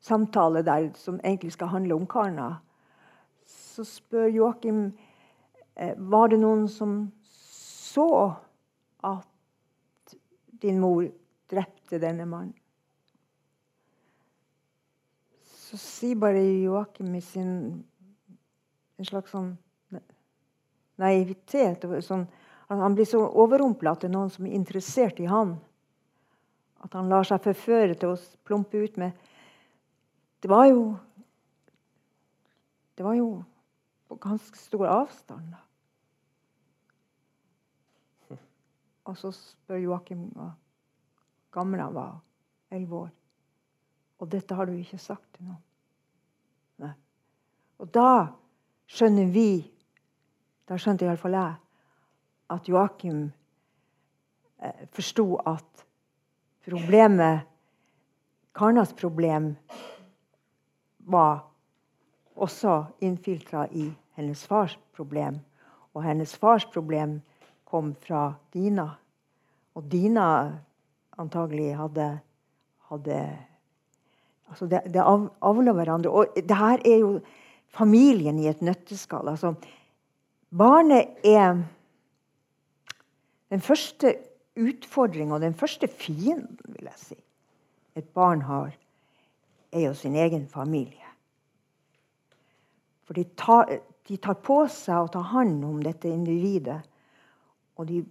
samtale 0.01 0.63
der 0.65 0.89
som 0.97 1.19
egentlig 1.21 1.53
skal 1.55 1.71
handle 1.73 1.97
om 1.97 2.07
Karna. 2.09 2.49
Så 3.45 3.85
spør 3.87 4.29
Joakim 4.33 4.83
eh, 5.75 5.93
var 5.97 6.33
det 6.33 6.41
noen 6.41 6.67
som 6.69 7.11
så 7.91 8.09
at 9.05 10.15
din 10.61 10.81
mor 10.81 11.05
drepte 11.51 11.99
denne 12.01 12.25
mannen. 12.25 12.55
Så 15.71 15.77
sier 15.79 16.17
bare 16.19 16.41
Joakim 16.43 17.13
i 17.15 17.21
sin 17.23 17.51
en 18.99 19.07
slags 19.07 19.31
sånn 19.31 19.53
naivitet 20.99 21.85
sånn, 22.05 22.25
han, 22.67 22.95
blir 22.95 23.07
så 23.07 23.21
overrumpla 23.23 23.95
er 24.03 24.11
noen 24.11 24.29
som 24.31 24.45
er 24.45 24.57
interessert 24.57 25.19
i 25.23 25.29
han. 25.31 25.55
At 26.83 26.93
han 26.97 27.07
lar 27.09 27.23
seg 27.27 27.41
forføre 27.45 27.95
til 27.95 28.13
å 28.13 28.19
plumpe 28.47 28.83
ut 28.83 28.99
med 28.99 29.15
Det 30.41 30.49
var 30.49 30.65
jo 30.67 30.83
Det 32.97 33.05
var 33.05 33.15
jo 33.15 33.29
på 34.11 34.17
ganske 34.21 34.59
stor 34.59 34.85
avstand, 34.91 35.55
da. 35.55 35.61
Og 39.07 39.17
så 39.17 39.31
spør 39.33 39.79
Joakim 39.81 40.27
hvor 40.35 40.51
gammel 41.55 41.81
han 41.81 41.95
var. 41.95 42.19
Elleve 42.69 43.05
år. 43.07 43.20
Og 44.21 44.29
dette 44.29 44.55
har 44.55 44.69
du 44.69 44.77
ikke 44.77 44.99
sagt 45.01 45.25
til 45.35 45.49
noen. 45.49 45.61
Nei. 46.81 46.93
Og 47.81 47.89
da 47.93 48.37
skjønner 48.91 49.29
vi 49.33 49.51
Da 50.69 50.77
skjønte 50.79 51.03
iallfall 51.03 51.33
jeg 51.35 51.55
at 52.53 52.67
Joakim 52.69 53.25
eh, 54.63 54.83
forsto 54.95 55.25
at 55.49 55.81
problemet 56.63 57.41
Karnas 58.55 58.93
problem 58.95 59.49
var 61.11 61.41
også 62.35 62.85
innfiltra 63.03 63.65
i 63.71 63.89
hennes 64.15 64.45
fars 64.47 64.77
problem. 64.95 65.41
Og 65.93 66.03
hennes 66.03 66.35
fars 66.35 66.65
problem 66.65 67.19
kom 67.65 67.93
fra 67.95 68.33
Dina. 68.53 68.87
Og 69.75 69.91
Dina 69.91 70.27
antagelig 71.17 71.75
hadde, 71.75 72.19
hadde 72.91 73.19
altså 74.51 74.67
det, 74.69 74.83
det 74.93 75.03
av, 75.03 75.29
avler 75.41 75.75
hverandre. 75.75 76.11
Og 76.11 76.35
det 76.35 76.57
her 76.57 76.81
er 76.87 76.99
jo 77.01 77.11
familien 77.71 78.39
i 78.39 78.49
et 78.51 78.61
nøtteskall. 78.63 79.31
Altså, 79.31 79.53
barnet 80.51 81.23
er 81.27 81.63
den 83.51 83.63
første 83.63 84.15
utfordringa 84.59 85.37
og 85.37 85.43
den 85.43 85.55
første 85.57 85.87
fienden, 85.87 86.59
vil 86.67 86.89
jeg 86.89 86.99
si, 86.99 87.19
et 87.95 88.07
barn 88.15 88.43
har, 88.47 88.75
er 89.71 89.87
jo 89.87 89.93
sin 89.95 90.15
egen 90.19 90.47
familie. 90.51 91.07
For 93.07 93.15
de 93.15 93.25
tar, 93.39 93.71
de 94.07 94.17
tar 94.19 94.39
på 94.43 94.63
seg 94.71 95.03
å 95.03 95.11
ta 95.11 95.23
hånd 95.33 95.63
om 95.67 95.81
dette 95.83 96.11
individet. 96.11 96.79
Og 97.79 97.87
de 97.89 98.01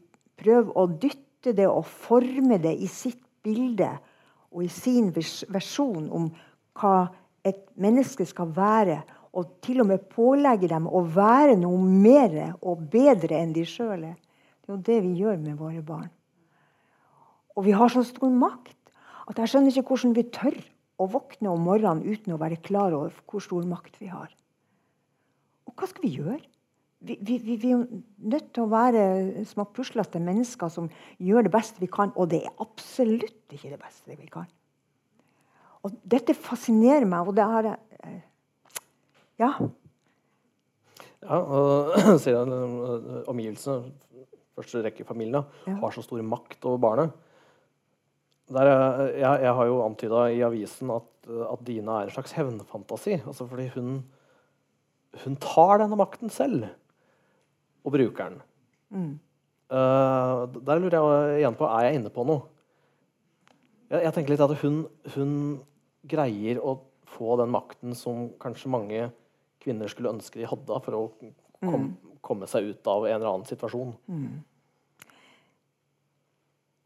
prøver 0.41 0.77
å 0.77 0.87
dytte 0.89 1.55
det 1.57 1.69
og 1.69 1.87
forme 1.89 2.59
det 2.61 2.75
i 2.81 2.89
sitt 2.91 3.21
bilde 3.45 3.95
og 4.51 4.65
i 4.65 4.71
sin 4.73 5.11
vers 5.15 5.41
versjon 5.53 6.09
om 6.11 6.31
hva 6.79 7.11
et 7.47 7.63
menneske 7.81 8.27
skal 8.29 8.51
være. 8.57 9.01
Og 9.37 9.61
til 9.63 9.83
og 9.83 9.91
med 9.93 10.09
pålegge 10.11 10.69
dem 10.71 10.89
å 10.91 11.05
være 11.07 11.55
noe 11.61 11.79
mer 11.79 12.57
og 12.59 12.83
bedre 12.91 13.39
enn 13.39 13.55
de 13.55 13.63
sjøl 13.69 14.09
er. 14.11 14.19
Det 14.19 14.73
er 14.73 14.75
jo 14.75 14.83
det 14.89 14.99
vi 15.07 15.15
gjør 15.23 15.39
med 15.39 15.59
våre 15.61 15.83
barn. 15.87 16.11
Og 17.57 17.67
vi 17.67 17.75
har 17.77 17.93
så 17.93 18.03
stor 18.07 18.31
makt 18.33 18.77
at 19.31 19.39
jeg 19.39 19.53
skjønner 19.53 19.75
ikke 19.75 19.93
hvordan 19.93 20.15
vi 20.17 20.27
tør 20.35 20.59
å 21.01 21.07
våkne 21.11 21.53
om 21.53 21.63
morgenen 21.65 22.03
uten 22.05 22.35
å 22.35 22.41
være 22.41 22.61
klar 22.65 22.95
over 22.97 23.15
hvor 23.31 23.45
stor 23.45 23.67
makt 23.69 24.01
vi 24.03 24.11
har. 24.11 24.31
Og 25.69 25.75
hva 25.79 25.89
skal 25.89 26.07
vi 26.07 26.17
gjøre? 26.19 26.43
Vi, 27.01 27.17
vi, 27.25 27.39
vi, 27.41 27.57
vi 27.63 27.71
er 27.73 27.85
nødt 28.33 28.51
til 28.55 28.65
å 28.67 28.71
være 28.71 29.45
små 29.49 29.65
puslete 29.75 30.21
mennesker 30.21 30.69
som 30.73 30.89
gjør 31.23 31.47
det 31.47 31.53
beste 31.55 31.81
vi 31.81 31.89
kan. 31.93 32.13
Og 32.17 32.29
det 32.33 32.43
er 32.45 32.57
absolutt 32.61 33.55
ikke 33.57 33.71
det 33.73 33.81
beste 33.81 34.17
vi 34.19 34.29
kan. 34.33 34.49
Og 35.87 35.95
dette 36.05 36.35
fascinerer 36.37 37.07
meg, 37.09 37.29
og 37.31 37.37
det 37.39 37.47
har 37.49 37.71
jeg 37.71 37.79
Ja. 39.41 39.55
Ja, 41.25 41.39
og 41.41 41.97
ser 42.23 42.35
jeg 42.37 42.53
eh, 42.53 43.25
omgivelsene, 43.29 43.91
første 44.57 44.83
rekke 44.85 45.05
familien, 45.09 45.45
Ja. 45.69 45.75
har 45.81 45.93
så 45.97 46.05
stor 46.05 46.21
makt 46.25 46.65
over 46.69 46.79
barnet. 46.81 47.13
Der, 48.51 48.67
er- 48.67 49.13
jeg, 49.15 49.43
jeg 49.47 49.55
har 49.57 49.67
jo 49.69 49.81
antyda 49.85 50.23
i 50.35 50.41
avisen 50.45 50.91
at, 50.93 51.09
at 51.53 51.61
Dina 51.65 52.01
er 52.01 52.09
en 52.09 52.15
slags 52.17 52.33
hevnfantasi. 52.37 53.19
Altså 53.25 53.47
fordi 53.49 53.69
hun, 53.77 54.01
hun 55.25 55.37
tar 55.41 55.81
denne 55.85 55.97
makten 56.01 56.33
selv 56.35 56.67
og 57.85 57.95
brukeren. 57.95 58.39
Mm. 58.91 59.13
Eh, 59.71 60.45
der 60.67 60.83
lurer 60.83 60.97
jeg 60.99 61.41
igjen 61.41 61.59
på 61.59 61.69
er 61.71 61.89
jeg 61.89 62.01
inne 62.01 62.13
på 62.15 62.27
noe. 62.27 62.45
Jeg, 63.91 64.05
jeg 64.07 64.15
tenker 64.17 64.35
litt 64.35 64.45
at 64.45 64.55
hun, 64.63 64.83
hun 65.15 65.35
greier 66.11 66.61
å 66.63 66.81
få 67.11 67.37
den 67.41 67.53
makten 67.55 67.97
som 67.99 68.31
kanskje 68.43 68.73
mange 68.73 69.09
kvinner 69.63 69.91
skulle 69.93 70.13
ønske 70.15 70.41
de 70.41 70.49
hadde 70.49 70.79
for 70.85 70.97
å 70.97 71.03
kom, 71.61 71.91
komme 72.25 72.49
seg 72.51 72.71
ut 72.71 72.91
av 72.91 73.07
en 73.07 73.17
eller 73.19 73.33
annen 73.33 73.49
situasjon. 73.49 73.93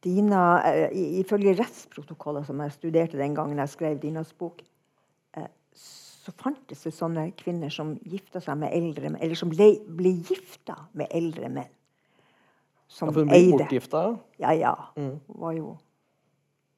Dina, 0.05 0.43
eh, 0.69 0.97
Ifølge 1.21 1.55
rettsprotokoller 1.57 2.45
som 2.45 2.61
jeg 2.61 2.77
studerte 2.77 3.21
den 3.21 3.37
gangen 3.37 3.63
jeg 3.63 3.73
skrev 3.73 4.01
Dinas 4.03 4.35
bok, 4.37 4.61
eh, 5.37 5.49
så 6.25 6.33
fantes 6.41 6.83
det 6.87 6.93
sånne 6.97 7.27
kvinner 7.37 7.69
som 7.73 7.95
gifta 8.09 8.41
seg 8.41 8.57
med 8.63 8.73
eldre 8.73 9.11
menn, 9.13 9.21
eller 9.23 9.37
som 9.37 9.51
ble, 9.53 9.67
ble 9.99 10.15
gifta 10.25 10.77
med 10.97 11.11
eldre 11.15 11.51
menn. 11.53 11.69
Som 12.89 13.09
Ja, 13.11 13.13
for 13.13 13.21
hun 13.25 13.29
ble 13.29 13.39
eide. 13.43 13.59
bortgifta. 13.59 14.03
Ja, 14.41 14.53
ja. 14.57 14.75
Mm. 14.97 15.11
Hun 15.29 15.41
var 15.43 15.53
jo 15.57 15.75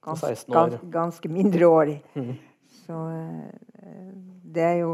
gans, 0.07 0.45
gans, 0.51 0.77
ganske 0.91 1.29
mindreårig. 1.31 2.01
Mhm. 2.17 2.35
Så 2.87 2.97
eh, 3.11 4.13
det 4.57 4.63
er 4.63 4.81
jo 4.83 4.93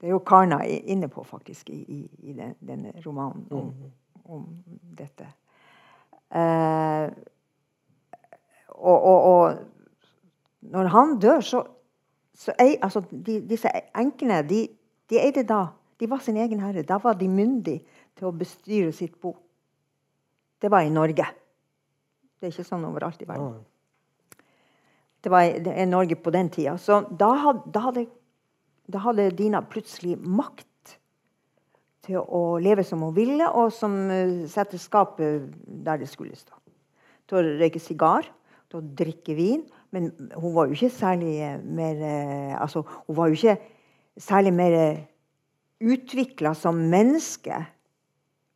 det 0.00 0.08
er 0.08 0.16
jo 0.16 0.18
Karna 0.26 0.58
inne 0.66 1.06
på, 1.08 1.22
faktisk, 1.24 1.70
i, 1.70 2.08
i, 2.26 2.32
den, 2.34 2.54
denne 2.60 2.92
romanen 3.06 3.46
om, 3.54 3.68
Mhm. 3.70 3.92
om 4.24 4.48
dette. 4.98 5.26
Eh, 6.34 7.10
og, 8.68 9.02
og, 9.04 9.22
og 9.22 9.58
når 10.72 10.90
han 10.94 11.18
dør, 11.22 11.40
så, 11.40 11.62
så 12.34 12.54
ei, 12.60 12.78
altså, 12.82 13.02
de, 13.10 13.40
Disse 13.48 13.70
enkene 13.98 14.40
de, 14.48 14.64
de 15.10 15.20
eide 15.20 15.44
da 15.48 15.66
De 16.00 16.08
var 16.10 16.18
sin 16.18 16.36
egen 16.40 16.58
herre. 16.58 16.82
Da 16.82 16.96
var 16.98 17.14
de 17.14 17.28
myndige 17.30 17.84
til 18.18 18.26
å 18.26 18.32
bestyre 18.34 18.90
sitt 18.90 19.20
bo. 19.22 19.36
Det 20.58 20.70
var 20.70 20.82
i 20.82 20.90
Norge. 20.90 21.26
Det 22.40 22.48
er 22.48 22.50
ikke 22.50 22.66
sånn 22.66 22.88
overalt 22.88 23.22
i 23.22 23.28
verden. 23.28 23.60
Det 25.22 25.30
var 25.30 25.46
i 25.46 25.60
det 25.62 25.86
Norge 25.86 26.16
på 26.18 26.32
den 26.34 26.50
tida. 26.50 26.74
Så 26.74 27.04
da 27.06 27.28
hadde, 27.44 27.62
da, 27.70 27.84
hadde, 27.84 28.04
da 28.90 29.02
hadde 29.04 29.28
Dina 29.38 29.60
plutselig 29.62 30.16
makt 30.18 30.96
til 32.02 32.18
å 32.18 32.58
leve 32.58 32.82
som 32.86 33.04
hun 33.06 33.14
ville, 33.14 33.46
og 33.46 33.70
som 33.74 33.94
eh, 34.10 34.42
sette 34.50 34.80
skapet 34.82 35.52
der 35.86 36.02
det 36.02 36.10
skulle 36.10 36.34
stå. 36.34 36.58
Til 37.30 37.38
å 37.38 37.58
røyke 37.62 37.82
sigar, 37.82 38.26
til 38.66 38.80
å 38.80 38.86
drikke 39.02 39.36
vin. 39.38 39.62
Men 39.92 40.10
hun 40.34 40.54
var 40.54 40.66
jo 40.66 40.76
ikke 40.76 40.90
særlig 40.94 41.34
eh, 41.44 41.60
mer 41.60 42.02
eh, 42.08 42.60
Altså, 42.62 42.82
hun 43.06 43.16
var 43.16 43.28
jo 43.28 43.38
ikke 43.38 43.56
særlig 44.16 44.52
mer 44.52 44.76
utvikla 45.82 46.54
som 46.54 46.74
menneske 46.74 47.56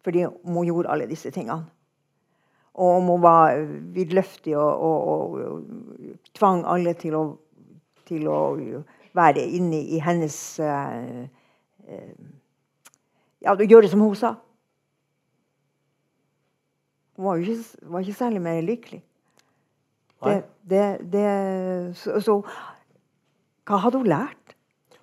fordi 0.07 0.22
hun 0.22 0.66
gjorde 0.66 0.91
alle 0.91 1.09
disse 1.11 1.30
tingene. 1.34 1.66
Og 2.78 2.97
om 3.01 3.09
hun 3.11 3.22
var 3.22 3.57
vidløftig 3.95 4.57
og, 4.57 4.82
og, 4.82 5.09
og, 5.09 5.32
og 5.51 6.30
tvang 6.37 6.62
alle 6.68 6.93
til 6.95 7.16
å, 7.18 7.22
til 8.07 8.28
å 8.30 8.39
være 9.16 9.43
inne 9.59 9.80
i 9.80 9.99
hennes 10.05 10.37
uh, 10.62 11.24
uh, 11.89 12.32
Ja, 13.43 13.55
gjøre 13.59 13.89
som 13.91 14.01
hun 14.05 14.14
sa. 14.18 14.37
Hun 17.16 17.26
var 17.26 17.41
jo 17.41 17.47
ikke, 17.47 17.82
var 17.82 18.05
ikke 18.05 18.20
særlig 18.20 18.43
mer 18.43 18.61
lykkelig. 18.64 19.03
Det. 20.24 20.39
Det, 20.67 20.85
det, 21.12 21.27
så, 21.99 22.19
så 22.23 22.41
hva 23.67 23.81
hadde 23.83 24.03
hun 24.03 24.11
lært? 24.11 24.55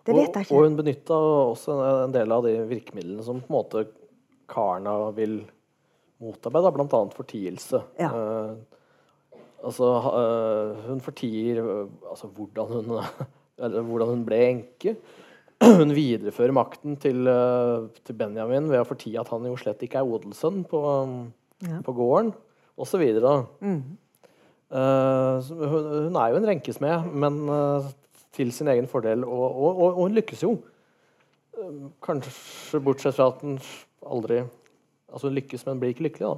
Det 0.04 0.16
vet 0.16 0.36
jeg 0.36 0.50
Og, 0.50 0.58
og 0.58 0.66
hun 0.68 0.78
benytta 0.80 1.16
også 1.16 1.74
en, 1.76 1.84
en 2.10 2.16
del 2.16 2.32
av 2.36 2.44
de 2.44 2.58
virkemidlene 2.68 3.24
som 3.24 3.40
på 3.40 3.52
en 3.52 3.56
måte 3.56 3.86
Karna 4.52 4.96
vil 5.16 5.40
motarbeide, 6.24 6.72
bl.a. 6.76 7.02
fortielse. 7.16 7.80
Ja. 8.00 8.10
Uh, 8.12 8.56
altså, 9.64 9.90
eh, 10.20 10.84
hun 10.90 11.02
fortier 11.04 11.60
eh, 11.64 11.92
altså, 12.10 12.28
hvordan, 12.36 12.72
hun, 12.72 12.98
eller, 13.64 13.88
hvordan 13.88 14.12
hun 14.14 14.26
ble 14.28 14.42
enke. 14.50 14.98
Hun 15.64 15.94
viderefører 15.96 16.52
makten 16.52 16.98
til, 17.00 17.24
til 18.04 18.16
Benjamin 18.20 18.66
ved 18.68 18.82
å 18.82 18.88
fortie 18.90 19.16
at 19.22 19.30
han 19.32 19.46
jo 19.48 19.54
slett 19.56 19.80
ikke 19.86 20.02
er 20.02 20.10
odelssønn 20.12 20.66
på, 20.68 20.82
Ja. 21.64 21.78
på 21.86 21.94
gården, 21.96 22.34
osv. 22.76 23.04
Mm. 23.64 23.78
Uh, 24.74 25.38
hun, 25.54 25.90
hun 26.08 26.16
er 26.18 26.32
jo 26.34 26.40
en 26.40 26.48
renkesmed, 26.50 27.12
men 27.14 27.36
eh, 27.54 27.92
til 28.34 28.52
sin 28.52 28.68
egen 28.68 28.88
fordel. 28.88 29.24
Og, 29.26 29.44
og, 29.64 29.78
og, 29.78 29.94
hun 29.94 30.16
lykkes 30.18 30.44
jo. 30.44 30.56
Eh, 31.58 31.76
kanskje 32.02 32.82
bortsett 32.82 33.16
fra 33.16 33.30
at 33.34 33.42
hun 33.46 33.60
aldri 34.02 34.44
Altså 35.14 35.28
hun 35.28 35.36
lykkes, 35.36 35.66
men 35.66 35.80
blir 35.80 35.92
ikke 35.94 36.04
lykkelig, 36.08 36.26
da. 36.26 36.38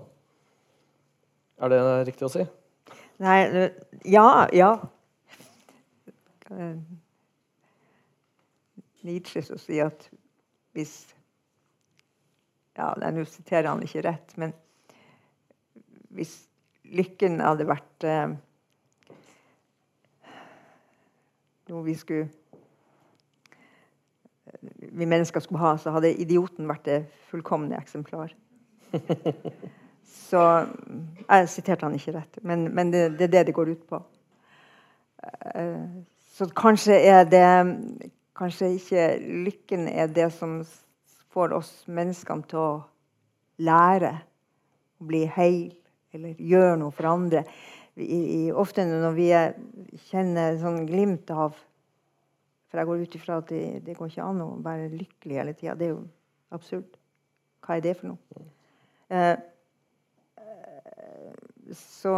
Er 1.63 1.71
det 1.71 2.07
riktig 2.09 2.25
å 2.27 2.31
si? 2.33 2.41
Nei, 3.23 3.37
eh, 3.47 3.77
ja, 4.11 4.25
ja. 4.51 4.71
Eh, 6.51 6.73
Nietzsche 9.07 9.45
som 9.45 9.61
sier 9.61 9.93
at 9.93 10.09
hvis 10.75 10.97
Ja, 12.75 12.89
nå 12.99 13.23
siterer 13.31 13.69
han 13.69 13.85
ikke 13.85 14.03
rett, 14.03 14.33
men 14.35 14.51
hvis 16.11 16.33
lykken 16.93 17.39
hadde 17.41 17.67
vært 17.67 18.05
eh, 18.07 18.33
noe 21.69 21.85
vi 21.85 21.95
skulle 21.97 22.29
vi 24.95 25.05
mennesker 25.05 25.39
skulle 25.43 25.61
ha, 25.61 25.75
så 25.77 25.91
hadde 25.91 26.13
idioten 26.21 26.67
vært 26.69 26.85
det 26.87 26.99
fullkomne 27.29 27.75
eksemplar. 27.77 28.33
Så 30.05 30.41
Jeg 31.29 31.49
siterte 31.49 31.85
han 31.85 31.95
ikke 31.97 32.13
rett, 32.15 32.37
men, 32.41 32.67
men 32.73 32.91
det, 32.93 33.17
det 33.19 33.27
er 33.27 33.33
det 33.33 33.45
det 33.47 33.55
går 33.57 33.73
ut 33.73 33.87
på. 33.89 33.99
Eh, 35.55 35.85
Så 36.35 36.49
kanskje 36.55 36.99
er 36.99 37.23
det 37.23 37.45
Kanskje 38.35 38.73
ikke 38.75 39.03
lykken 39.45 39.87
er 39.87 40.07
det 40.11 40.33
som 40.33 40.57
får 41.31 41.53
oss 41.55 41.69
menneskene 41.87 42.43
til 42.43 42.59
å 42.59 42.83
lære 43.63 44.11
å 44.99 45.05
bli 45.07 45.21
heil 45.31 45.71
eller 46.17 46.41
gjør 46.41 46.75
noe 46.81 46.95
for 46.95 47.09
andre. 47.11 47.45
I, 47.95 48.19
i, 48.19 48.41
ofte 48.51 48.83
når 48.87 49.15
vi 49.15 49.29
er, 49.35 49.55
kjenner 50.09 50.59
sånn 50.59 50.83
glimt 50.89 51.31
av 51.31 51.55
For 52.67 52.81
jeg 52.81 52.89
går 52.89 53.03
ut 53.05 53.15
ifra 53.15 53.37
at 53.39 53.51
det, 53.53 53.63
det 53.85 53.93
går 53.95 54.09
ikke 54.11 54.25
an 54.25 54.41
å 54.43 54.49
være 54.65 54.89
lykkelig 54.91 55.37
hele 55.39 55.53
tida. 55.55 55.77
Det 55.79 55.85
er 55.87 55.93
jo 55.93 56.01
absurd. 56.55 56.97
Hva 57.63 57.77
er 57.77 57.85
det 57.85 57.93
for 57.99 58.11
noe? 58.11 58.47
Eh, 59.15 59.37
så 61.71 62.17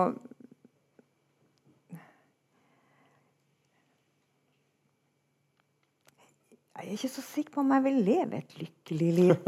Jeg 6.77 6.85
er 6.85 6.93
ikke 6.93 7.09
så 7.09 7.23
sikker 7.25 7.53
på 7.55 7.61
om 7.63 7.71
jeg 7.73 7.83
vil 7.87 7.95
leve 8.05 8.37
et 8.37 8.51
lykkelig 8.59 9.07
liv. 9.17 9.47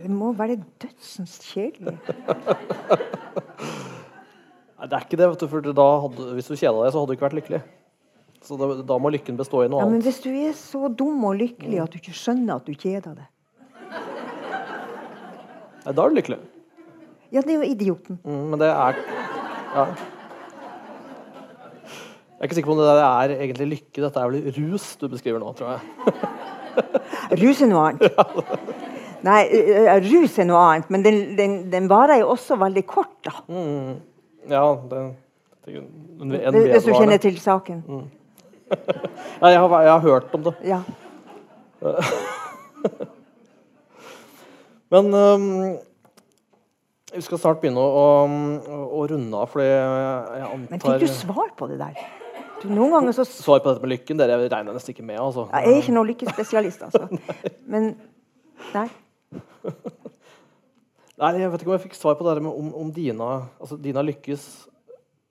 Det 0.00 0.10
må 0.10 0.32
være 0.36 0.56
dødsens 0.82 1.36
kjedelig. 1.52 1.98
Nei, 4.82 4.88
det 4.88 4.96
er 4.96 5.04
ikke 5.04 5.18
det, 5.20 5.28
vet 5.30 5.42
du, 5.44 5.46
for 5.50 5.60
da 5.62 5.86
hadde, 6.06 6.28
hvis 6.38 6.48
du 6.50 6.56
kjeda 6.56 6.74
deg, 6.74 6.90
så 6.90 6.98
hadde 6.98 7.10
du 7.10 7.14
ikke 7.14 7.26
vært 7.28 7.38
lykkelig. 7.38 7.60
Så 8.42 8.56
da, 8.58 8.70
da 8.82 8.96
må 8.98 9.12
lykken 9.14 9.36
bestå 9.38 9.60
i 9.62 9.68
noe 9.70 9.84
Ja, 9.84 9.90
men 9.90 10.02
hvis 10.02 10.18
du 10.24 10.30
er 10.32 10.56
så 10.58 10.88
dum 10.90 11.22
og 11.28 11.36
lykkelig 11.38 11.78
at 11.84 11.92
du 11.92 12.00
ikke 12.00 12.14
skjønner 12.18 12.58
at 12.58 12.66
du 12.66 12.74
kjeder 12.74 13.14
deg 13.20 13.28
Nei, 15.82 15.92
da 15.94 16.02
er 16.02 16.10
du 16.10 16.14
lykkelig. 16.14 16.38
Ja, 17.34 17.40
det 17.42 17.54
er 17.54 17.56
jo 17.58 17.66
idioten. 17.66 18.18
Mm, 18.22 18.42
men 18.52 18.60
det 18.60 18.68
er 18.70 18.98
ja. 19.72 19.84
Jeg 22.38 22.38
er 22.38 22.46
ikke 22.46 22.58
sikker 22.58 22.70
på 22.70 22.76
om 22.76 22.82
det 22.82 22.86
der 22.86 23.00
er 23.02 23.34
egentlig 23.38 23.66
lykke. 23.72 24.02
Dette 24.04 24.22
er 24.22 24.30
vel 24.30 24.54
rus 24.58 24.86
du 25.00 25.08
beskriver 25.10 25.42
nå, 25.42 25.50
tror 25.58 25.74
jeg. 25.74 25.82
Rus 27.42 27.62
er 27.62 27.70
noe 27.70 27.82
annet. 27.90 28.86
Nei, 29.22 29.42
rus 30.02 30.38
er 30.42 30.46
noe 30.48 30.62
annet, 30.66 30.88
men 30.90 31.04
den, 31.04 31.20
den, 31.38 31.52
den 31.70 31.88
varer 31.90 32.18
jo 32.22 32.32
også 32.34 32.56
veldig 32.58 32.82
kort, 32.90 33.14
da. 33.26 33.32
Mm. 33.46 34.00
Ja, 34.50 34.64
det, 34.90 35.02
det 35.66 35.82
Hvis 36.72 36.88
du 36.88 36.92
kjenner 36.96 37.22
til 37.22 37.38
saken. 37.38 37.84
Nei, 39.42 39.50
jeg, 39.52 39.60
har, 39.60 39.80
jeg 39.86 39.92
har 39.92 40.02
hørt 40.02 40.34
om 40.34 40.42
det. 40.48 40.54
Ja. 40.66 40.80
Men 44.92 45.14
um, 45.14 45.46
vi 47.14 47.22
skal 47.24 47.40
snart 47.40 47.60
begynne 47.62 47.80
å, 47.80 48.02
å, 48.26 48.80
å 48.98 49.04
runde 49.08 49.38
av, 49.38 49.48
fordi 49.52 49.68
jeg 49.68 50.48
antar 50.48 50.72
Men 50.72 50.82
fikk 50.82 51.00
du 51.04 51.08
svar 51.12 51.48
på 51.56 51.68
det 51.70 51.78
der? 51.80 52.02
Du, 52.62 52.66
noen 52.70 52.92
ganger 52.94 53.16
så 53.16 53.24
Svar 53.26 53.62
på 53.62 53.72
dette 53.72 53.82
med 53.82 53.90
lykken 53.94 54.20
dere 54.20 54.36
regner 54.42 54.76
nesten 54.76 54.94
ikke 54.94 55.06
med. 55.06 55.18
altså. 55.20 55.48
Jeg 55.50 55.70
er 55.70 55.80
ikke 55.80 55.94
noen 55.96 56.10
lykkespesialist, 56.12 56.84
altså. 56.88 57.02
Men 57.72 57.82
nei. 58.74 58.88
Nei, 61.22 61.32
Jeg 61.38 61.50
vet 61.52 61.60
ikke 61.62 61.70
om 61.70 61.76
jeg 61.76 61.84
fikk 61.86 61.94
svar 61.98 62.16
på 62.18 62.24
det 62.26 62.42
med 62.42 62.50
om, 62.52 62.70
om 62.74 62.92
Dina 62.92 63.26
altså 63.60 63.76
Dina 63.78 64.02
lykkes, 64.02 64.46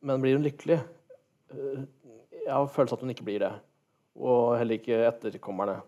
men 0.08 0.22
blir 0.24 0.38
hun 0.38 0.46
lykkelig? 0.46 0.78
Eh, 1.52 1.82
Jeg 2.46 2.54
har 2.54 2.68
følelsen 2.74 2.98
at 2.98 3.02
hun 3.06 3.10
ikke 3.14 3.26
blir 3.28 3.40
det. 3.44 3.52
Og 4.18 4.58
heller 4.58 4.78
ikke 4.80 4.98
etterkommerne. 5.08 5.80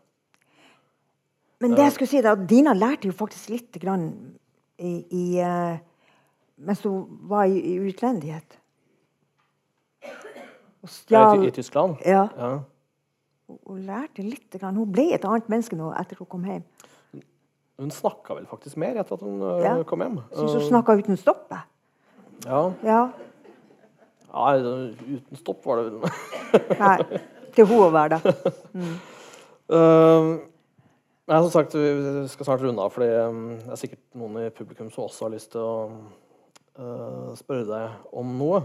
Men 1.63 1.71
det 1.77 1.85
jeg 1.85 1.93
skulle 1.95 2.11
si 2.11 2.21
da, 2.21 2.33
Dina 2.35 2.73
lærte 2.75 3.07
jo 3.07 3.13
faktisk 3.15 3.49
litt 3.53 3.77
grann 3.81 4.09
i, 4.77 4.91
i, 5.15 5.23
eh, 5.39 5.77
mens 6.57 6.81
hun 6.83 7.05
var 7.31 7.45
i, 7.47 7.57
i 7.73 7.77
utlendighet. 7.79 8.57
Stjal 10.83 11.43
I, 11.43 11.47
I 11.47 11.51
Tyskland? 11.55 11.95
Ja, 12.05 12.25
Ja. 12.37 12.49
hun- 13.47 13.59
hun 13.67 13.81
lærte 13.87 14.21
litt. 14.23 14.49
Grann. 14.59 14.75
Hun 14.75 14.91
ble 14.91 15.13
et 15.13 15.23
annet 15.25 15.47
menneske 15.49 15.75
nå 15.79 15.93
etter 15.99 16.17
hun 16.19 16.27
kom 16.27 16.43
hjem. 16.43 16.63
Hun 17.81 17.89
snakka 17.91 18.35
vel 18.37 18.45
faktisk 18.45 18.77
mer 18.77 18.99
etter 19.01 19.17
at 19.17 19.21
hun 19.25 19.41
øh, 19.41 19.61
Ja. 19.63 19.75
kom 19.83 20.01
hjem. 20.03 20.19
Syns 20.35 20.51
hun 20.53 20.61
Uh, 20.61 20.67
snakka 20.69 20.95
uten 20.99 21.17
stopp. 21.17 21.47
jeg. 21.49 21.61
ja. 22.45 22.59
Ja. 22.83 22.99
ja, 24.33 24.55
uten 25.17 25.37
stopp 25.39 25.65
var 25.65 25.81
det 25.81 25.91
vel. 25.91 26.11
Nei, 26.83 27.19
til 27.55 27.65
hun 27.69 27.81
å 27.87 27.91
være 27.93 28.17
da. 28.17 28.33
Uh, 29.73 30.37
nei, 31.29 31.39
som 31.39 31.49
sagt, 31.53 31.73
vi 31.77 32.27
skal 32.29 32.45
snart 32.45 32.61
runde 32.65 32.81
av, 32.83 32.97
um, 32.99 33.57
det 33.63 33.71
er 33.73 33.79
sikkert 33.79 34.03
noen 34.19 34.37
i 34.43 34.49
publikum 34.53 34.91
som 34.93 35.05
også 35.07 35.25
har 35.27 35.33
lyst 35.33 35.51
til 35.55 35.61
å 35.63 35.75
uh, 36.77 37.33
spørre 37.39 37.65
deg 37.69 38.13
om 38.13 38.35
noe. 38.37 38.61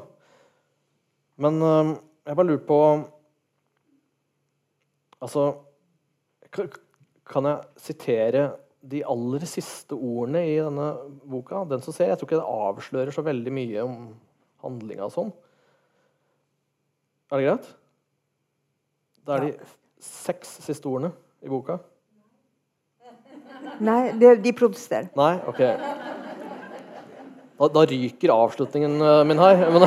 Men 1.38 1.62
uh, 1.62 1.94
jeg 2.26 2.36
bare 2.36 2.48
lurer 2.50 2.66
på 2.68 2.80
Altså 5.18 5.42
Kan 7.28 7.44
jeg 7.48 7.59
sitere 7.82 8.42
de 8.89 9.03
aller 9.05 9.45
siste 9.49 9.93
ordene 9.97 10.41
i 10.49 10.55
denne 10.61 10.86
boka? 11.28 11.64
Den 11.68 11.82
som 11.84 11.93
ser. 11.93 12.09
Jeg 12.12 12.18
tror 12.20 12.28
ikke 12.30 12.41
det 12.41 12.55
avslører 12.68 13.12
så 13.14 13.24
veldig 13.26 13.53
mye 13.53 13.82
om 13.84 13.97
handlinga 14.64 15.05
og 15.09 15.12
sånn. 15.14 15.32
Er 17.32 17.36
det 17.43 17.47
greit? 17.51 17.68
Det 19.28 19.34
er 19.36 19.45
de 19.45 19.53
seks 20.01 20.55
siste 20.64 20.89
ordene 20.89 21.11
i 21.45 21.51
boka. 21.53 21.76
Nei, 23.84 24.12
de, 24.18 24.32
de 24.43 24.53
protesterer. 24.57 25.11
Nei? 25.18 25.34
OK. 25.51 25.61
Da, 27.59 27.66
da 27.74 27.82
ryker 27.91 28.32
avslutningen 28.32 28.97
øh, 29.03 29.20
min 29.28 29.39
her. 29.43 29.64
Men, 29.74 29.82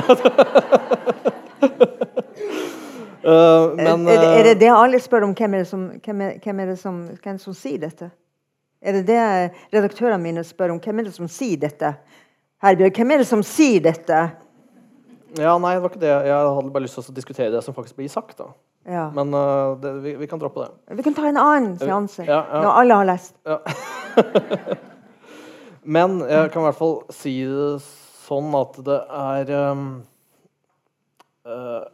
Øh, 3.22 3.76
men 3.78 4.08
er, 4.10 4.18
det- 4.18 4.39
er 4.39 4.43
det 4.43 4.56
øh, 4.56 4.60
det 4.60 4.70
alle 4.74 4.99
spør 4.99 5.24
om? 5.28 5.34
Hvem 5.38 5.54
er 5.54 5.58
det 5.58 5.68
som, 5.68 5.82
hvem 6.06 6.22
er, 6.22 6.32
hvem 6.43 6.60
er 6.60 6.66
det 6.66 6.80
som, 6.80 6.95
hvem 7.24 7.38
som 7.38 7.54
sier 7.54 7.78
dette? 7.84 8.08
Er 8.82 8.98
det 8.98 9.04
det 9.12 9.22
redaktørene 9.74 10.22
mine 10.22 10.44
spør 10.46 10.74
om? 10.74 10.80
Hvem 10.82 11.00
er 11.02 11.10
det 11.10 11.14
som 11.14 11.30
sier 11.30 11.60
dette? 11.62 11.94
Herbjørg, 12.66 12.98
hvem 12.98 13.14
er 13.14 13.22
det 13.22 13.28
som 13.30 13.44
sier 13.46 13.84
dette? 13.86 14.20
Ja, 15.38 15.54
nei, 15.62 15.76
det 15.76 15.84
var 15.84 15.94
ikke 15.94 16.02
det. 16.02 16.12
Jeg 16.28 16.36
hadde 16.58 16.74
bare 16.74 16.84
lyst 16.84 16.98
til 16.98 17.14
å 17.14 17.16
diskutere 17.16 17.54
det 17.54 17.62
som 17.66 17.78
faktisk 17.78 18.00
blir 18.02 18.10
sagt. 18.12 18.42
da. 18.42 18.50
Ja. 18.90 19.06
Men 19.14 19.34
uh, 19.38 19.78
det, 19.82 19.94
vi, 20.02 20.16
vi 20.18 20.28
kan 20.28 20.42
droppe 20.42 20.66
det. 20.66 20.96
Vi 20.98 21.06
kan 21.06 21.14
ta 21.14 21.28
en 21.30 21.38
annen 21.38 21.76
seanse 21.80 22.26
Ja, 22.26 22.42
ja. 22.42 22.62
når 22.66 22.80
alle 22.82 22.98
har 23.02 23.10
lest. 23.12 23.36
Men 25.98 26.20
jeg 26.26 26.52
kan 26.54 26.62
i 26.62 26.68
hvert 26.68 26.78
fall 26.78 26.98
si 27.14 27.36
det 27.46 27.82
sånn 28.26 28.54
at 28.58 28.78
det 28.86 28.98
er 29.18 29.52
um, 29.72 29.86
uh, 31.48 31.86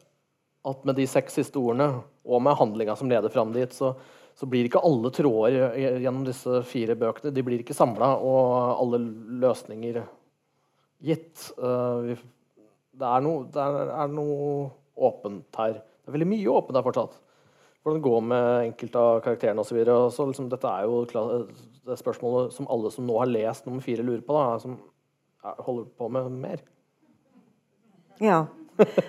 At 0.68 0.84
med 0.88 0.98
de 1.00 1.06
seks 1.08 1.38
siste 1.40 1.60
ordene, 1.60 2.02
og 2.28 2.44
med 2.44 2.58
handlinga 2.60 2.96
som 3.00 3.12
leder 3.12 3.32
fram 3.32 3.54
dit, 3.56 3.72
så, 3.76 3.94
så 4.38 4.46
blir 4.46 4.68
ikke 4.68 4.84
alle 4.86 5.10
tråder 5.14 5.56
gjennom 5.80 6.26
disse 6.28 6.62
fire 6.70 6.94
bøkene 7.00 7.34
de 7.34 7.44
blir 7.46 7.64
ikke 7.64 7.76
samla, 7.78 8.12
og 8.22 8.82
alle 8.84 9.00
løsninger 9.42 10.02
gitt. 11.08 11.48
Eh, 11.58 12.12
det 12.98 13.08
er 13.14 13.24
noe, 13.26 13.48
det 13.54 13.64
er, 13.64 14.12
noe 14.14 14.68
åpent 15.10 15.62
her. 15.62 15.80
Det 15.82 16.12
er 16.12 16.18
veldig 16.18 16.30
mye 16.30 16.54
åpent 16.54 16.78
her 16.78 16.86
fortsatt. 16.86 17.18
Hvordan 17.82 18.00
det 18.00 18.06
går 18.10 18.24
med 18.30 18.48
enkelte 18.68 19.02
av 19.10 19.20
karakterene 19.26 19.64
osv. 19.64 19.82
Liksom, 19.82 20.50
dette 20.52 20.70
er 20.70 20.86
jo 20.86 21.04
det 21.88 21.98
spørsmålet 21.98 22.54
som 22.54 22.70
alle 22.74 22.92
som 22.94 23.06
nå 23.08 23.18
har 23.22 23.30
lest 23.32 23.66
nummer 23.66 23.86
fire, 23.86 24.06
lurer 24.06 24.26
på. 24.26 24.38
da, 24.38 24.58
som 24.62 24.78
er, 25.46 25.62
holder 25.66 25.86
på 25.98 26.10
med 26.14 26.34
mer. 26.46 26.66
Ja. 28.22 28.44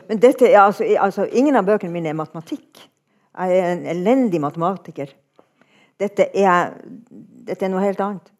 Men 0.08 0.20
dette 0.20 0.48
er 0.48 0.62
altså, 0.62 0.86
altså 0.96 1.26
Ingen 1.36 1.56
av 1.58 1.66
bøkene 1.68 1.92
mine 1.92 2.12
er 2.12 2.16
matematikk. 2.16 2.88
Jeg 3.38 3.58
er 3.58 3.72
en 3.76 3.86
elendig 3.86 4.40
matematiker. 4.42 5.12
Dette 5.98 6.28
er, 6.34 6.74
dette 7.46 7.66
er 7.66 7.70
noe 7.72 7.82
helt 7.84 8.00
annet. 8.02 8.32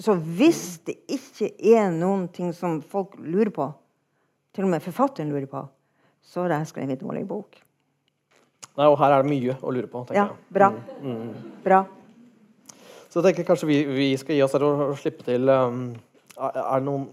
Så 0.00 0.14
hvis 0.16 0.78
det 0.84 0.98
ikke 1.08 1.50
er 1.72 1.90
noen 1.92 2.26
ting 2.32 2.52
som 2.56 2.78
folk 2.84 3.16
lurer 3.20 3.52
på, 3.52 3.68
til 4.56 4.66
og 4.66 4.72
med 4.72 4.84
forfatteren 4.84 5.30
lurer 5.32 5.48
på, 5.48 5.62
så 6.24 6.44
har 6.44 6.56
jeg 6.56 6.72
skrevet 6.72 6.96
en 6.96 7.04
dårlig 7.06 7.24
bok. 7.28 7.60
Nei, 8.76 8.88
og 8.90 8.98
her 9.00 9.14
er 9.14 9.24
det 9.24 9.30
mye 9.32 9.54
å 9.64 9.72
lure 9.72 9.88
på. 9.88 10.02
tenker 10.04 10.18
Ja, 10.20 10.26
jeg. 10.28 10.52
bra. 10.52 10.72
Bra. 11.64 11.84
Så 13.08 13.22
jeg 13.22 13.30
tenker 13.30 13.46
kanskje 13.48 13.68
vi, 13.70 13.78
vi 13.88 14.08
skal 14.20 14.36
gi 14.36 14.42
oss 14.44 14.52
her 14.56 14.64
og, 14.66 14.90
slippe 15.00 15.24
til 15.24 15.48
um, 15.48 15.86
er, 16.36 16.58
det 16.58 16.82
noen, 16.84 17.06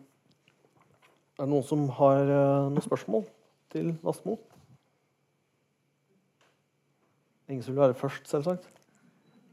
er 1.39 1.45
det 1.45 1.51
noen 1.53 1.67
som 1.67 1.85
har 1.99 2.27
uh, 2.27 2.65
noen 2.67 2.83
spørsmål 2.83 3.23
til 3.71 3.93
Lastmo? 4.03 4.35
Ingen 7.49 7.63
som 7.63 7.75
vil 7.75 7.81
være 7.81 7.93
først, 7.93 8.29
selvsagt? 8.29 8.69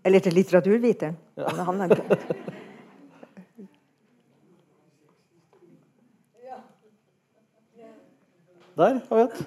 Eller 0.04 0.18
til 0.18 0.32
litteraturviteren. 0.32 1.16
Ja. 1.36 1.48
Han 1.48 1.80
er 1.80 1.84
ikke- 1.90 2.26
Der 8.76 9.00
har 9.08 9.16
vi 9.16 9.22
et. 9.22 9.46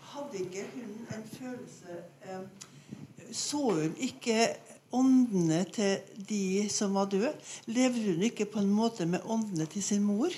Hadde 0.00 0.38
ikke 0.38 0.64
hun 0.74 1.06
en 1.16 1.24
følelse 1.28 2.02
Så 3.32 3.56
hun 3.56 3.94
ikke 4.00 4.48
åndene 4.92 5.64
til 5.64 5.98
de 6.28 6.68
som 6.68 6.94
var 6.94 7.04
døde? 7.04 7.32
Levde 7.66 8.12
hun 8.12 8.22
ikke 8.22 8.44
på 8.44 8.58
en 8.58 8.70
måte 8.70 9.06
med 9.06 9.20
åndene 9.24 9.66
til 9.66 9.82
sin 9.82 10.02
mor 10.02 10.28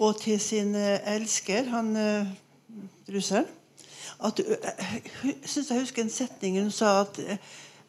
og 0.00 0.16
til 0.20 0.40
sin 0.40 0.74
eh, 0.74 1.00
elsker, 1.14 1.68
han 1.68 1.96
eh, 1.96 2.30
russeren? 3.12 3.48
At, 4.24 4.40
Jeg 4.40 5.48
syns 5.48 5.70
jeg 5.70 5.80
husker 5.80 6.04
en 6.04 6.12
setning 6.12 6.58
hun 6.60 6.72
sa 6.72 7.00
at 7.02 7.20
eh, 7.20 7.40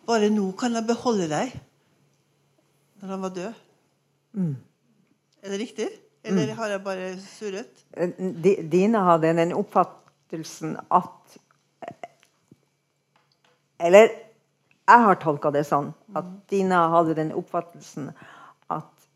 bare 0.08 0.32
nå 0.32 0.50
kan 0.60 0.76
jeg 0.76 0.88
beholde 0.88 1.30
deg. 1.32 1.54
Når 3.02 3.14
han 3.16 3.22
var 3.22 3.36
død. 3.36 3.54
Er 5.42 5.50
det 5.50 5.60
riktig? 5.60 5.88
Eller 6.24 6.54
har 6.54 6.70
jeg 6.70 6.84
bare 6.84 7.14
surret? 7.20 7.86
Dine 8.72 9.02
hadde 9.08 9.34
den 9.38 9.56
oppfattelsen 9.58 10.76
at 10.92 11.38
Eller 13.82 14.12
jeg 14.86 15.06
har 15.08 15.18
tolka 15.18 15.50
det 15.50 15.64
sånn 15.66 15.90
at 16.14 16.28
Dina 16.52 16.84
hadde 16.94 17.16
den 17.18 17.32
oppfattelsen 17.34 18.12
at 18.70 19.08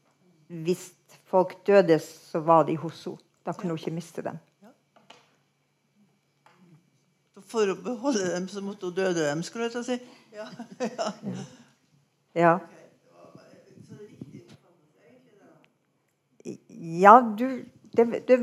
hvis 0.48 0.88
folk 1.36 1.56
døde, 1.68 2.00
så 2.00 2.40
var 2.40 2.64
de 2.64 2.78
hos 2.80 3.04
henne. 3.06 3.22
Da 3.46 3.54
kunne 3.54 3.76
hun 3.76 3.78
ikke 3.78 3.94
miste 3.94 4.24
dem. 4.26 4.40
For 7.46 7.70
å 7.70 7.76
beholde 7.78 8.32
dem, 8.32 8.48
så 8.50 8.64
måtte 8.66 8.88
hun 8.90 8.96
døde 8.96 9.22
dem, 9.22 9.44
skulle 9.46 9.68
jeg 9.68 9.76
til 9.76 9.84
å 9.84 9.86
si. 9.86 9.98
Ja, 10.34 10.48
ja. 10.98 11.12
Ja. 12.36 12.54
Ja, 17.06 17.14
du 17.22 17.66
Det, 17.96 18.06
det, 18.28 18.38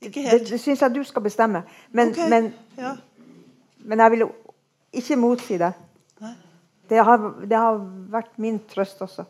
det, 0.00 0.14
helt. 0.14 0.46
det 0.48 0.58
syns 0.60 0.80
jeg 0.80 0.94
du 0.94 1.02
skal 1.04 1.22
bestemme. 1.22 1.60
Men, 1.92 2.14
okay. 2.14 2.28
men, 2.30 2.46
ja. 2.78 2.94
men 3.84 4.00
jeg 4.00 4.14
vil 4.14 4.24
ikke 4.96 5.18
motsi 5.20 5.58
det. 5.60 5.74
Det 6.88 7.04
har, 7.04 7.26
det 7.44 7.58
har 7.58 7.82
vært 8.10 8.38
min 8.40 8.62
trøst 8.70 9.02
også. 9.04 9.26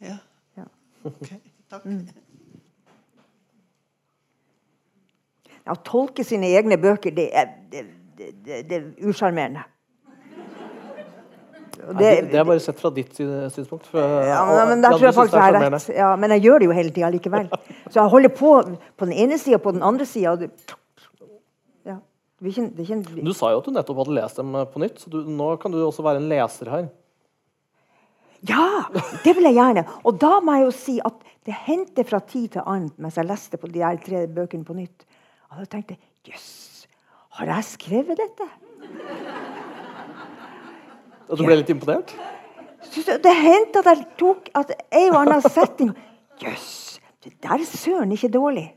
Ja. 0.00 0.20
Ja. 0.56 0.68
Ok, 1.04 1.32
takk. 1.72 1.88
Å 5.62 5.76
tolke 5.86 6.24
sine 6.26 6.50
egne 6.58 6.78
bøker, 6.80 7.14
det 7.14 7.28
er, 7.38 7.52
det, 7.70 7.84
det, 8.18 8.32
det, 8.68 8.78
er 8.78 9.08
usjarmerende. 9.08 9.62
Det, 11.82 11.94
Nei, 11.96 12.02
det, 12.02 12.10
det 12.30 12.38
er 12.38 12.46
bare 12.46 12.62
sett 12.62 12.78
fra 12.78 12.90
ditt 12.94 13.16
synspunkt. 13.16 13.88
For, 13.90 14.02
ja, 14.26 14.42
men, 14.46 14.68
men 14.70 14.84
der 14.84 14.94
tror 14.94 15.08
jeg 15.08 15.16
faktisk 15.16 15.38
jeg 15.38 15.46
har 15.46 15.56
rett. 15.58 15.88
Ja, 15.96 16.10
men 16.18 16.34
jeg 16.36 16.44
gjør 16.46 16.62
det 16.62 16.68
jo 16.68 16.76
hele 16.76 16.94
tida 16.94 17.10
likevel. 17.10 17.48
Så 17.88 17.98
jeg 17.98 18.12
holder 18.12 18.34
på 18.38 18.52
på 18.98 19.08
den 19.08 19.14
ene 19.24 19.38
sida 19.40 19.58
og 19.58 19.64
på 19.64 19.74
den 19.74 19.82
andre 19.86 20.06
sida. 20.06 20.50
Ja. 21.88 21.96
Du 22.42 23.32
sa 23.38 23.50
jo 23.54 23.62
at 23.62 23.66
du 23.66 23.74
nettopp 23.74 24.02
hadde 24.02 24.18
lest 24.18 24.38
dem 24.38 24.54
på 24.74 24.82
nytt, 24.82 25.02
så 25.02 25.10
du, 25.10 25.22
nå 25.26 25.54
kan 25.62 25.74
du 25.74 25.80
også 25.82 26.06
være 26.06 26.22
en 26.22 26.28
leser 26.30 26.70
her. 26.70 26.86
Ja, 28.48 28.84
det 29.24 29.36
vil 29.36 29.46
jeg 29.46 29.54
gjerne. 29.54 29.84
Og 30.04 30.16
da 30.20 30.40
må 30.42 30.56
jeg 30.58 30.64
jo 30.66 30.72
si 30.74 30.96
at 31.04 31.14
det 31.46 31.54
hendte 31.66 32.04
fra 32.06 32.18
tid 32.26 32.48
til 32.56 32.64
annen 32.66 32.90
mens 33.02 33.18
jeg 33.18 33.26
leste 33.28 33.58
på 33.58 33.70
de 33.70 33.82
her 33.82 33.98
tre 34.02 34.24
bøkene 34.30 34.66
på 34.66 34.74
nytt. 34.78 35.06
Og 35.52 35.62
da 35.62 35.68
tenkte 35.70 35.96
jeg 35.96 36.34
yes, 36.34 36.86
har 37.38 37.50
jeg 37.50 37.64
skrevet 37.70 38.18
dette? 38.18 38.46
At 41.30 41.38
du 41.38 41.44
ble 41.46 41.56
litt 41.60 41.70
imponert? 41.72 42.14
Det- 42.92 43.36
hendte 43.38 43.78
at 43.78 43.86
jeg 43.92 44.06
tok 44.18 44.50
at 44.58 44.72
en 44.90 45.12
og 45.14 45.20
annen 45.22 45.42
setting 45.42 45.92
Jøss, 46.42 46.98
det 47.22 47.36
der 47.42 47.54
er 47.54 47.64
søren 47.64 48.10
ikke 48.12 48.28
dårlig. 48.28 48.72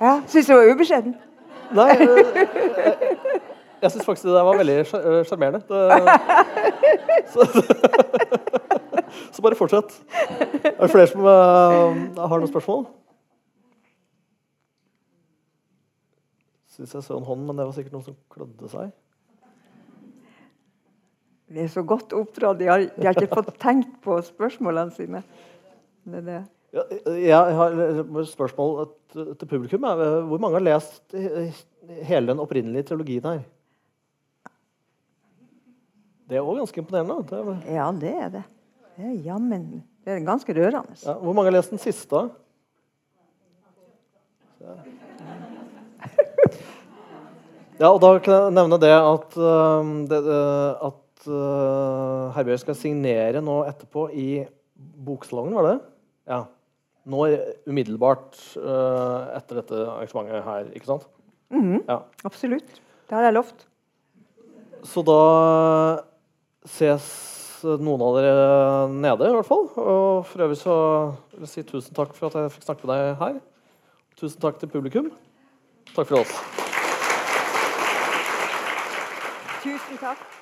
Ja, 0.00 0.20
Syns 0.28 0.46
du 0.46 0.52
det 0.52 0.58
var 0.60 0.74
ubeskjeden? 0.74 1.14
Nei, 1.72 1.90
eh, 1.90 3.15
jeg 3.82 3.92
syns 3.92 4.06
faktisk 4.06 4.28
det 4.28 4.34
der 4.36 4.46
var 4.46 4.58
veldig 4.58 4.76
eh, 4.80 5.22
sjarmerende. 5.28 5.60
Så, 7.32 7.42
så 9.34 9.42
bare 9.42 9.56
fortsett. 9.58 9.96
Er 10.62 10.78
det 10.78 10.90
flere 10.92 11.08
som 11.10 11.26
eh, 11.26 11.96
har 12.22 12.38
noen 12.38 12.50
spørsmål? 12.50 12.84
Syns 16.76 16.94
jeg 16.94 17.02
så 17.02 17.16
en 17.16 17.26
hånd, 17.26 17.42
men 17.48 17.58
det 17.58 17.66
var 17.66 17.74
sikkert 17.74 17.96
noen 17.96 18.06
som 18.06 18.16
klødde 18.32 18.70
seg. 18.70 18.92
De 21.50 21.62
er 21.64 21.72
så 21.72 21.82
godt 21.86 22.14
oppdratt. 22.16 22.60
De 22.60 22.68
har, 22.70 22.84
de 22.94 23.08
har 23.08 23.16
ikke 23.16 23.40
fått 23.40 23.56
tenkt 23.62 23.98
på 24.04 24.18
spørsmålene 24.28 24.94
sine. 24.94 25.24
Det 26.06 26.22
er 26.22 26.26
det. 26.30 26.40
Ja, 26.76 26.86
jeg 27.16 27.58
har 27.58 27.76
et 27.80 28.30
spørsmål 28.30 28.88
til 29.14 29.48
publikum. 29.48 29.86
Hvor 30.30 30.42
mange 30.42 30.60
har 30.60 30.66
lest 30.66 31.16
hele 32.06 32.26
den 32.32 32.42
opprinnelige 32.42 32.90
trilogien 32.90 33.30
her? 33.30 33.44
Det 36.26 36.38
er 36.38 36.42
òg 36.42 36.58
ganske 36.58 36.82
imponerende. 36.82 37.20
Det 37.28 37.38
er, 37.38 37.74
Ja, 37.76 37.86
det 37.94 38.14
er 38.14 38.32
det. 38.34 38.44
Det 38.96 39.04
er 39.04 39.14
jammen 39.28 39.84
Det 40.04 40.12
er 40.14 40.24
ganske 40.26 40.54
rørende. 40.54 40.96
ja, 41.04 41.14
hvor 41.14 41.32
mange 41.32 41.50
har 41.50 41.58
lest 41.58 41.70
den 41.70 41.78
siste? 41.78 42.28
Ja, 47.76 47.90
og 47.92 48.00
da 48.00 48.14
kan 48.24 48.32
jeg 48.32 48.54
nevne 48.56 48.78
det 48.80 48.88
at, 48.88 49.34
uh, 49.36 49.84
det, 50.08 50.20
uh, 50.24 50.86
at 50.88 51.26
uh, 51.28 52.32
Herbjørg 52.32 52.62
skal 52.62 52.78
signere 52.78 53.42
nå 53.44 53.58
etterpå 53.68 54.06
i 54.16 54.46
Boksalongen, 54.76 55.58
var 55.58 55.68
det? 55.68 55.74
Ja. 56.32 56.38
Nå 57.04 57.26
umiddelbart 57.68 58.38
uh, 58.56 59.28
etter 59.36 59.60
dette 59.60 59.82
arrangementet 59.84 60.48
her, 60.48 60.72
ikke 60.72 60.88
sant? 60.88 61.04
ja. 61.52 62.00
Absolutt. 62.24 62.80
Det 63.06 63.14
har 63.14 63.28
jeg 63.28 63.36
lovt. 63.36 63.66
Så 64.86 65.04
da 65.04 65.20
ses 66.66 67.06
noen 67.64 68.02
av 68.04 68.16
dere 68.18 68.36
nede, 68.92 69.30
i 69.30 69.36
hvert 69.36 69.48
fall. 69.48 69.66
Og 69.80 70.26
for 70.28 70.46
øvrig 70.46 70.58
så 70.60 70.76
vil 71.34 71.46
jeg 71.46 71.52
si 71.54 71.66
tusen 71.66 71.96
takk 71.96 72.14
for 72.16 72.28
at 72.30 72.38
jeg 72.40 72.54
fikk 72.56 72.68
snakke 72.68 72.86
med 72.86 72.94
deg 72.94 73.20
her. 73.22 73.38
Tusen 74.20 74.40
takk 74.40 74.60
til 74.60 74.72
publikum. 74.72 75.12
Takk 75.94 76.10
for 76.12 76.22
oss. 76.22 76.34
Tusen 79.62 80.02
takk. 80.02 80.35